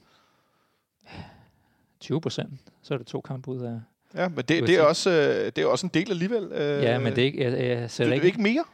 [2.01, 2.51] 20 procent,
[2.83, 3.81] så er det to kampe ud af...
[4.15, 5.11] Ja, men det, det, er også,
[5.57, 6.49] det er også en del alligevel.
[6.83, 8.65] Ja, men det er ikke, jeg, jeg, det, sætter det er ikke, ikke mere.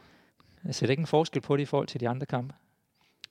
[0.65, 2.53] jeg sætter ikke en forskel på det i forhold til de andre kampe.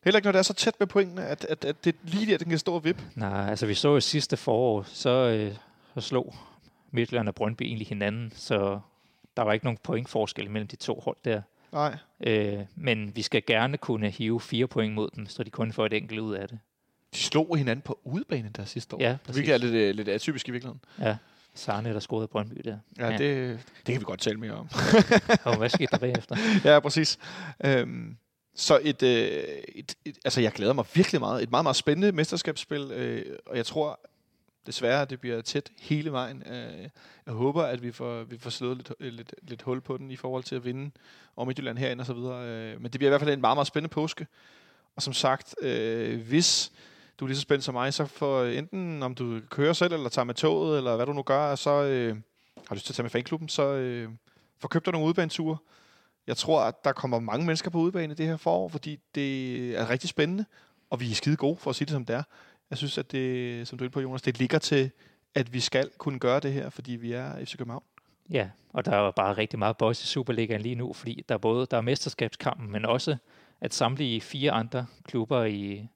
[0.04, 2.38] Heller ikke, når det er så tæt med pointene, at, at, at det lige der,
[2.38, 3.02] den kan stå og vippe.
[3.14, 5.54] Nej, altså vi så jo sidste forår, så, øh,
[5.94, 6.34] så slog
[6.90, 8.80] Midtjylland og Brøndby egentlig hinanden, så
[9.36, 11.42] der var ikke nogen pointforskel mellem de to hold der.
[11.72, 11.96] Nej.
[12.20, 15.86] Øh, men vi skal gerne kunne hive fire point mod dem, så de kun får
[15.86, 16.58] et enkelt ud af det.
[17.14, 19.02] De slog hinanden på udebanen der sidste år.
[19.02, 19.36] Ja, det præcis.
[19.36, 20.80] hvilket er lidt, øh, lidt atypisk i virkeligheden.
[21.00, 21.16] Ja,
[21.54, 22.78] Sarne, der scorede Brøndby der.
[22.98, 23.10] Ja, ja.
[23.12, 23.18] Ja.
[23.18, 24.68] Det, det kan vi godt tale mere om.
[25.44, 26.36] Og hvad skete der bagefter?
[26.72, 27.18] ja, præcis.
[27.64, 28.16] Øhm,
[28.54, 29.08] så et, øh,
[29.74, 31.42] et, et, altså jeg glæder mig virkelig meget.
[31.42, 34.00] Et meget, meget spændende mesterskabsspil, øh, og jeg tror,
[34.66, 36.42] desværre, det bliver tæt hele vejen.
[36.46, 36.88] Øh,
[37.26, 40.10] jeg håber, at vi får, vi får slået lidt, øh, lidt, lidt hul på den
[40.10, 40.90] i forhold til at vinde
[41.36, 42.48] om Midtjylland herinde og så videre.
[42.48, 44.26] Øh, men det bliver i hvert fald en meget, meget spændende påske.
[44.96, 46.72] Og som sagt, øh, hvis
[47.18, 50.08] du er lige så spændt som mig, så for enten om du kører selv, eller
[50.08, 52.16] tager med toget, eller hvad du nu gør, så øh,
[52.56, 54.08] har du lyst til at tage med fanklubben, så øh,
[54.58, 55.56] får købt dig nogle udebaneture.
[56.26, 59.90] Jeg tror, at der kommer mange mennesker på udebane det her forår, fordi det er
[59.90, 60.44] rigtig spændende,
[60.90, 62.22] og vi er skide gode, for at sige det som det er.
[62.70, 64.90] Jeg synes, at det, som du er på, Jonas, det ligger til,
[65.34, 67.82] at vi skal kunne gøre det her, fordi vi er FC København.
[68.30, 71.34] Ja, og der er jo bare rigtig meget boys i Superligaen lige nu, fordi der
[71.34, 73.16] er både der er mesterskabskampen, men også
[73.60, 75.88] at samtlige fire andre klubber i,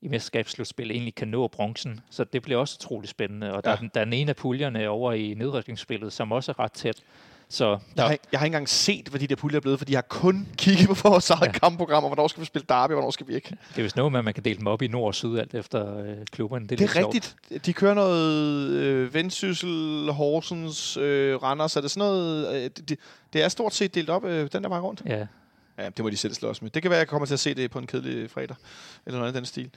[0.00, 2.00] i mesterskabsslutspil egentlig kan nå bronzen.
[2.10, 3.52] Så det bliver også utrolig spændende.
[3.52, 3.76] Og der, Ja.
[3.76, 6.72] er, den- der er den ene af puljerne over i nedrykningsspillet, som også er ret
[6.72, 7.02] tæt.
[7.48, 9.92] Så Jeg, har, jeg har ikke engang set, hvad de der puljer er blevet, fordi
[9.92, 11.52] jeg har kun kigget på vores eget ja.
[11.52, 13.48] Kampprogram, og hvornår skal vi spille derby, og hvornår skal vi ikke.
[13.50, 15.14] det er jo sådan noget med, at man kan dele dem op i nord og
[15.14, 16.66] syd, alt efter øh, klubberne.
[16.66, 17.14] Det er sjovt.
[17.14, 17.36] rigtigt.
[17.66, 21.76] De kører noget øh, Vendsyssel, Horsens, øh, Randers.
[21.76, 22.54] Er det sådan noget?
[22.56, 22.98] Øh, det, det-
[23.32, 25.02] det er stort set delt op øh, den der vej rundt.
[25.06, 25.26] Ja,
[25.78, 26.70] Ja, det må de selv slå os med.
[26.70, 28.56] Det kan være, at jeg kommer til at se det på en kedelig fredag.
[29.06, 29.70] Eller noget af den stil.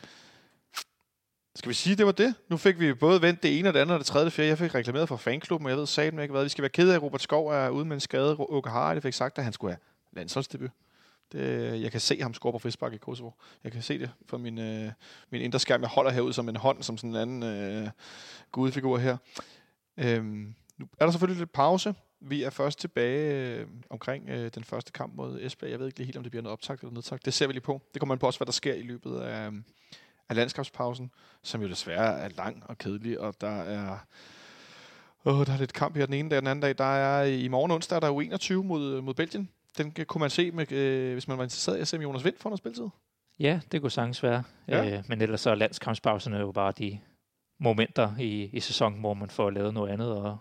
[1.59, 2.35] Skal vi sige, det var det?
[2.49, 4.33] Nu fik vi både vendt det ene og det andet og det tredje og det
[4.33, 4.49] fjerde.
[4.49, 6.43] Jeg fik reklameret for fanklubben, og jeg ved satme ikke hvad.
[6.43, 8.35] Vi skal være kede af, at Robert Skov er ude med en skade.
[8.39, 9.79] Åke Harald fik sagt, at han skulle have
[10.11, 10.69] landsholdsdebut.
[11.31, 13.31] Det, jeg kan se ham score på frispark i Kosovo.
[13.63, 14.91] Jeg kan se det fra min, øh,
[15.29, 15.81] min indre skærm.
[15.81, 17.89] Jeg holder herud som en hånd, som sådan en anden øh,
[18.51, 19.17] gudfigur her.
[19.97, 21.95] Øhm, nu er der selvfølgelig lidt pause.
[22.21, 25.71] Vi er først tilbage øh, omkring øh, den første kamp mod Esbjerg.
[25.71, 27.25] Jeg ved ikke lige helt, om det bliver noget optakt eller nedtagt.
[27.25, 27.81] Det ser vi lige på.
[27.93, 29.53] Det kommer man på også, hvad der sker i løbet af, øh,
[30.29, 31.11] af landskabspausen,
[31.43, 33.97] som jo desværre er lang og kedelig, og der er...
[35.25, 36.77] Åh, der er lidt kamp her den ene dag den anden dag.
[36.77, 39.49] Der er i morgen onsdag, er der jo 21 mod, mod Belgien.
[39.77, 42.03] Den kan- kunne man se, med, øh, hvis man var interesseret i at se, om
[42.03, 42.87] Jonas Vind får noget spiltid.
[43.39, 44.43] ja, det kunne sagtens være.
[44.67, 44.97] Ja.
[44.97, 46.99] Øh, men ellers så er landskampspauserne jo bare de
[47.59, 50.11] momenter i, i sæsonen, hvor man får lavet noget andet.
[50.15, 50.37] Og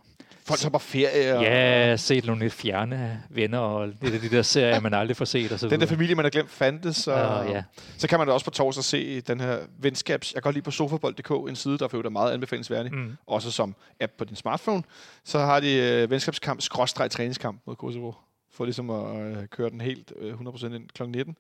[0.48, 1.36] Folk tager på ferie.
[1.36, 5.16] Og, ja, set nogle lidt fjerne venner og lidt af de der serier, man aldrig
[5.16, 5.52] får set.
[5.52, 7.08] Og så Den der familie, man har glemt fandtes.
[7.08, 7.62] Og, Og, ja.
[7.98, 10.32] Så kan man da også på torsdag se den her venskabs...
[10.34, 13.16] Jeg kan godt lide på sofabold.dk, en side, der for er meget anbefalingsværdig, mm.
[13.26, 14.82] Også som app på din smartphone.
[15.24, 18.12] Så har de øh, venskabskamp, skråstreg træningskamp mod Kosovo,
[18.52, 21.02] for ligesom at øh, køre den helt øh, 100% ind kl.
[21.02, 21.36] 19.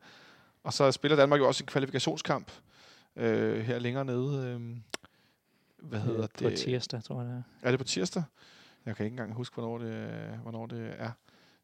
[0.64, 2.52] Og så spiller Danmark jo også en kvalifikationskamp
[3.16, 4.46] øh, her længere nede.
[4.46, 4.60] Øh,
[5.82, 6.58] hvad hedder Øh, På det?
[6.58, 7.66] tirsdag, tror jeg det er.
[7.66, 8.22] Er det på tirsdag?
[8.88, 11.10] Jeg kan ikke engang huske, hvornår det, hvornår det er.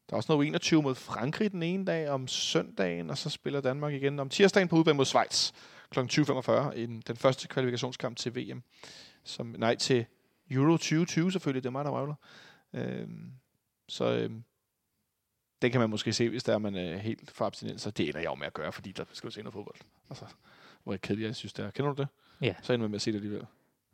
[0.08, 3.60] Der er også noget 21 mod Frankrig den ene dag om søndagen, og så spiller
[3.60, 5.52] Danmark igen om tirsdagen på udbane mod Schweiz
[5.90, 6.00] kl.
[6.00, 8.62] 20.45 i den, første kvalifikationskamp til VM.
[9.22, 10.06] Som, nej, til
[10.50, 12.14] Euro 2020 selvfølgelig, det er mig, der røvler.
[12.72, 13.32] Øhm,
[13.88, 14.44] så øhm,
[15.62, 18.08] den kan man måske se, hvis der er man øh, helt for abstinent, så det
[18.08, 19.76] ender jeg jo med at gøre, fordi der skal jo se noget fodbold.
[20.10, 20.24] Altså,
[20.84, 21.70] hvor jeg kedeligt jeg synes, det er.
[21.70, 22.08] Kender du det?
[22.40, 22.54] Ja.
[22.62, 23.46] Så ender man med at se det alligevel.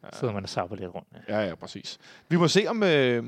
[0.04, 0.08] Ja.
[0.18, 1.08] Sidder man og sapper lidt rundt.
[1.28, 1.40] Ja.
[1.40, 1.98] Ja, ja, præcis.
[2.28, 3.24] Vi må se om, øh,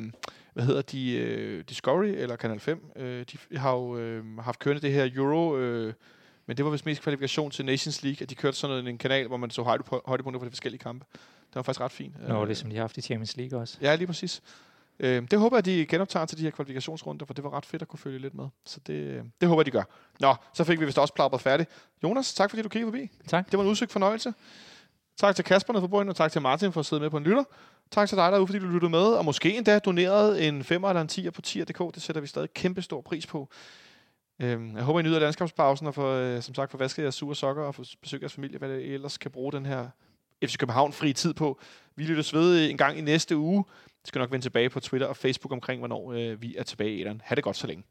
[0.52, 4.82] hvad hedder de, øh, Discovery eller Kanal 5, øh, de har jo øh, haft kørende
[4.82, 5.94] det her Euro, øh,
[6.46, 9.26] men det var vist mest kvalifikation til Nations League, at de kørte sådan en kanal,
[9.26, 11.04] hvor man så højde- højdepunkter for de forskellige kampe.
[11.48, 12.28] Det var faktisk ret fint.
[12.28, 13.78] Nå, Øh, ligesom de har haft i Champions League også.
[13.80, 14.42] Ja, lige præcis.
[15.00, 17.66] Øh, det håber jeg, at de genoptager til de her kvalifikationsrunder, for det var ret
[17.66, 18.44] fedt at kunne følge lidt med.
[18.64, 19.82] Så det, det håber jeg, de gør.
[20.20, 21.70] Nå, så fik vi vist også plapret færdigt.
[22.02, 23.10] Jonas, tak fordi du kiggede forbi.
[23.28, 23.50] Tak.
[23.50, 24.34] Det var en udsøgt fornøjelse.
[25.16, 27.24] Tak til Kasper for bøjen, og tak til Martin for at sidde med på en
[27.24, 27.44] lytter.
[27.90, 31.00] Tak til dig derude, fordi du lyttede med, og måske endda donerede en 5 eller
[31.00, 31.94] en 10 på tier.dk.
[31.94, 33.48] Det sætter vi stadig kæmpe stor pris på.
[34.42, 37.36] Øhm, jeg håber, I nyder landskabspausen, og får, øh, som sagt får vasket jeres sure
[37.36, 39.88] sokker og får besøgt jeres familie, hvad det ellers kan bruge den her
[40.44, 41.60] FC København fri tid på.
[41.96, 43.64] Vi lyttes ved øh, en gang i næste uge.
[43.86, 46.96] Vi skal nok vende tilbage på Twitter og Facebook omkring, hvornår øh, vi er tilbage
[46.96, 47.20] i den.
[47.24, 47.84] Ha' det godt så længe.